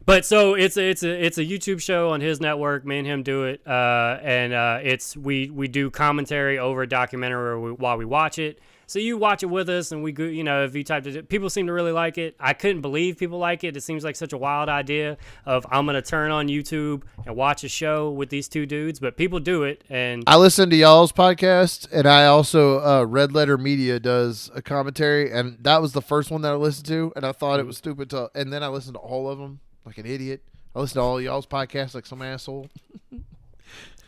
But 0.06 0.26
so 0.26 0.52
it's 0.52 0.76
a, 0.76 0.90
it's 0.90 1.02
a 1.02 1.24
it's 1.24 1.38
a 1.38 1.44
YouTube 1.44 1.80
show 1.80 2.10
on 2.10 2.20
his 2.20 2.38
network. 2.38 2.84
Me 2.84 2.98
and 2.98 3.06
him 3.06 3.22
do 3.22 3.44
it, 3.44 3.66
uh, 3.66 4.18
and 4.22 4.52
uh, 4.52 4.80
it's 4.82 5.16
we 5.16 5.48
we 5.48 5.66
do 5.66 5.90
commentary 5.90 6.58
over 6.58 6.82
a 6.82 6.86
documentary 6.86 7.72
while 7.72 7.96
we 7.96 8.04
watch 8.04 8.38
it. 8.38 8.58
So 8.86 8.98
you 8.98 9.16
watch 9.16 9.42
it 9.42 9.46
with 9.46 9.68
us, 9.68 9.92
and 9.92 10.02
we 10.02 10.12
go. 10.12 10.24
You 10.24 10.44
know, 10.44 10.64
if 10.64 10.74
you 10.74 10.84
typed 10.84 11.06
it, 11.06 11.28
people 11.28 11.50
seem 11.50 11.66
to 11.66 11.72
really 11.72 11.92
like 11.92 12.18
it. 12.18 12.36
I 12.38 12.52
couldn't 12.52 12.80
believe 12.80 13.18
people 13.18 13.38
like 13.38 13.64
it. 13.64 13.76
It 13.76 13.82
seems 13.82 14.04
like 14.04 14.16
such 14.16 14.32
a 14.32 14.38
wild 14.38 14.68
idea 14.68 15.16
of 15.46 15.66
I'm 15.70 15.86
gonna 15.86 16.02
turn 16.02 16.30
on 16.30 16.48
YouTube 16.48 17.02
and 17.26 17.36
watch 17.36 17.64
a 17.64 17.68
show 17.68 18.10
with 18.10 18.30
these 18.30 18.48
two 18.48 18.66
dudes, 18.66 19.00
but 19.00 19.16
people 19.16 19.40
do 19.40 19.62
it, 19.62 19.84
and 19.88 20.24
I 20.26 20.36
listen 20.36 20.70
to 20.70 20.76
y'all's 20.76 21.12
podcast, 21.12 21.88
and 21.92 22.06
I 22.06 22.26
also 22.26 22.80
uh, 22.80 23.04
Red 23.04 23.32
Letter 23.32 23.58
Media 23.58 23.98
does 23.98 24.50
a 24.54 24.62
commentary, 24.62 25.30
and 25.30 25.56
that 25.62 25.80
was 25.80 25.92
the 25.92 26.02
first 26.02 26.30
one 26.30 26.42
that 26.42 26.52
I 26.52 26.56
listened 26.56 26.86
to, 26.86 27.12
and 27.16 27.24
I 27.24 27.32
thought 27.32 27.60
it 27.60 27.66
was 27.66 27.76
stupid. 27.76 28.10
To, 28.10 28.30
and 28.34 28.52
then 28.52 28.62
I 28.62 28.68
listened 28.68 28.94
to 28.94 29.00
all 29.00 29.28
of 29.28 29.38
them 29.38 29.60
like 29.84 29.98
an 29.98 30.06
idiot. 30.06 30.42
I 30.74 30.80
listened 30.80 30.96
to 30.96 31.02
all 31.02 31.20
y'all's 31.20 31.46
podcasts 31.46 31.94
like 31.94 32.06
some 32.06 32.22
asshole. 32.22 32.68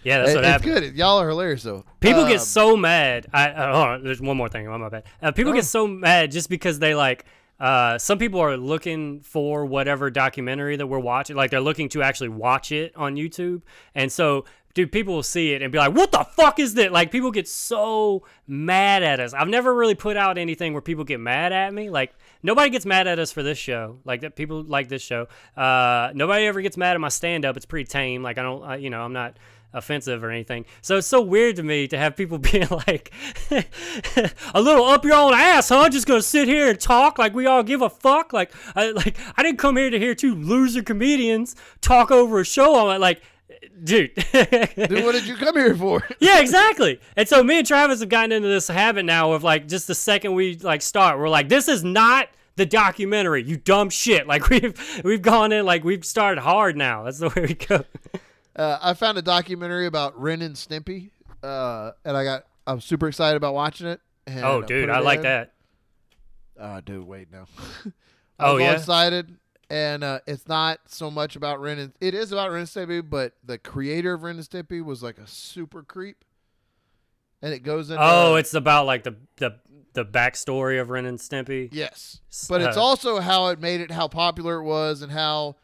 yeah, 0.07 0.19
that's 0.19 0.31
It- 0.31 0.35
what 0.37 0.45
it's 0.45 0.53
happened. 0.53 0.73
good. 0.75 0.97
Y'all 0.97 1.19
are 1.21 1.29
hilarious 1.29 1.63
though. 1.65 1.85
People 2.01 2.23
Um, 2.23 2.29
get 2.29 2.41
so 2.41 2.77
mad. 2.77 3.27
I 3.33 3.49
uh, 3.51 3.73
hold 3.75 3.89
on. 3.89 4.05
There's 4.05 4.21
one 4.21 4.37
more 4.37 4.49
thing. 4.49 4.67
My 4.69 4.89
bad. 4.89 5.05
Uh, 5.23 5.33
people 5.33 5.53
Oh. 5.53 5.55
get 5.57 5.65
so 5.65 5.87
mad 5.87 6.31
just 6.31 6.49
because 6.49 6.79
they 6.79 6.95
like. 6.95 7.25
Uh, 7.59 7.97
some 7.97 8.19
people 8.19 8.39
are 8.41 8.57
looking 8.57 9.21
for 9.23 9.65
whatever 9.65 10.11
documentary 10.11 10.77
that 10.77 10.87
we're 10.87 10.99
watching. 10.99 11.37
Like 11.37 11.51
they're 11.51 11.61
looking 11.61 11.89
to 11.91 12.03
actually 12.03 12.29
watch 12.29 12.71
it 12.73 12.93
on 12.97 13.17
YouTube, 13.17 13.63
and 13.95 14.11
so. 14.13 14.45
Dude, 14.75 14.93
people 14.93 15.15
will 15.15 15.23
see 15.23 15.55
it 15.55 15.63
and 15.63 15.73
be 15.73 15.79
like, 15.79 15.95
"What 15.95 16.13
the 16.13 16.23
fuck 16.37 16.59
is 16.59 16.75
that?" 16.75 16.93
Like, 16.93 17.11
people 17.11 17.31
get 17.31 17.49
so 17.49 18.25
mad 18.47 19.03
at 19.03 19.21
us. 19.21 19.33
I've 19.33 19.49
never 19.49 19.75
really 19.75 19.95
put 19.95 20.19
out 20.19 20.37
anything 20.37 20.75
where 20.75 20.83
people 20.83 21.03
get 21.03 21.19
mad 21.19 21.51
at 21.51 21.73
me. 21.73 21.89
Like, 21.89 22.13
nobody 22.43 22.69
gets 22.69 22.85
mad 22.85 23.07
at 23.07 23.19
us 23.19 23.33
for 23.33 23.43
this 23.43 23.57
show. 23.57 24.01
Like 24.05 24.21
that, 24.21 24.37
people 24.37 24.63
like 24.63 24.91
this 24.91 25.01
show. 25.01 25.29
Uh, 25.57 26.11
nobody 26.13 26.45
ever 26.45 26.61
gets 26.61 26.77
mad 26.77 26.93
at 26.95 27.01
my 27.01 27.09
stand-up. 27.09 27.57
It's 27.57 27.65
pretty 27.65 27.87
tame. 27.87 28.23
Like, 28.23 28.37
I 28.37 28.43
don't, 28.43 28.63
I, 28.65 28.77
you 28.77 28.91
know, 28.91 29.01
I'm 29.01 29.15
not 29.15 29.39
offensive 29.73 30.25
or 30.25 30.31
anything. 30.31 30.65
So 30.81 30.99
it's 30.99 31.07
so 31.07 31.21
weird 31.21 31.57
to 31.57 31.63
me 31.63 31.87
to 31.89 31.99
have 31.99 32.17
people 32.17 32.39
being 32.53 32.69
like, 32.69 33.13
a 34.55 34.61
little 34.61 34.85
up 34.85 35.05
your 35.05 35.15
own 35.15 35.35
ass, 35.35 35.69
huh? 35.69 35.89
Just 35.89 36.07
gonna 36.07 36.23
sit 36.23 36.49
here 36.49 36.71
and 36.71 36.81
talk 36.81 37.19
like 37.19 37.35
we 37.35 37.47
all 37.47 37.63
give 37.63 37.83
a 37.83 37.91
fuck. 37.91 38.33
Like, 38.33 38.53
I 38.75 38.91
like 38.91 39.17
I 39.37 39.43
didn't 39.43 39.59
come 39.59 39.77
here 39.77 39.91
to 39.91 39.99
hear 39.99 40.15
two 40.15 40.35
loser 40.35 40.83
comedians 40.83 41.57
talk 41.81 42.11
over 42.11 42.41
a 42.41 42.45
show. 42.45 42.89
I'm 42.89 43.01
like, 43.01 43.23
dude. 43.83 44.15
Dude, 44.15 45.05
what 45.05 45.13
did 45.13 45.27
you 45.27 45.37
come 45.37 45.57
here 45.57 45.75
for? 45.75 46.07
yeah, 46.21 46.41
exactly. 46.41 47.01
And 47.17 47.29
so 47.29 47.43
me 47.43 47.59
and 47.59 47.67
Travis 47.67 48.01
have 48.01 48.09
gotten 48.09 48.33
into 48.33 48.49
this 48.49 48.69
habit 48.69 49.05
now 49.05 49.33
of 49.33 49.43
like 49.43 49.69
just 49.69 49.87
the 49.87 49.95
second 49.95 50.35
we 50.35 50.57
like 50.57 50.83
start, 50.83 51.19
we're 51.19 51.29
like, 51.29 51.49
this 51.49 51.69
is 51.69 51.85
not 51.85 52.29
the 52.57 52.67
documentary, 52.67 53.43
you 53.43 53.57
dumb 53.57 53.91
shit. 53.91 54.27
Like 54.27 54.49
we've 54.49 55.03
we've 55.05 55.23
gone 55.23 55.53
in 55.53 55.65
like 55.67 55.85
we've 55.85 56.05
started 56.05 56.41
hard 56.41 56.77
now. 56.77 57.05
That's 57.05 57.19
the 57.19 57.29
way 57.29 57.43
we 57.43 57.55
go. 57.55 57.85
Uh, 58.57 58.79
I 58.81 58.95
found 58.95 59.19
a 59.19 59.23
documentary 59.23 59.87
about 59.87 60.19
Ren 60.21 60.41
and 60.43 60.55
Stimpy, 60.55 61.11
uh, 61.43 61.91
and 62.05 62.17
I 62.17 62.25
got 62.25 62.45
I'm 62.67 62.81
super 62.81 63.07
excited 63.09 63.37
about 63.37 63.55
watching 63.55 63.87
it. 63.87 64.01
and 64.27 64.45
Oh, 64.45 64.63
dude, 64.63 64.89
I 64.91 65.01
like 65.01 65.23
that. 65.23 65.53
Uh, 66.59 66.81
dude, 66.81 67.07
wait 67.07 67.31
now. 67.31 67.47
Oh, 68.39 68.45
I 68.45 68.49
all 68.51 68.61
yeah? 68.61 68.73
excited, 68.73 69.39
and 69.71 70.05
uh, 70.05 70.19
it's 70.27 70.47
not 70.47 70.81
so 70.89 71.11
much 71.11 71.37
about 71.37 71.59
Ren 71.59 71.79
and 71.79 71.93
it 72.03 72.13
is 72.13 72.33
about 72.33 72.51
Ren 72.51 72.61
and 72.61 72.69
Stimpy, 72.69 73.03
but 73.09 73.33
the 73.43 73.57
creator 73.57 74.13
of 74.13 74.23
Ren 74.25 74.37
and 74.37 74.45
Stimpy 74.45 74.85
was 74.85 75.03
like 75.03 75.17
a 75.17 75.27
super 75.27 75.83
creep, 75.83 76.23
and 77.41 77.55
it 77.55 77.61
goes 77.61 77.89
into 77.89 78.03
Oh, 78.03 78.35
it's 78.35 78.53
about 78.53 78.85
like 78.85 79.05
the 79.05 79.17
the 79.37 79.57
the 79.95 80.05
backstory 80.05 80.79
of 80.79 80.91
Ren 80.91 81.07
and 81.07 81.19
Stimpy. 81.19 81.71
yes, 81.73 82.21
but 82.47 82.61
it's 82.61 82.77
uh, 82.77 82.83
also 82.83 83.21
how 83.21 83.47
it 83.47 83.59
made 83.59 83.81
it, 83.81 83.91
how 83.91 84.07
popular 84.07 84.59
it 84.61 84.65
was, 84.65 85.01
and 85.01 85.11
how 85.11 85.57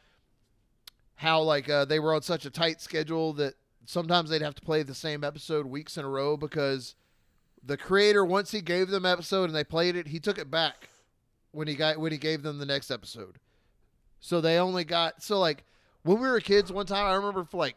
how 1.23 1.41
like 1.41 1.69
uh, 1.71 1.85
they 1.85 2.01
were 2.01 2.15
on 2.15 2.23
such 2.23 2.45
a 2.45 2.51
tight 2.51 2.81
schedule 2.81 3.33
that 3.35 3.55
sometimes 3.87 4.29
they'd 4.29 4.43
have 4.43 4.57
to 4.57 4.63
play 4.63 4.83
the 4.83 4.95
same 4.95 5.23
episode 5.23 5.67
weeks 5.67 5.97
in 5.97 6.05
a 6.05 6.09
row 6.09 6.37
because 6.37 6.97
the 7.65 7.77
creator 7.77 8.25
once 8.25 8.51
he 8.51 8.61
gave 8.61 8.89
them 8.89 9.07
episode 9.07 9.45
and 9.45 9.55
they 9.55 9.63
played 9.63 9.95
it, 9.95 10.09
he 10.09 10.19
took 10.19 10.37
it 10.37 10.51
back 10.51 10.89
when 11.53 11.69
he 11.69 11.77
got 11.77 11.99
when 11.99 12.11
he 12.11 12.19
gave 12.19 12.43
them 12.43 12.59
the 12.59 12.67
next 12.67 12.91
episode. 12.91 13.37
So 14.19 14.41
they 14.41 14.59
only 14.59 14.83
got 14.85 15.23
so 15.23 15.39
like 15.39 15.65
when 16.03 16.21
we 16.21 16.29
were 16.29 16.41
kids 16.41 16.73
one 16.73 16.87
time 16.87 17.07
I 17.07 17.15
remember 17.15 17.45
for 17.45 17.57
like 17.57 17.77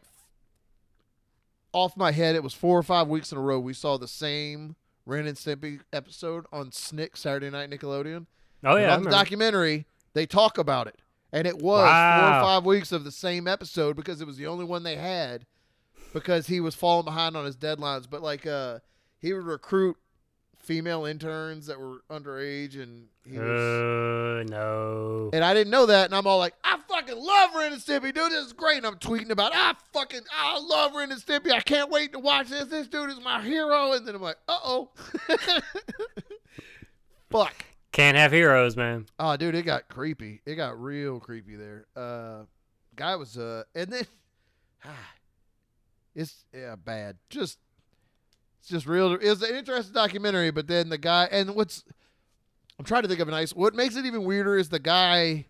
off 1.72 1.96
my 1.96 2.10
head 2.10 2.34
it 2.34 2.42
was 2.42 2.54
4 2.54 2.78
or 2.78 2.82
5 2.82 3.06
weeks 3.06 3.32
in 3.32 3.38
a 3.38 3.40
row 3.40 3.60
we 3.60 3.74
saw 3.74 3.98
the 3.98 4.08
same 4.08 4.76
Ren 5.04 5.26
and 5.26 5.36
Stimpy 5.36 5.80
episode 5.92 6.46
on 6.52 6.72
Snick 6.72 7.16
Saturday 7.16 7.50
Night 7.50 7.70
Nickelodeon. 7.70 8.26
Oh 8.64 8.76
yeah, 8.76 8.96
on 8.96 9.04
the 9.04 9.10
documentary, 9.10 9.86
they 10.14 10.26
talk 10.26 10.58
about 10.58 10.88
it. 10.88 10.96
And 11.32 11.46
it 11.46 11.56
was 11.58 11.82
four 11.82 12.28
or 12.28 12.42
five 12.42 12.64
weeks 12.64 12.92
of 12.92 13.04
the 13.04 13.10
same 13.12 13.46
episode 13.48 13.96
because 13.96 14.20
it 14.20 14.26
was 14.26 14.36
the 14.36 14.46
only 14.46 14.64
one 14.64 14.82
they 14.84 14.96
had 14.96 15.44
because 16.14 16.46
he 16.46 16.60
was 16.60 16.74
falling 16.74 17.04
behind 17.04 17.36
on 17.36 17.44
his 17.44 17.56
deadlines. 17.56 18.08
But 18.08 18.22
like 18.22 18.46
uh 18.46 18.78
he 19.18 19.32
would 19.32 19.44
recruit 19.44 19.96
female 20.58 21.04
interns 21.04 21.66
that 21.66 21.78
were 21.78 21.98
underage 22.10 22.80
and 22.80 23.06
he 23.24 23.38
was 23.38 23.48
Uh, 23.48 24.44
no. 24.52 25.30
and 25.32 25.44
I 25.44 25.52
didn't 25.54 25.70
know 25.70 25.86
that, 25.86 26.06
and 26.06 26.14
I'm 26.14 26.26
all 26.26 26.38
like, 26.38 26.54
I 26.64 26.78
fucking 26.88 27.16
love 27.16 27.50
Ren 27.56 27.72
and 27.72 27.80
Stimpy, 27.82 28.12
dude. 28.14 28.30
This 28.32 28.46
is 28.46 28.52
great. 28.52 28.78
And 28.78 28.86
I'm 28.86 28.96
tweeting 28.96 29.30
about, 29.30 29.52
I 29.54 29.74
fucking, 29.92 30.22
I 30.36 30.58
love 30.60 30.94
Ren 30.94 31.10
and 31.12 31.20
Stimpy. 31.20 31.50
I 31.52 31.60
can't 31.60 31.90
wait 31.90 32.12
to 32.12 32.18
watch 32.20 32.48
this. 32.48 32.66
This 32.66 32.86
dude 32.88 33.10
is 33.10 33.20
my 33.20 33.42
hero. 33.42 33.92
And 33.92 34.06
then 34.06 34.14
I'm 34.16 34.22
like, 34.22 34.38
uh 34.48 34.58
oh, 34.64 34.90
fuck. 37.30 37.54
Can't 37.96 38.18
have 38.18 38.30
heroes, 38.30 38.76
man. 38.76 39.06
Oh, 39.18 39.38
dude, 39.38 39.54
it 39.54 39.62
got 39.62 39.88
creepy. 39.88 40.42
It 40.44 40.56
got 40.56 40.78
real 40.78 41.18
creepy 41.18 41.56
there. 41.56 41.86
Uh, 41.96 42.42
guy 42.94 43.16
was 43.16 43.38
uh, 43.38 43.62
and 43.74 43.90
then, 43.90 44.04
ah, 44.84 44.90
it's 46.14 46.44
yeah 46.52 46.76
bad. 46.76 47.16
Just, 47.30 47.58
it's 48.60 48.68
just 48.68 48.86
real. 48.86 49.14
It's 49.14 49.40
an 49.40 49.54
interesting 49.54 49.94
documentary, 49.94 50.50
but 50.50 50.66
then 50.66 50.90
the 50.90 50.98
guy 50.98 51.26
and 51.32 51.54
what's, 51.54 51.84
I'm 52.78 52.84
trying 52.84 53.00
to 53.00 53.08
think 53.08 53.20
of 53.20 53.28
a 53.28 53.30
nice. 53.30 53.54
What 53.54 53.74
makes 53.74 53.96
it 53.96 54.04
even 54.04 54.24
weirder 54.24 54.58
is 54.58 54.68
the 54.68 54.78
guy, 54.78 55.46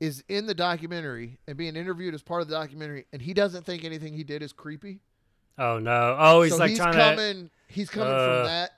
is 0.00 0.24
in 0.30 0.46
the 0.46 0.54
documentary 0.54 1.40
and 1.46 1.58
being 1.58 1.76
interviewed 1.76 2.14
as 2.14 2.22
part 2.22 2.40
of 2.40 2.48
the 2.48 2.54
documentary, 2.54 3.04
and 3.12 3.20
he 3.20 3.34
doesn't 3.34 3.66
think 3.66 3.84
anything 3.84 4.14
he 4.14 4.24
did 4.24 4.42
is 4.42 4.54
creepy. 4.54 5.00
Oh 5.58 5.78
no. 5.78 6.16
Oh, 6.18 6.40
he's 6.40 6.52
so 6.52 6.58
like 6.58 6.70
he's 6.70 6.78
trying 6.78 6.94
coming. 6.94 7.50
He's 7.68 7.90
coming 7.90 8.14
Uh, 8.14 8.16
from 8.38 8.46
that. 8.46 8.70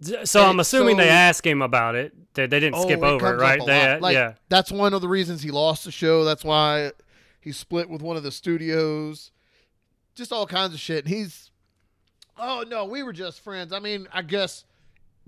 So 0.00 0.42
I'm 0.42 0.50
and 0.50 0.60
assuming 0.60 0.96
they 0.96 1.08
asked 1.08 1.46
him 1.46 1.62
about 1.62 1.94
it. 1.94 2.14
They, 2.34 2.46
they 2.46 2.60
didn't 2.60 2.76
Oh, 2.76 2.82
skip 2.84 3.02
over 3.02 3.16
it, 3.16 3.18
comes 3.18 3.34
up 3.34 3.40
right? 3.40 3.66
They. 3.66 3.98
Like, 4.00 4.14
yeah. 4.14 4.34
That's 4.48 4.70
one 4.72 4.94
of 4.94 5.00
the 5.02 5.08
reasons 5.08 5.42
he 5.42 5.50
lost 5.50 5.84
the 5.84 5.90
show. 5.92 6.24
That's 6.24 6.44
why 6.44 6.92
he 7.40 7.52
split 7.52 7.90
with 7.90 8.02
one 8.02 8.16
of 8.16 8.22
the 8.22 8.32
studios. 8.32 9.30
Just 10.14 10.32
all 10.32 10.46
kinds 10.46 10.72
of 10.74 10.80
shit. 10.80 11.04
And 11.04 11.14
he's, 11.14 11.50
oh 12.38 12.64
no, 12.68 12.84
we 12.84 13.02
were 13.02 13.12
just 13.12 13.40
friends. 13.40 13.72
I 13.72 13.78
mean, 13.78 14.06
I 14.12 14.22
guess 14.22 14.64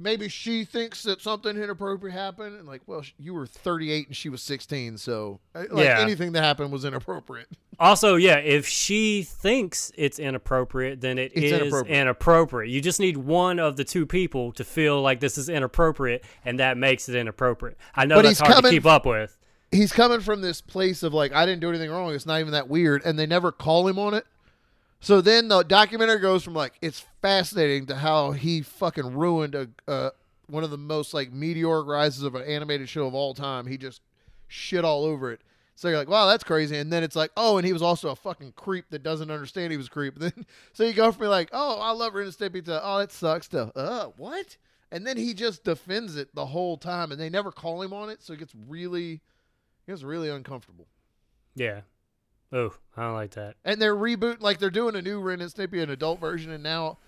maybe 0.03 0.29
she 0.29 0.65
thinks 0.65 1.03
that 1.05 1.21
something 1.21 1.57
inappropriate 1.57 2.15
happened, 2.15 2.57
and 2.59 2.67
like, 2.67 2.83
well, 2.87 3.03
you 3.19 3.33
were 3.35 3.47
38 3.47 4.09
and 4.09 4.17
she 4.17 4.29
was 4.29 4.43
16, 4.43 4.99
so 4.99 5.41
uh, 5.55 5.65
like 5.71 5.85
Yeah. 5.87 6.01
anything 6.01 6.33
that 6.33 6.43
happened 6.43 6.73
was 6.73 6.85
inappropriate. 6.85 7.49
Also, 7.79 8.17
yeah, 8.17 8.37
if 8.37 8.67
she 8.67 9.23
thinks 9.23 9.91
it's 9.97 10.19
inappropriate, 10.19 11.01
then 11.01 11.19
it 11.19 11.33
It's 11.35 11.47
is 11.47 11.53
inappropriate. 11.53 11.97
inappropriate. 11.97 12.71
You 12.71 12.81
just 12.81 13.01
need 13.01 13.17
one 13.17 13.59
of 13.59 13.77
the 13.77 13.85
two 13.85 14.05
people 14.07 14.53
to 14.53 14.65
feel 14.65 15.01
like 15.01 15.21
this 15.21 15.39
is 15.39 15.49
inappropriate, 15.49 16.25
and 16.45 16.59
that 16.61 16.77
makes 16.77 17.09
it 17.09 17.15
inappropriate. 17.17 17.77
I 17.95 18.05
know 18.05 18.17
But 18.17 18.23
that's 18.23 18.39
he's 18.39 18.47
hard 18.47 18.55
coming- 18.57 18.71
to 18.71 18.77
keep 18.77 18.87
up 18.87 19.07
with. 19.07 19.37
He's 19.71 19.91
coming 19.91 20.21
from 20.21 20.43
this 20.43 20.61
place 20.61 21.03
of 21.03 21.15
like, 21.15 21.33
I 21.33 21.47
didn't 21.47 21.61
do 21.63 21.71
anything 21.71 21.91
wrong. 21.91 22.13
It's 22.15 22.27
not 22.27 22.41
even 22.41 22.53
that 22.53 22.69
weird, 22.69 23.03
and 23.07 23.19
they 23.19 23.27
never 23.27 23.51
call 23.51 23.89
him 23.89 23.99
on 23.99 24.13
it. 24.13 24.27
So 25.03 25.21
then 25.21 25.49
the 25.49 25.65
documentary 25.65 26.21
goes 26.21 26.45
from 26.45 26.55
like 26.55 26.75
it's 26.81 27.05
fascinating 27.21 27.87
to 27.87 27.97
how 27.97 28.31
he 28.31 28.63
fucking 28.63 29.15
ruined 29.15 29.55
a 29.87 30.13
one 30.47 30.63
of 30.63 30.71
the 30.71 30.79
most 30.79 31.13
like 31.13 31.33
meteoric 31.33 31.89
rises 31.89 32.23
of 32.23 32.37
an 32.37 32.43
animated 32.43 32.89
show 32.89 33.07
of 33.07 33.15
all 33.15 33.35
time. 33.35 33.67
He 33.67 33.77
just 33.77 34.01
shit 34.47 34.85
all 34.85 35.05
over 35.05 35.33
it. 35.33 35.41
So 35.75 35.89
you're 35.89 35.99
like, 35.99 36.09
wow, 36.09 36.27
that's 36.27 36.45
crazy. 36.45 36.77
And 36.77 36.93
then 36.93 37.03
it's 37.03 37.17
like, 37.17 37.33
oh, 37.37 37.57
and 37.57 37.67
he 37.67 37.73
was 37.73 37.83
also 37.83 38.11
a 38.11 38.17
fucking 38.17 38.53
creep 38.53 38.91
that 38.91 39.03
doesn't 39.03 39.31
understand 39.31 39.73
he 39.73 39.77
was 39.77 39.89
a 39.89 39.91
creep. 39.91 40.15
Then 40.21 40.47
so 40.73 40.85
you 40.85 40.93
go 40.93 41.11
from 41.11 41.27
like, 41.27 41.49
oh, 41.53 41.81
I 41.81 41.91
love 41.91 42.15
Ren 42.15 42.27
and 42.27 42.35
Stimpy 42.35 42.65
to 42.67 42.81
oh, 42.85 42.99
that 42.99 43.11
sucks 43.11 43.49
to 43.49 43.77
uh, 43.77 44.07
what? 44.17 44.57
And 44.93 45.05
then 45.05 45.17
he 45.17 45.35
just 45.35 45.65
defends 45.65 46.17
it 46.17 46.33
the 46.35 46.47
whole 46.47 46.77
time, 46.77 47.11
and 47.11 47.21
they 47.21 47.31
never 47.31 47.51
call 47.51 47.83
him 47.83 47.95
on 47.95 48.11
it, 48.11 48.23
so 48.23 48.35
it 48.35 48.39
gets 48.39 48.53
really, 48.69 49.15
it 49.15 49.91
gets 49.91 50.03
really 50.03 50.29
uncomfortable. 50.29 50.87
Yeah. 51.55 51.81
Oh, 52.53 52.75
I 52.97 53.03
don't 53.05 53.15
like 53.15 53.31
that. 53.33 53.57
And 53.65 53.81
they're 53.81 53.97
rebooting, 53.97 54.41
like 54.43 54.59
they're 54.59 54.71
doing 54.71 54.95
a 54.95 55.03
new 55.03 55.21
Ren 55.21 55.41
and 55.41 55.51
Stimpy, 55.53 55.83
an 55.83 55.89
adult 55.91 56.21
version, 56.21 56.51
and 56.53 56.63
now 56.63 56.99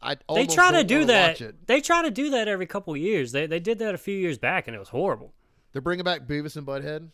I 0.00 0.16
They 0.34 0.46
try 0.46 0.72
to 0.72 0.84
do 0.84 1.04
that. 1.06 1.66
They 1.66 1.80
try 1.80 2.02
to 2.02 2.10
do 2.10 2.30
that 2.30 2.48
every 2.48 2.66
couple 2.66 2.92
of 2.94 2.98
years. 3.00 3.32
They 3.32 3.46
they 3.46 3.60
did 3.60 3.78
that 3.80 3.94
a 3.94 3.98
few 3.98 4.16
years 4.16 4.38
back, 4.38 4.66
and 4.66 4.74
it 4.74 4.78
was 4.78 4.88
horrible. 4.90 5.32
They're 5.72 5.82
bringing 5.82 6.04
back 6.04 6.26
Beavis 6.26 6.56
and 6.56 6.66
Butthead. 6.66 7.08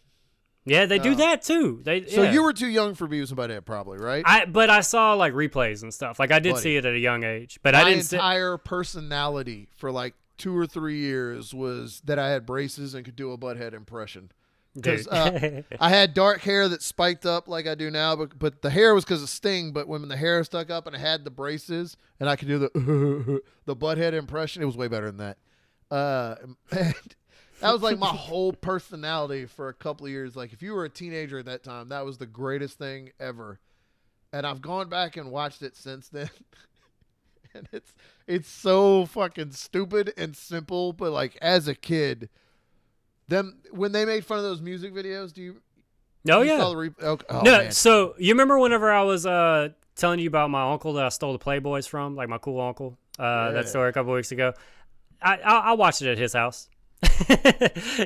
Yeah, 0.67 0.85
they 0.87 0.99
do 0.99 1.13
Oh. 1.13 1.15
that 1.15 1.43
too. 1.43 1.81
They 1.83 2.05
So 2.07 2.23
yeah. 2.25 2.33
you 2.33 2.43
were 2.43 2.53
too 2.53 2.67
young 2.69 2.95
for 2.95 3.09
Beavis 3.09 3.31
and 3.31 3.39
Butthead, 3.39 3.65
probably, 3.65 3.99
right? 3.99 4.23
I 4.27 4.45
but 4.45 4.69
I 4.71 4.83
saw 4.83 5.15
like 5.15 5.33
replays 5.33 5.83
and 5.83 5.93
stuff. 5.93 6.19
Like 6.19 6.31
I 6.31 6.39
did 6.39 6.53
Buddy. 6.53 6.63
see 6.63 6.77
it 6.77 6.85
at 6.85 6.95
a 6.95 6.99
young 6.99 7.25
age, 7.25 7.59
but 7.63 7.75
My 7.75 7.81
I 7.81 7.85
didn't. 7.85 8.05
see 8.05 8.17
entire 8.17 8.59
personality 8.59 9.69
for 9.77 9.91
like 9.91 10.15
two 10.37 10.57
or 10.57 10.67
three 10.67 10.99
years 10.99 11.53
was 11.55 12.01
that 12.05 12.19
I 12.19 12.31
had 12.31 12.45
braces 12.47 12.95
and 12.95 13.05
could 13.05 13.17
do 13.17 13.33
a 13.33 13.39
Butthead 13.39 13.73
impression. 13.73 14.31
Because 14.75 15.09
uh, 15.09 15.63
I 15.81 15.89
had 15.89 16.15
dark 16.15 16.41
hair 16.43 16.69
that 16.69 16.83
spiked 16.83 17.27
up 17.27 17.49
like 17.49 17.67
I 17.67 17.75
do 17.75 17.91
now, 17.91 18.15
but 18.17 18.39
but 18.39 18.63
the 18.63 18.71
hair 18.71 18.95
was 18.95 19.05
because 19.05 19.23
of 19.23 19.29
Sting. 19.29 19.73
But 19.73 19.89
when 19.89 20.07
the 20.09 20.17
hair 20.17 20.43
stuck 20.45 20.71
up 20.71 20.87
and 20.87 20.95
I 20.95 20.99
had 20.99 21.25
the 21.25 21.31
braces 21.31 21.97
and 22.21 22.29
I 22.29 22.37
could 22.37 22.49
do 22.49 22.59
the 22.59 23.41
the 23.65 23.77
butthead 23.77 24.13
impression, 24.13 24.63
it 24.63 24.67
was 24.67 24.77
way 24.77 24.89
better 24.89 25.07
than 25.07 25.19
that. 25.19 25.39
Uh, 25.91 26.37
and 26.71 26.95
that 27.61 27.73
was 27.73 27.83
like 27.83 27.99
my 27.99 28.07
whole 28.07 28.53
personality 28.53 29.47
for 29.47 29.69
a 29.69 29.75
couple 29.75 30.07
of 30.07 30.13
years. 30.13 30.37
Like 30.37 30.53
if 30.53 30.63
you 30.63 30.73
were 30.73 30.85
a 30.85 30.91
teenager 30.91 31.39
at 31.39 31.47
that 31.47 31.63
time, 31.63 31.89
that 31.89 32.05
was 32.05 32.19
the 32.19 32.27
greatest 32.27 32.79
thing 32.79 33.11
ever. 33.19 33.59
And 34.33 34.47
I've 34.47 34.63
gone 34.63 34.89
back 34.89 35.17
and 35.17 35.33
watched 35.33 35.63
it 35.63 35.77
since 35.77 36.09
then. 36.09 36.31
and 37.55 37.69
it's 37.73 37.93
it's 38.27 38.49
so 38.49 39.07
fucking 39.07 39.53
stupid 39.53 40.13
and 40.17 40.37
simple, 40.37 40.93
but 40.93 41.11
like 41.11 41.37
as 41.43 41.67
a 41.69 41.75
kid, 41.75 42.29
them 43.31 43.59
when 43.71 43.93
they 43.93 44.05
made 44.05 44.25
fun 44.27 44.39
of 44.39 44.45
those 44.45 44.61
music 44.61 44.93
videos, 44.93 45.33
do 45.33 45.43
you? 45.43 45.57
oh 46.31 46.43
yeah. 46.43 46.73
re- 46.75 46.91
oh, 47.03 47.19
oh, 47.31 47.41
no, 47.41 47.59
man. 47.59 47.73
so 47.73 48.15
you 48.19 48.35
remember 48.35 48.59
whenever 48.59 48.91
I 48.93 49.03
was 49.03 49.25
uh 49.25 49.71
telling 49.97 50.21
you 50.21 50.29
about 50.29 50.51
my 50.51 50.71
uncle 50.71 50.93
that 50.95 51.05
I 51.07 51.09
stole 51.09 51.33
the 51.33 51.39
Playboys 51.39 51.89
from, 51.89 52.15
like 52.17 52.29
my 52.29 52.39
cool 52.39 52.61
uncle, 52.61 52.99
uh, 53.19 53.23
Yeah. 53.23 53.51
that 53.53 53.69
story 53.69 53.89
a 53.89 53.93
couple 53.93 54.13
weeks 54.13 54.31
ago. 54.33 54.53
I, 55.23 55.37
I 55.39 55.59
I 55.59 55.73
watched 55.73 56.03
it 56.03 56.11
at 56.11 56.19
his 56.19 56.33
house. 56.35 56.69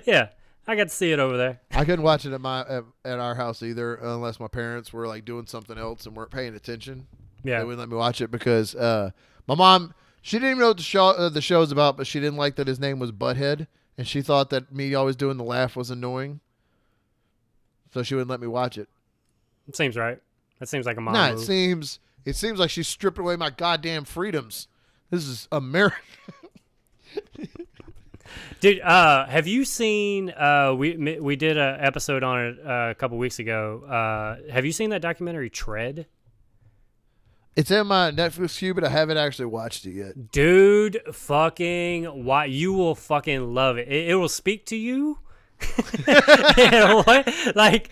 yeah, 0.07 0.29
I 0.67 0.77
got 0.77 0.85
to 0.85 0.95
see 0.95 1.13
it 1.13 1.19
over 1.19 1.37
there. 1.37 1.61
I 1.73 1.85
couldn't 1.85 2.05
watch 2.05 2.25
it 2.27 2.33
at 2.33 2.41
my 2.41 2.61
at, 2.61 2.85
at 3.05 3.19
our 3.19 3.35
house 3.35 3.63
either, 3.63 3.97
unless 3.97 4.39
my 4.41 4.49
parents 4.49 4.93
were 4.93 5.07
like 5.07 5.25
doing 5.25 5.47
something 5.47 5.79
else 5.79 6.07
and 6.07 6.17
weren't 6.17 6.31
paying 6.31 6.55
attention. 6.55 7.07
Yeah, 7.43 7.59
They 7.59 7.65
wouldn't 7.65 7.81
let 7.81 7.89
me 7.91 7.97
watch 7.97 8.21
it 8.21 8.31
because 8.31 8.75
uh, 8.75 9.11
my 9.47 9.55
mom 9.55 9.93
she 10.23 10.37
didn't 10.39 10.51
even 10.53 10.61
know 10.61 10.69
what 10.69 10.79
the 10.79 10.83
show 10.83 11.07
uh, 11.07 11.29
the 11.29 11.43
show's 11.43 11.71
about, 11.73 11.97
but 11.97 12.07
she 12.07 12.19
didn't 12.21 12.37
like 12.39 12.57
that 12.57 12.67
his 12.67 12.81
name 12.81 12.99
was 12.99 13.13
Butthead, 13.13 13.67
and 13.97 14.07
she 14.07 14.23
thought 14.23 14.51
that 14.51 14.73
me 14.73 14.95
always 14.95 15.17
doing 15.17 15.37
the 15.37 15.45
laugh 15.45 15.77
was 15.77 15.91
annoying. 15.91 16.41
So 17.93 18.03
she 18.03 18.15
wouldn't 18.15 18.31
let 18.31 18.41
me 18.41 18.47
watch 18.47 18.77
it. 18.77 18.89
It 19.69 19.77
seems 19.77 19.97
right. 19.97 20.19
That 20.59 20.69
seems 20.69 20.87
like 20.87 20.97
a 20.97 21.01
mom 21.01 21.15
nah, 21.15 21.29
it 21.29 21.35
move. 21.37 21.45
seems 21.45 22.01
it 22.25 22.37
seems 22.37 22.59
like 22.59 22.71
she's 22.71 22.89
stripping 22.89 23.23
away 23.23 23.37
my 23.37 23.51
goddamn 23.51 24.05
freedoms. 24.05 24.69
This 25.11 25.27
is 25.27 25.49
America. 25.53 25.97
Dude, 28.61 28.81
uh, 28.81 29.27
have 29.27 29.47
you 29.47 29.65
seen? 29.65 30.31
Uh, 30.31 30.75
we 30.77 31.19
we 31.21 31.37
did 31.37 31.57
a 31.59 31.77
episode 31.81 32.23
on 32.23 32.41
it 32.41 32.59
uh, 32.65 32.91
a 32.91 32.95
couple 32.95 33.19
weeks 33.19 33.39
ago. 33.39 33.85
Uh, 33.85 34.51
have 34.51 34.65
you 34.65 34.73
seen 34.73 34.91
that 34.91 35.03
documentary 35.03 35.51
Tread? 35.51 36.07
It's 37.57 37.71
in 37.71 37.87
my 37.87 38.11
Netflix 38.11 38.59
queue, 38.59 38.75
but 38.75 38.83
I 38.83 38.89
haven't 38.89 39.17
actually 39.17 39.47
watched 39.47 39.87
it 39.87 39.93
yet. 39.93 40.33
Dude, 40.33 41.01
fucking, 41.13 42.25
why 42.25 42.47
you 42.47 42.73
will 42.73 42.97
fucking 42.97 43.55
love 43.55 43.79
it. 43.79 43.87
It, 43.87 44.11
it 44.11 44.15
will 44.17 44.29
speak 44.29 44.67
to 44.67 44.77
you. 44.77 45.19
Like 47.55 47.91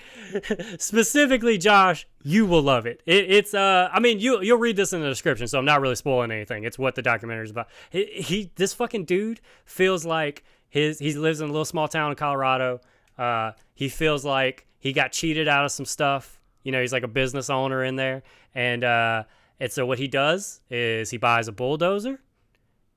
specifically, 0.79 1.59
Josh, 1.59 2.07
you 2.23 2.45
will 2.47 2.63
love 2.63 2.87
it. 2.87 3.03
it. 3.07 3.31
It's 3.31 3.55
uh, 3.55 3.89
I 3.93 4.01
mean, 4.01 4.19
you 4.19 4.43
you'll 4.43 4.59
read 4.59 4.77
this 4.77 4.93
in 4.93 5.01
the 5.01 5.09
description, 5.09 5.47
so 5.47 5.59
I'm 5.59 5.65
not 5.65 5.81
really 5.81 5.95
spoiling 5.95 6.31
anything. 6.31 6.65
It's 6.65 6.79
what 6.79 6.95
the 6.95 7.03
documentary 7.03 7.45
is 7.45 7.51
about. 7.51 7.69
He, 7.91 8.05
he 8.07 8.51
this 8.57 8.75
fucking 8.75 9.05
dude 9.05 9.41
feels 9.65 10.05
like 10.05 10.45
his 10.69 10.99
he 10.99 11.13
lives 11.15 11.41
in 11.41 11.49
a 11.49 11.53
little 11.53 11.65
small 11.65 11.89
town 11.89 12.11
in 12.11 12.17
Colorado. 12.17 12.81
Uh, 13.17 13.53
he 13.75 13.89
feels 13.89 14.25
like 14.25 14.67
he 14.79 14.93
got 14.93 15.13
cheated 15.13 15.49
out 15.49 15.65
of 15.65 15.71
some 15.71 15.87
stuff. 15.87 16.41
You 16.65 16.73
know, 16.73 16.81
he's 16.81 16.93
like 16.93 17.05
a 17.05 17.09
business 17.09 17.49
owner 17.49 17.85
in 17.85 17.97
there, 17.97 18.23
and 18.55 18.85
uh, 18.85 19.25
and 19.61 19.71
so 19.71 19.87
what 19.87 19.99
he 19.99 20.09
does 20.09 20.61
is 20.71 21.11
he 21.11 21.17
buys 21.17 21.49
a 21.49 21.53
bulldozer 21.53 22.21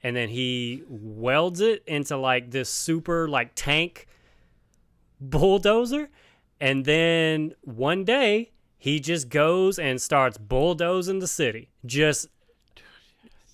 and 0.05 0.15
then 0.15 0.29
he 0.29 0.83
welds 0.87 1.61
it 1.61 1.83
into 1.87 2.15
like 2.15 2.51
this 2.51 2.69
super 2.69 3.27
like 3.27 3.51
tank 3.55 4.07
bulldozer. 5.19 6.09
And 6.59 6.85
then 6.85 7.53
one 7.61 8.03
day 8.03 8.51
he 8.77 8.99
just 8.99 9.29
goes 9.29 9.79
and 9.79 10.01
starts 10.01 10.37
bulldozing 10.37 11.19
the 11.19 11.27
city. 11.27 11.69
Just 11.85 12.27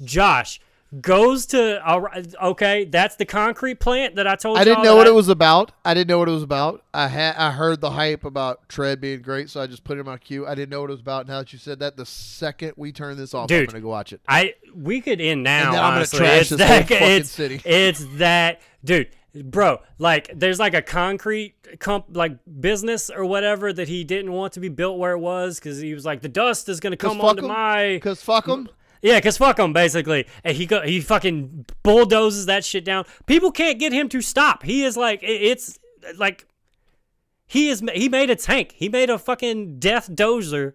josh 0.04 0.60
goes 1.00 1.46
to 1.46 1.82
all 1.86 2.02
right, 2.02 2.36
okay 2.42 2.84
that's 2.84 3.16
the 3.16 3.26
concrete 3.26 3.76
plant 3.80 4.16
that 4.16 4.28
i 4.28 4.36
told 4.36 4.58
I 4.58 4.66
didn't 4.66 4.84
know 4.84 4.98
what 4.98 5.08
I- 5.08 5.12
it 5.12 5.14
was 5.14 5.30
about. 5.30 5.72
I 5.86 5.94
didn't 5.94 6.10
know 6.10 6.20
what 6.20 6.28
it 6.28 6.34
was 6.34 6.44
about. 6.44 6.84
I 6.94 7.08
had 7.08 7.36
I 7.38 7.52
heard 7.52 7.80
the 7.80 7.92
hype 7.92 8.26
about 8.26 8.68
Tread 8.68 9.00
being 9.00 9.22
great, 9.22 9.50
so 9.50 9.62
I 9.62 9.68
just 9.68 9.84
put 9.86 9.98
it 9.98 10.02
in 10.02 10.06
my 10.06 10.18
queue. 10.18 10.46
I 10.46 10.54
didn't 10.54 10.70
know 10.70 10.82
what 10.82 10.90
it 10.90 10.94
was 10.94 11.00
about. 11.00 11.28
Now 11.28 11.40
that 11.40 11.54
you 11.54 11.60
said 11.60 11.80
that, 11.80 11.96
the 11.96 12.06
second 12.06 12.74
we 12.76 12.92
turn 12.92 13.16
this 13.16 13.34
off, 13.34 13.50
I'm 13.50 13.66
gonna 13.66 13.80
go 13.80 13.88
watch 13.88 14.12
it. 14.12 14.20
I 14.28 14.56
we 14.76 15.00
could 15.00 15.22
end 15.22 15.44
now. 15.44 15.66
And 15.68 15.74
then 15.76 15.80
I'm 15.80 15.86
gonna 15.86 15.96
honestly. 15.98 16.20
trash 16.20 16.40
it's 16.42 16.50
this 16.50 16.60
that, 16.60 16.92
it's, 16.92 17.30
city. 17.30 17.62
It's 17.66 18.06
that, 18.18 18.62
dude, 18.84 19.10
bro. 19.34 19.80
Like, 19.98 20.30
there's 20.36 20.60
like 20.60 20.74
a 20.74 20.82
concrete 20.82 21.56
comp, 21.80 22.06
like 22.12 22.34
business 22.60 23.10
or 23.10 23.26
whatever 23.26 23.72
that 23.72 23.88
he 23.88 24.04
didn't 24.04 24.34
want 24.34 24.54
to 24.54 24.60
be 24.60 24.70
built 24.70 24.98
where 25.00 25.14
it 25.14 25.20
was 25.20 25.58
because 25.60 25.80
he 25.80 25.94
was 25.94 26.04
like, 26.06 26.22
the 26.22 26.30
dust 26.30 26.68
is 26.68 26.80
gonna 26.82 26.98
come 26.98 27.22
onto 27.22 27.44
'em? 27.44 27.48
my 27.48 28.00
Cause 28.04 28.22
fuck 28.22 28.46
them. 28.46 28.68
Yeah, 29.02 29.20
cause 29.20 29.38
fuck 29.38 29.60
him 29.60 29.74
basically, 29.74 30.28
and 30.44 30.56
he 30.56 30.66
go 30.66 30.82
he 30.82 31.02
fucking 31.02 31.66
bulldozes 31.84 32.46
that 32.46 32.64
shit 32.66 32.86
down. 32.86 33.06
People 33.26 33.52
can't 33.52 33.80
get 33.80 33.94
him 33.94 34.10
to 34.10 34.22
stop. 34.22 34.64
He 34.64 34.84
is 34.84 34.96
like 34.98 35.20
it's 35.24 35.80
like 36.18 36.48
he 37.48 37.70
is 37.70 37.84
he 37.94 38.10
made 38.10 38.30
a 38.30 38.36
tank. 38.36 38.74
He 38.76 38.90
made 38.90 39.10
a 39.10 39.18
fucking 39.18 39.80
death 39.80 40.10
dozer. 40.10 40.74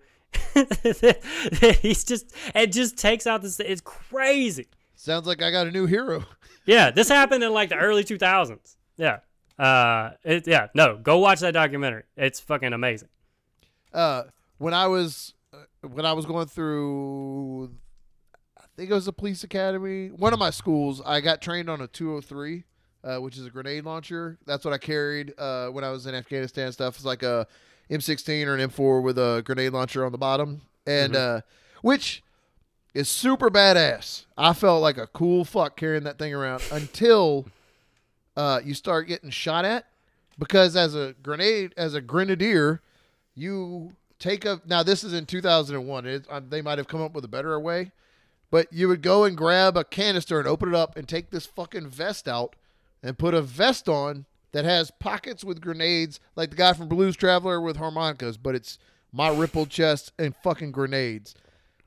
He's 1.80 2.04
just 2.04 2.34
it 2.54 2.72
just 2.72 2.98
takes 2.98 3.26
out 3.26 3.42
this. 3.42 3.60
It's 3.60 3.80
crazy. 3.80 4.66
Sounds 4.94 5.26
like 5.26 5.42
I 5.42 5.50
got 5.50 5.66
a 5.66 5.70
new 5.70 5.86
hero. 5.86 6.24
Yeah, 6.68 6.90
this 6.90 7.08
happened 7.08 7.44
in 7.44 7.52
like 7.52 7.68
the 7.68 7.76
early 7.76 8.02
2000s. 8.02 8.74
Yeah. 8.96 9.18
Uh, 9.56 10.10
it, 10.24 10.48
yeah, 10.48 10.66
no, 10.74 10.96
go 10.96 11.18
watch 11.18 11.38
that 11.38 11.52
documentary. 11.52 12.02
It's 12.16 12.40
fucking 12.40 12.72
amazing. 12.72 13.08
Uh, 13.92 14.24
when 14.58 14.74
I 14.74 14.88
was 14.88 15.34
uh, 15.52 15.58
when 15.86 16.04
I 16.04 16.12
was 16.12 16.26
going 16.26 16.48
through, 16.48 17.72
think 18.76 18.90
it 18.90 18.94
was 18.94 19.08
a 19.08 19.12
police 19.12 19.42
academy. 19.42 20.08
One 20.08 20.32
of 20.32 20.38
my 20.38 20.50
schools, 20.50 21.00
I 21.04 21.20
got 21.20 21.40
trained 21.40 21.70
on 21.70 21.80
a 21.80 21.86
203, 21.86 22.64
uh, 23.02 23.16
which 23.18 23.38
is 23.38 23.46
a 23.46 23.50
grenade 23.50 23.84
launcher. 23.84 24.38
That's 24.46 24.64
what 24.64 24.74
I 24.74 24.78
carried 24.78 25.32
uh, 25.38 25.68
when 25.68 25.82
I 25.82 25.90
was 25.90 26.06
in 26.06 26.14
Afghanistan. 26.14 26.70
Stuff 26.72 26.96
it's 26.96 27.04
like 27.04 27.22
a 27.22 27.46
M16 27.90 28.46
or 28.46 28.54
an 28.54 28.70
M4 28.70 29.02
with 29.02 29.18
a 29.18 29.42
grenade 29.44 29.72
launcher 29.72 30.04
on 30.04 30.12
the 30.12 30.18
bottom, 30.18 30.60
and 30.86 31.16
uh, 31.16 31.40
which 31.80 32.22
is 32.92 33.08
super 33.08 33.50
badass. 33.50 34.26
I 34.36 34.52
felt 34.52 34.82
like 34.82 34.98
a 34.98 35.06
cool 35.06 35.44
fuck 35.44 35.76
carrying 35.76 36.04
that 36.04 36.18
thing 36.18 36.34
around 36.34 36.62
until 36.70 37.46
uh, 38.36 38.60
you 38.62 38.74
start 38.74 39.08
getting 39.08 39.30
shot 39.30 39.64
at. 39.64 39.86
Because 40.38 40.76
as 40.76 40.94
a 40.94 41.14
grenade, 41.22 41.72
as 41.78 41.94
a 41.94 42.02
grenadier, 42.02 42.82
you 43.34 43.92
take 44.18 44.44
a 44.44 44.60
now 44.66 44.82
this 44.82 45.02
is 45.02 45.12
in 45.12 45.24
2001 45.26 46.06
it, 46.06 46.26
uh, 46.30 46.40
they 46.46 46.62
might 46.62 46.78
have 46.78 46.88
come 46.88 47.02
up 47.02 47.12
with 47.12 47.24
a 47.24 47.28
better 47.28 47.58
way 47.60 47.92
but 48.50 48.72
you 48.72 48.88
would 48.88 49.02
go 49.02 49.24
and 49.24 49.36
grab 49.36 49.76
a 49.76 49.84
canister 49.84 50.38
and 50.38 50.48
open 50.48 50.70
it 50.70 50.74
up 50.74 50.96
and 50.96 51.08
take 51.08 51.30
this 51.30 51.46
fucking 51.46 51.88
vest 51.88 52.28
out 52.28 52.56
and 53.02 53.18
put 53.18 53.34
a 53.34 53.42
vest 53.42 53.88
on 53.88 54.26
that 54.52 54.64
has 54.64 54.90
pockets 54.90 55.44
with 55.44 55.60
grenades 55.60 56.20
like 56.34 56.50
the 56.50 56.56
guy 56.56 56.72
from 56.72 56.88
blues 56.88 57.16
traveler 57.16 57.60
with 57.60 57.76
harmonicas 57.76 58.36
but 58.36 58.54
it's 58.54 58.78
my 59.12 59.28
rippled 59.28 59.70
chest 59.70 60.12
and 60.18 60.34
fucking 60.42 60.72
grenades. 60.72 61.34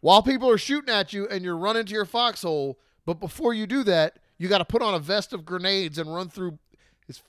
While 0.01 0.23
people 0.23 0.49
are 0.49 0.57
shooting 0.57 0.93
at 0.93 1.13
you 1.13 1.27
and 1.27 1.43
you're 1.43 1.57
running 1.57 1.85
to 1.85 1.93
your 1.93 2.05
foxhole 2.05 2.77
but 3.05 3.19
before 3.19 3.53
you 3.53 3.65
do 3.67 3.83
that 3.83 4.17
you 4.39 4.47
got 4.47 4.59
to 4.59 4.65
put 4.65 4.81
on 4.81 4.95
a 4.95 4.99
vest 4.99 5.33
of 5.33 5.45
grenades 5.45 5.99
and 5.99 6.11
run 6.11 6.29
through. 6.29 6.57
It's 7.07 7.21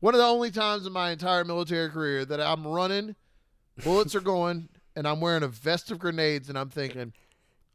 one 0.00 0.12
of 0.12 0.18
the 0.18 0.26
only 0.26 0.50
times 0.50 0.84
in 0.84 0.92
my 0.92 1.12
entire 1.12 1.44
military 1.44 1.88
career 1.88 2.24
that 2.26 2.40
I'm 2.40 2.66
running, 2.66 3.14
bullets 3.82 4.14
are 4.14 4.20
going, 4.34 4.68
and 4.96 5.06
I'm 5.06 5.20
wearing 5.20 5.44
a 5.44 5.48
vest 5.48 5.90
of 5.90 6.00
grenades, 6.00 6.48
and 6.48 6.58
I'm 6.58 6.68
thinking, 6.68 7.14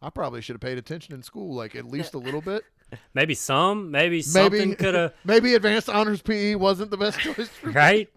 I 0.01 0.09
probably 0.09 0.41
should 0.41 0.53
have 0.53 0.61
paid 0.61 0.77
attention 0.77 1.13
in 1.15 1.23
school, 1.23 1.55
like 1.55 1.75
at 1.75 1.85
least 1.85 2.13
a 2.13 2.17
little 2.19 2.41
bit. 2.41 2.63
Maybe 3.13 3.33
some, 3.33 3.91
maybe 3.91 4.21
something 4.21 4.73
could 4.75 4.95
have, 4.95 5.13
maybe 5.25 5.55
advanced 5.55 5.89
honors 5.89 6.21
PE 6.21 6.55
wasn't 6.55 6.89
the 6.89 6.95
best 6.95 7.19
choice. 7.19 7.49
For 7.49 7.71
right? 7.71 8.09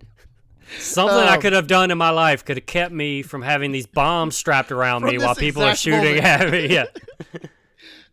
Something 0.79 1.17
I 1.17 1.35
Um, 1.35 1.41
could 1.41 1.53
have 1.55 1.67
done 1.67 1.91
in 1.91 1.99
my 1.99 2.11
life 2.11 2.45
could 2.45 2.57
have 2.57 2.67
kept 2.67 2.93
me 2.93 3.23
from 3.23 3.43
having 3.43 3.73
these 3.73 3.89
bombs 3.89 4.37
strapped 4.37 4.71
around 4.71 5.03
me 5.03 5.19
while 5.19 5.35
people 5.35 5.63
are 5.65 5.75
shooting 5.75 6.23
moment. 6.23 6.25
at 6.25 6.51
me. 6.53 6.69
Yeah. 6.73 6.85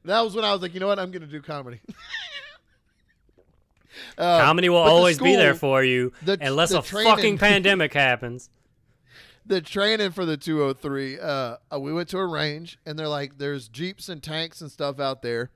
That 0.05 0.21
was 0.21 0.33
when 0.35 0.45
I 0.45 0.53
was 0.53 0.61
like, 0.61 0.73
you 0.73 0.79
know 0.79 0.87
what, 0.87 0.97
I'm 0.99 1.11
going 1.11 1.21
to 1.21 1.27
do 1.27 1.41
comedy. 1.41 1.81
Uh, 4.17 4.39
Comedy 4.41 4.69
will 4.69 4.83
the 4.83 4.89
always 4.89 5.19
be 5.19 5.35
there 5.35 5.53
for 5.53 5.83
you 5.83 6.13
the- 6.23 6.37
unless 6.41 6.69
the 6.69 6.79
a 6.79 6.81
training- 6.81 7.11
fucking 7.11 7.37
pandemic 7.37 7.93
happens. 7.93 8.49
The 9.47 9.61
training 9.61 10.11
for 10.11 10.25
the 10.25 10.37
203 10.37 11.19
uh, 11.19 11.55
uh, 11.71 11.79
we 11.79 11.93
went 11.93 12.09
to 12.09 12.17
a 12.17 12.25
range 12.25 12.77
and 12.85 12.99
they're 12.99 13.07
like 13.07 13.37
there's 13.37 13.67
jeeps 13.67 14.09
and 14.09 14.21
tanks 14.21 14.61
and 14.61 14.71
stuff 14.71 14.99
out 14.99 15.21
there 15.21 15.51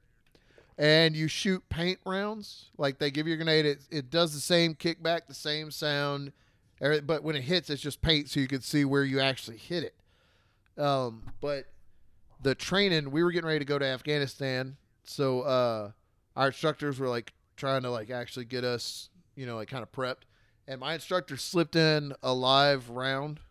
and 0.77 1.15
you 1.15 1.27
shoot 1.27 1.63
paint 1.69 1.99
rounds. 2.05 2.69
Like 2.77 2.97
they 2.97 3.11
give 3.11 3.27
you 3.27 3.33
a 3.33 3.37
grenade. 3.37 3.65
It, 3.65 3.81
it 3.91 4.09
does 4.09 4.33
the 4.33 4.39
same 4.39 4.73
kickback 4.73 5.27
the 5.27 5.33
same 5.33 5.71
sound 5.71 6.31
but 6.79 7.21
when 7.23 7.35
it 7.35 7.43
hits 7.43 7.69
it's 7.69 7.81
just 7.81 8.01
paint 8.01 8.27
so 8.27 8.39
you 8.39 8.47
can 8.47 8.61
see 8.61 8.85
where 8.85 9.03
you 9.03 9.19
actually 9.19 9.57
hit 9.57 9.83
it. 9.83 10.81
Um, 10.81 11.23
but 11.41 11.65
the 12.41 12.55
training 12.55 13.11
we 13.11 13.23
were 13.23 13.31
getting 13.31 13.47
ready 13.47 13.59
to 13.59 13.65
go 13.65 13.77
to 13.77 13.85
afghanistan 13.85 14.77
so 15.03 15.41
uh, 15.41 15.91
our 16.35 16.47
instructors 16.47 16.97
were 16.97 17.09
like 17.09 17.33
trying 17.57 17.83
to 17.83 17.91
like 17.91 18.09
actually 18.09 18.45
get 18.45 18.63
us 18.63 19.09
you 19.35 19.45
know 19.45 19.57
like 19.57 19.67
kind 19.67 19.83
of 19.83 19.91
prepped. 19.91 20.23
And 20.67 20.79
my 20.79 20.93
instructor 20.93 21.35
slipped 21.35 21.75
in 21.75 22.13
a 22.23 22.33
live 22.33 22.89
round 22.89 23.41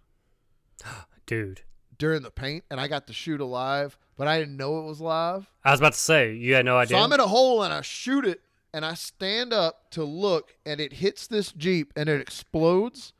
Dude. 1.27 1.63
during 1.99 2.23
the 2.23 2.31
paint 2.31 2.65
and 2.71 2.81
I 2.81 2.89
got 2.89 3.07
to 3.07 3.13
shoot 3.13 3.41
a 3.41 3.45
live, 3.45 3.99
but 4.17 4.27
I 4.27 4.39
didn't 4.39 4.57
know 4.57 4.81
it 4.81 4.85
was 4.85 5.01
live. 5.01 5.51
I 5.65 5.71
was 5.71 5.81
about 5.81 5.93
to 5.93 5.99
say, 5.99 6.35
you 6.35 6.55
had 6.55 6.65
no 6.65 6.77
idea. 6.77 6.97
So 6.97 7.03
I'm 7.03 7.13
in 7.13 7.21
a 7.21 7.27
hole 7.27 7.63
and 7.63 7.73
I 7.73 7.83
shoot 7.83 8.25
it 8.25 8.41
and 8.73 8.85
I 8.85 8.95
stand 8.95 9.53
up 9.53 9.91
to 9.93 10.05
look 10.05 10.57
and 10.67 10.81
it 10.81 10.95
hits 10.95 11.27
this 11.27 11.53
Jeep 11.53 11.93
and 11.97 12.09
it 12.09 12.21
explodes. 12.21 13.13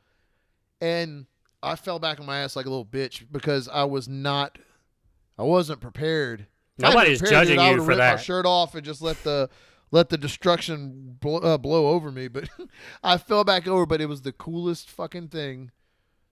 And 0.81 1.27
I 1.63 1.75
fell 1.75 1.99
back 1.99 2.19
on 2.19 2.25
my 2.25 2.39
ass 2.39 2.55
like 2.55 2.65
a 2.65 2.69
little 2.69 2.85
bitch 2.85 3.25
because 3.31 3.67
I 3.67 3.83
was 3.83 4.09
not, 4.09 4.57
I 5.37 5.43
wasn't 5.43 5.79
prepared. 5.79 6.47
Nobody's 6.77 7.19
prepared, 7.19 7.47
judging 7.47 7.61
you 7.61 7.77
for 7.77 7.89
ripped 7.89 7.99
my 7.99 8.15
shirt 8.17 8.45
off 8.45 8.75
and 8.75 8.83
just 8.83 9.01
let 9.01 9.23
the 9.23 9.49
let 9.91 10.09
the 10.09 10.17
destruction 10.17 11.17
blow, 11.19 11.39
uh, 11.39 11.57
blow 11.57 11.87
over 11.87 12.11
me. 12.11 12.27
But 12.29 12.49
I 13.03 13.17
fell 13.17 13.43
back 13.43 13.67
over. 13.67 13.85
But 13.85 14.01
it 14.01 14.07
was 14.07 14.21
the 14.21 14.31
coolest 14.31 14.89
fucking 14.89 15.27
thing 15.27 15.71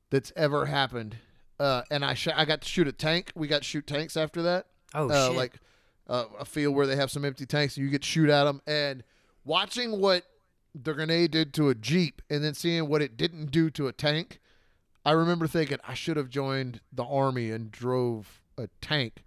that's 0.09 0.31
ever 0.35 0.65
happened. 0.67 1.17
Uh, 1.59 1.81
and 1.91 2.05
I 2.05 2.13
sh- 2.13 2.29
I 2.33 2.45
got 2.45 2.61
to 2.61 2.67
shoot 2.67 2.87
a 2.87 2.91
tank. 2.91 3.31
We 3.35 3.47
got 3.47 3.63
to 3.63 3.67
shoot 3.67 3.85
tanks 3.85 4.15
after 4.15 4.41
that 4.43 4.67
oh, 4.93 5.09
uh, 5.09 5.27
shit. 5.27 5.37
like 5.37 5.53
uh, 6.07 6.25
a 6.39 6.45
field 6.45 6.75
where 6.75 6.87
they 6.87 6.95
have 6.95 7.11
some 7.11 7.25
empty 7.25 7.45
tanks 7.45 7.77
and 7.77 7.85
you 7.85 7.91
get 7.91 8.01
to 8.01 8.07
shoot 8.07 8.29
at 8.29 8.45
them 8.45 8.61
and 8.67 9.03
watching 9.45 9.99
what 9.99 10.23
the 10.75 10.93
grenade 10.93 11.31
did 11.31 11.53
to 11.53 11.69
a 11.69 11.75
jeep 11.75 12.21
and 12.29 12.43
then 12.43 12.53
seeing 12.53 12.87
what 12.87 13.01
it 13.01 13.17
didn't 13.17 13.51
do 13.51 13.69
to 13.69 13.87
a 13.87 13.91
tank 13.91 14.39
i 15.05 15.11
remember 15.11 15.47
thinking 15.47 15.77
i 15.87 15.93
should 15.93 16.17
have 16.17 16.29
joined 16.29 16.79
the 16.91 17.03
army 17.03 17.51
and 17.51 17.71
drove 17.71 18.41
a 18.57 18.67
tank 18.81 19.23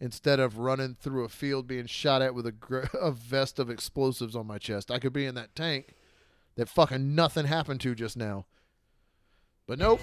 instead 0.00 0.40
of 0.40 0.58
running 0.58 0.96
through 1.00 1.24
a 1.24 1.28
field 1.28 1.68
being 1.68 1.86
shot 1.86 2.20
at 2.20 2.34
with 2.34 2.46
a, 2.46 2.52
gr- 2.52 2.84
a 3.00 3.12
vest 3.12 3.58
of 3.58 3.70
explosives 3.70 4.34
on 4.34 4.46
my 4.46 4.58
chest 4.58 4.90
i 4.90 4.98
could 4.98 5.12
be 5.12 5.26
in 5.26 5.34
that 5.34 5.54
tank 5.54 5.94
that 6.56 6.68
fucking 6.68 7.14
nothing 7.14 7.46
happened 7.46 7.80
to 7.80 7.94
just 7.94 8.16
now 8.16 8.44
but 9.66 9.78
nope 9.78 10.00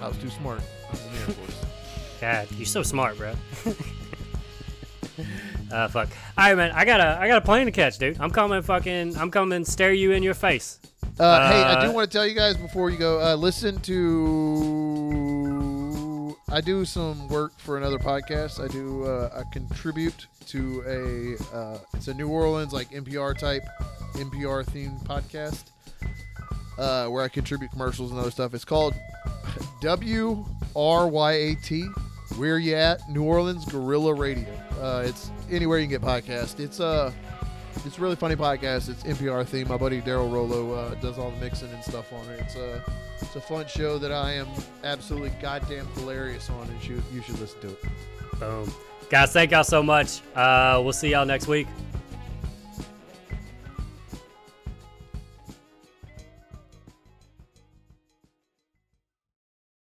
i 0.00 0.08
was 0.08 0.16
too 0.18 0.30
smart 0.30 0.60
I 0.88 0.90
was 0.92 1.04
in 1.06 1.12
the 1.12 1.18
Air 1.18 1.26
Force. 1.26 1.64
God, 2.20 2.48
you're 2.52 2.66
so 2.66 2.82
smart, 2.82 3.16
bro. 3.18 3.30
uh, 5.72 5.88
fuck. 5.88 6.08
All 6.38 6.44
right, 6.44 6.54
man. 6.56 6.70
I 6.72 6.84
got 6.84 7.00
a 7.00 7.18
I 7.20 7.26
got 7.26 7.38
a 7.38 7.40
plane 7.44 7.66
to 7.66 7.72
catch, 7.72 7.98
dude. 7.98 8.18
I'm 8.20 8.30
coming, 8.30 8.62
fucking. 8.62 9.16
I'm 9.16 9.30
coming, 9.30 9.64
stare 9.64 9.92
you 9.92 10.12
in 10.12 10.22
your 10.22 10.34
face. 10.34 10.78
Uh, 11.18 11.48
hey, 11.50 11.62
I 11.62 11.74
Uh, 11.74 11.86
do 11.86 11.92
want 11.92 12.10
to 12.10 12.16
tell 12.16 12.26
you 12.26 12.34
guys 12.34 12.56
before 12.56 12.90
you 12.90 12.96
go. 12.98 13.20
Uh, 13.20 13.34
listen 13.34 13.80
to. 15.04 16.36
I 16.50 16.60
do 16.60 16.84
some 16.84 17.26
work 17.28 17.52
for 17.58 17.76
another 17.76 17.98
podcast. 17.98 18.62
I 18.62 18.68
do. 18.68 19.04
Uh, 19.04 19.30
I 19.34 19.42
contribute 19.52 20.26
to 20.46 20.82
a. 20.86 21.36
Uh, 21.56 21.78
it's 21.94 22.08
a 22.08 22.14
New 22.14 22.28
Orleans 22.28 22.72
like 22.72 22.90
NPR 22.90 23.36
type, 23.36 23.64
NPR 24.14 24.64
themed 24.66 25.02
podcast. 25.04 25.64
Uh, 26.78 27.06
where 27.08 27.22
I 27.22 27.28
contribute 27.28 27.70
commercials 27.70 28.10
and 28.10 28.20
other 28.20 28.30
stuff. 28.30 28.54
It's 28.54 28.64
called 28.64 28.94
W 29.80 30.44
R 30.74 31.08
Y 31.08 31.32
A 31.32 31.54
T. 31.56 31.86
Where 32.36 32.58
you 32.58 32.74
at? 32.74 33.08
New 33.08 33.22
Orleans 33.22 33.64
Guerrilla 33.64 34.12
Radio. 34.12 34.48
Uh, 34.80 35.04
it's 35.06 35.30
anywhere 35.50 35.78
you 35.78 35.86
can 35.86 36.00
get 36.00 36.02
podcasts. 36.02 36.58
It's 36.58 36.80
uh, 36.80 37.12
it's 37.84 37.98
really 37.98 38.16
funny 38.16 38.36
podcast. 38.36 38.88
It's 38.88 39.02
NPR 39.04 39.46
theme. 39.46 39.68
My 39.68 39.76
buddy 39.76 40.00
Daryl 40.00 40.32
Rolo 40.32 40.72
uh, 40.72 40.94
does 40.96 41.18
all 41.18 41.30
the 41.30 41.36
mixing 41.38 41.70
and 41.70 41.82
stuff 41.84 42.12
on 42.12 42.28
it. 42.30 42.40
It's 42.40 42.56
a 42.56 42.82
it's 43.20 43.36
a 43.36 43.40
fun 43.40 43.66
show 43.66 43.98
that 43.98 44.12
I 44.12 44.32
am 44.32 44.48
absolutely 44.82 45.30
goddamn 45.40 45.86
hilarious 45.94 46.50
on, 46.50 46.68
and 46.68 46.84
you, 46.84 47.02
you 47.12 47.22
should 47.22 47.38
listen 47.38 47.60
to 47.60 47.68
it. 47.68 47.84
Boom. 48.40 48.72
Guys, 49.10 49.32
thank 49.32 49.50
y'all 49.50 49.64
so 49.64 49.82
much. 49.82 50.20
Uh, 50.34 50.80
we'll 50.82 50.92
see 50.92 51.10
y'all 51.10 51.26
next 51.26 51.46
week. 51.46 51.68